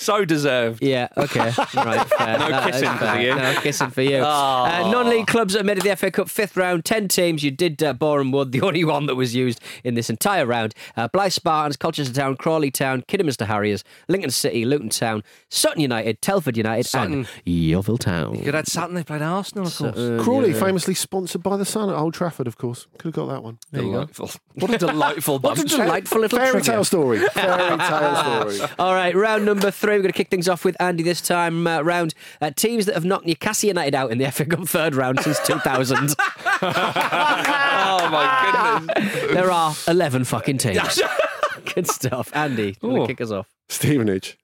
So 0.01 0.25
deserved. 0.25 0.83
Yeah, 0.83 1.09
okay. 1.17 1.53
Right, 1.75 2.07
fair. 2.07 2.39
No 2.39 2.49
That 2.49 2.69
is 2.69 2.81
kissing 2.81 2.93
for 2.93 3.05
fair. 3.05 3.21
you. 3.21 3.35
No 3.35 3.55
kissing 3.61 3.91
for 3.91 4.03
you. 4.03 4.17
Oh. 4.19 4.23
Uh, 4.65 4.91
non-league 4.93 5.27
clubs 5.27 5.55
that 5.55 5.65
made 5.67 5.79
it 5.79 5.81
to 5.83 5.89
the 5.89 5.97
FA 5.97 6.11
Cup 6.11 6.29
fifth 6.29 6.57
round, 6.57 6.85
10 6.85 7.09
teams. 7.09 7.43
You 7.43 7.51
did 7.51 7.83
uh, 7.83 7.93
Boreham 7.95 8.31
Wood, 8.31 8.53
the 8.53 8.61
only 8.69 8.85
one 8.85 9.07
that 9.07 9.17
was 9.17 9.35
used 9.35 9.61
in 9.83 9.95
this 9.95 10.09
entire 10.09 10.47
round. 10.47 10.75
Uh, 10.97 11.09
Blyth 11.09 11.33
Spartans, 11.33 11.77
Colchester 11.77 12.15
Town, 12.15 12.37
Crawley 12.37 12.71
Town, 12.71 13.03
Kidderminster 13.09 13.45
Harriers, 13.47 13.83
Lincoln 14.09 14.31
City, 14.31 14.65
Luton 14.65 14.89
Town, 14.89 15.25
Sutton 15.49 15.81
United, 15.81 16.23
Telford 16.23 16.57
United, 16.57 16.85
Sutton. 16.87 17.13
and 17.13 17.29
Yeovil 17.45 17.99
Town. 17.99 18.35
You 18.35 18.39
could 18.39 18.47
have 18.55 18.55
had 18.55 18.69
Sutton. 18.69 18.95
They 18.95 19.03
played 19.05 19.23
Arsenal, 19.23 19.67
of 19.67 19.77
course. 19.77 20.23
Crawley, 20.25 20.53
yeah. 20.53 20.61
famously 20.61 20.95
sponsored 20.95 21.43
by 21.43 21.57
the 21.57 21.65
Sun 21.65 21.91
at 21.91 21.97
Old 21.97 22.15
Trafford, 22.15 22.47
of 22.47 22.57
course. 22.57 22.87
Could 22.99 23.09
have 23.09 23.15
got 23.15 23.27
that 23.33 23.43
one. 23.43 23.59
There 23.73 23.83
you 23.83 23.89
go. 23.93 24.05
delightful. 24.05 24.31
What 24.59 24.75
a 24.75 24.79
delightful 24.79 25.39
What 25.39 25.53
a 25.53 25.61
bunch. 25.61 25.71
delightful 25.71 26.21
little 26.21 26.37
Fairy 26.39 26.51
trivia. 26.55 26.73
tale 26.73 26.85
story. 26.85 27.19
Fairy 27.19 27.79
tale 27.79 28.51
story. 28.51 28.71
All 28.79 28.93
right, 28.93 29.15
round 29.15 29.45
number 29.45 29.71
three. 29.71 29.88
We're 29.97 30.03
going 30.03 30.13
to 30.13 30.17
kick 30.17 30.29
things 30.29 30.49
off 30.49 30.65
with 30.65 30.77
Andy 30.81 31.03
this 31.03 31.21
time 31.21 31.67
uh, 31.67 31.81
round. 31.83 32.15
Uh, 32.41 32.51
teams 32.51 32.87
that 32.87 32.95
have 32.95 33.05
knocked 33.05 33.27
Newcastle 33.27 33.69
United 33.69 33.95
out 33.95 34.11
in 34.11 34.19
the 34.19 34.31
FA 34.31 34.45
Cup 34.45 34.69
third 34.69 34.95
round 34.95 35.21
since 35.21 35.39
2000. 35.47 36.15
oh 36.63 38.09
my 38.13 38.85
goodness. 38.95 39.35
there 39.35 39.51
are 39.51 39.75
11 39.89 40.25
fucking 40.25 40.59
teams. 40.59 41.01
Good 41.75 41.87
stuff. 41.87 42.31
Andy, 42.35 42.77
you 42.83 42.89
want 42.89 42.99
Ooh. 42.99 43.07
to 43.07 43.07
kick 43.09 43.21
us 43.21 43.31
off? 43.31 43.49
Stevenage. 43.69 44.39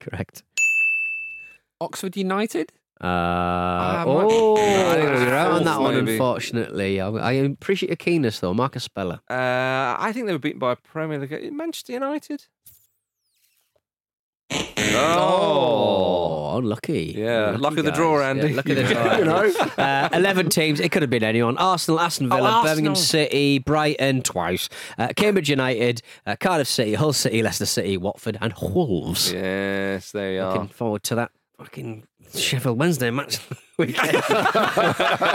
Correct. 0.00 0.42
Oxford 1.80 2.16
United. 2.16 2.72
Uh, 3.00 3.06
might- 3.06 4.04
oh, 4.06 4.56
I 4.56 4.94
think 4.94 5.08
it 5.08 5.10
was 5.12 5.22
you're 5.22 5.34
out 5.34 5.46
on 5.50 5.52
fourth, 5.58 5.64
that 5.64 5.80
one, 5.80 5.94
maybe. 5.96 6.12
unfortunately. 6.12 7.00
I, 7.00 7.08
I 7.08 7.32
appreciate 7.32 7.88
your 7.90 7.96
keenness, 7.96 8.40
though. 8.40 8.54
Marcus 8.54 8.84
Speller. 8.84 9.20
Uh, 9.28 9.96
I 9.98 10.10
think 10.14 10.26
they 10.26 10.32
were 10.32 10.38
beaten 10.38 10.58
by 10.58 10.72
a 10.72 10.76
Premier 10.76 11.18
League. 11.18 11.52
Manchester 11.52 11.92
United. 11.92 12.44
Oh, 14.96 16.58
unlucky. 16.58 17.14
Yeah, 17.16 17.54
Unlucky 17.54 17.62
luck 17.62 17.78
of 17.78 17.84
the 17.84 17.90
guys. 17.90 17.96
draw, 17.98 18.20
Yeah, 18.20 18.30
Andy. 18.30 18.52
luck 18.54 18.68
of 18.68 18.76
the 18.76 18.82
draw. 18.94 19.16
You 19.18 19.24
know? 19.24 19.52
Uh, 19.78 20.08
11 20.12 20.48
teams. 20.50 20.80
It 20.80 20.92
could 20.92 21.02
have 21.02 21.10
been 21.10 21.24
anyone. 21.24 21.56
Arsenal, 21.58 22.00
Aston 22.00 22.28
Villa, 22.28 22.60
Oh, 22.60 22.62
Birmingham 22.62 22.92
Arsenal. 22.92 22.94
City, 22.96 23.58
Brighton 23.58 24.22
twice, 24.22 24.68
uh, 24.98 25.08
Cambridge 25.16 25.48
United, 25.50 26.02
uh, 26.26 26.36
Cardiff 26.38 26.68
City, 26.68 26.94
Hull 26.94 27.12
City, 27.12 27.42
Leicester 27.42 27.66
City, 27.66 27.96
Watford, 27.96 28.38
and 28.40 28.52
Wolves. 28.60 29.32
Yes, 29.32 30.12
there 30.12 30.32
you 30.34 30.42
are. 30.42 30.52
Looking 30.52 30.68
forward 30.68 31.02
to 31.04 31.14
that 31.16 31.30
fucking 31.58 32.04
Sheffield 32.34 32.78
Wednesday 32.78 33.10
match 33.10 33.38
weekend. 33.78 34.14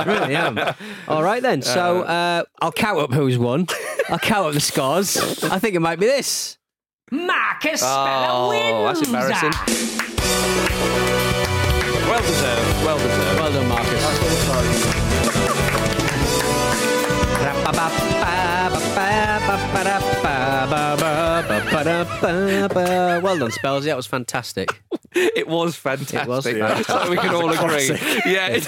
really 0.06 0.36
am. 0.36 0.60
All 1.08 1.24
right 1.24 1.42
then. 1.42 1.62
So 1.62 2.02
uh, 2.04 2.44
I'll 2.62 2.72
count 2.72 3.00
up 3.00 3.12
who's 3.14 3.38
won. 3.38 3.68
I'll 4.10 4.20
count 4.20 4.48
up 4.48 4.54
the 4.54 4.60
scores. 4.60 5.44
I 5.44 5.60
think 5.60 5.76
it 5.76 5.80
might 5.80 6.00
be 6.00 6.06
this. 6.06 6.58
Marcus 7.12 7.82
Oh, 7.84 8.84
that's 8.86 9.02
embarrassing. 9.02 9.52
Well 12.08 12.22
deserved. 12.22 12.86
Well 12.86 12.98
deserved. 12.98 13.40
Well 13.40 13.52
done, 13.54 13.68
Marcus. 13.68 14.04
Well 23.24 23.38
done, 23.38 23.52
Spells. 23.52 23.86
Yeah, 23.86 23.94
it 23.94 23.98
was 23.98 24.08
fantastic. 24.08 24.82
It 25.14 25.48
was 25.48 25.76
fantastic. 25.76 26.56
It 26.58 26.62
was 26.62 26.86
So 26.86 27.10
we 27.10 27.18
can 27.18 27.34
all 27.34 27.50
agree. 27.50 27.98
Yeah. 28.26 28.60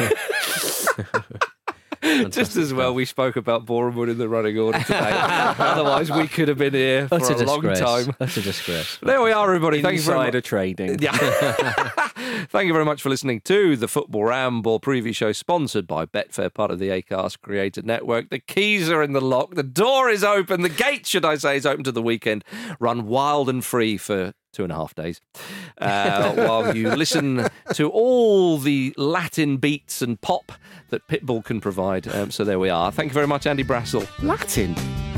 Just 2.02 2.56
as 2.56 2.74
well 2.74 2.94
we 2.94 3.06
spoke 3.06 3.36
about 3.36 3.66
Bournemouth 3.66 4.10
in 4.10 4.18
the 4.18 4.28
running 4.28 4.58
order 4.58 4.80
today. 4.80 5.12
Otherwise, 5.14 6.12
we 6.12 6.28
could 6.28 6.48
have 6.48 6.58
been 6.58 6.74
here 6.74 7.08
for 7.08 7.16
Utter 7.16 7.34
a 7.34 7.46
long 7.46 7.62
time. 7.76 8.16
That's 8.18 8.38
a 8.38 8.42
disgrace. 8.42 8.98
There 9.02 9.22
we 9.22 9.32
are, 9.32 9.46
everybody. 9.46 9.82
Thank 9.82 9.98
you 9.98 10.04
very 10.04 10.32
much. 10.32 10.44
Trading. 10.44 11.00
Yeah. 11.00 11.12
Thank 12.50 12.68
you 12.68 12.74
very 12.74 12.86
much 12.86 13.02
for 13.02 13.10
listening 13.10 13.42
to 13.42 13.78
the 13.78 13.88
Football 13.88 14.26
Ramble 14.26 14.80
preview 14.80 15.16
show 15.16 15.32
sponsored 15.32 15.88
by 15.88 16.06
Betfair, 16.06 16.54
part 16.54 16.72
of 16.72 16.80
the 16.80 16.90
Acast 16.90 17.42
Creator 17.42 17.84
Network. 17.84 18.30
The 18.30 18.40
keys 18.40 18.90
are 18.90 19.04
in 19.04 19.14
the 19.14 19.22
lock. 19.22 19.56
The 19.56 19.64
door 19.64 20.10
is 20.10 20.24
open. 20.24 20.62
The 20.62 20.70
gate, 20.70 21.06
should 21.06 21.26
I 21.26 21.36
say, 21.36 21.56
is 21.58 21.66
open 21.66 21.84
to 21.84 21.92
the 21.92 22.02
weekend. 22.02 22.44
Run 22.80 23.08
wild 23.08 23.48
and 23.50 23.64
free 23.64 23.98
for 23.98 24.34
two 24.52 24.64
and 24.64 24.72
a 24.72 24.76
half 24.76 24.94
days 24.96 25.22
uh, 25.80 26.34
while 26.34 26.76
you 26.76 26.90
listen 26.90 27.48
to 27.74 27.90
all 27.90 28.58
the 28.58 28.94
Latin 28.98 29.58
beats 29.58 30.02
and 30.02 30.20
pop 30.22 30.52
that 30.90 31.08
Pitbull 31.08 31.44
can 31.44 31.62
provide. 31.62 32.08
Um, 32.08 32.32
so 32.32 32.44
there 32.44 32.60
we 32.60 32.70
are. 32.70 32.92
Thank 32.92 33.12
you 33.12 33.14
very 33.14 33.28
much, 33.28 33.48
Andy 33.48 33.64
Brassell. 33.64 34.08
Latin? 34.24 34.76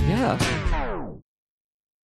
Yeah. 0.07 0.37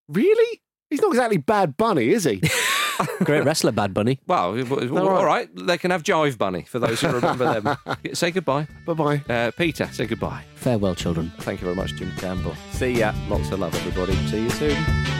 Really? 0.08 0.60
He's 0.90 1.00
not 1.00 1.08
exactly 1.12 1.36
Bad 1.38 1.76
Bunny, 1.76 2.08
is 2.08 2.24
he? 2.24 2.42
Great 3.24 3.44
wrestler, 3.44 3.72
Bad 3.72 3.94
Bunny. 3.94 4.18
Well, 4.26 4.58
all 4.98 5.24
right. 5.24 5.48
They 5.54 5.78
can 5.78 5.90
have 5.90 6.02
Jive 6.02 6.36
Bunny 6.36 6.62
for 6.62 6.78
those 6.78 7.00
who 7.00 7.08
remember 7.12 7.60
them. 7.60 7.76
say 8.12 8.30
goodbye. 8.30 8.66
bye 8.84 8.94
bye. 8.94 9.22
Uh, 9.28 9.50
Peter, 9.52 9.88
say 9.92 10.06
goodbye. 10.06 10.44
Farewell, 10.56 10.94
children. 10.94 11.32
Thank 11.38 11.60
you 11.60 11.66
very 11.66 11.76
much, 11.76 11.94
Jim 11.94 12.12
Campbell. 12.16 12.54
See 12.72 12.92
ya. 12.92 13.12
Lots 13.28 13.50
of 13.50 13.60
love, 13.60 13.74
everybody. 13.74 14.14
See 14.28 14.42
you 14.42 14.50
soon. 14.50 15.19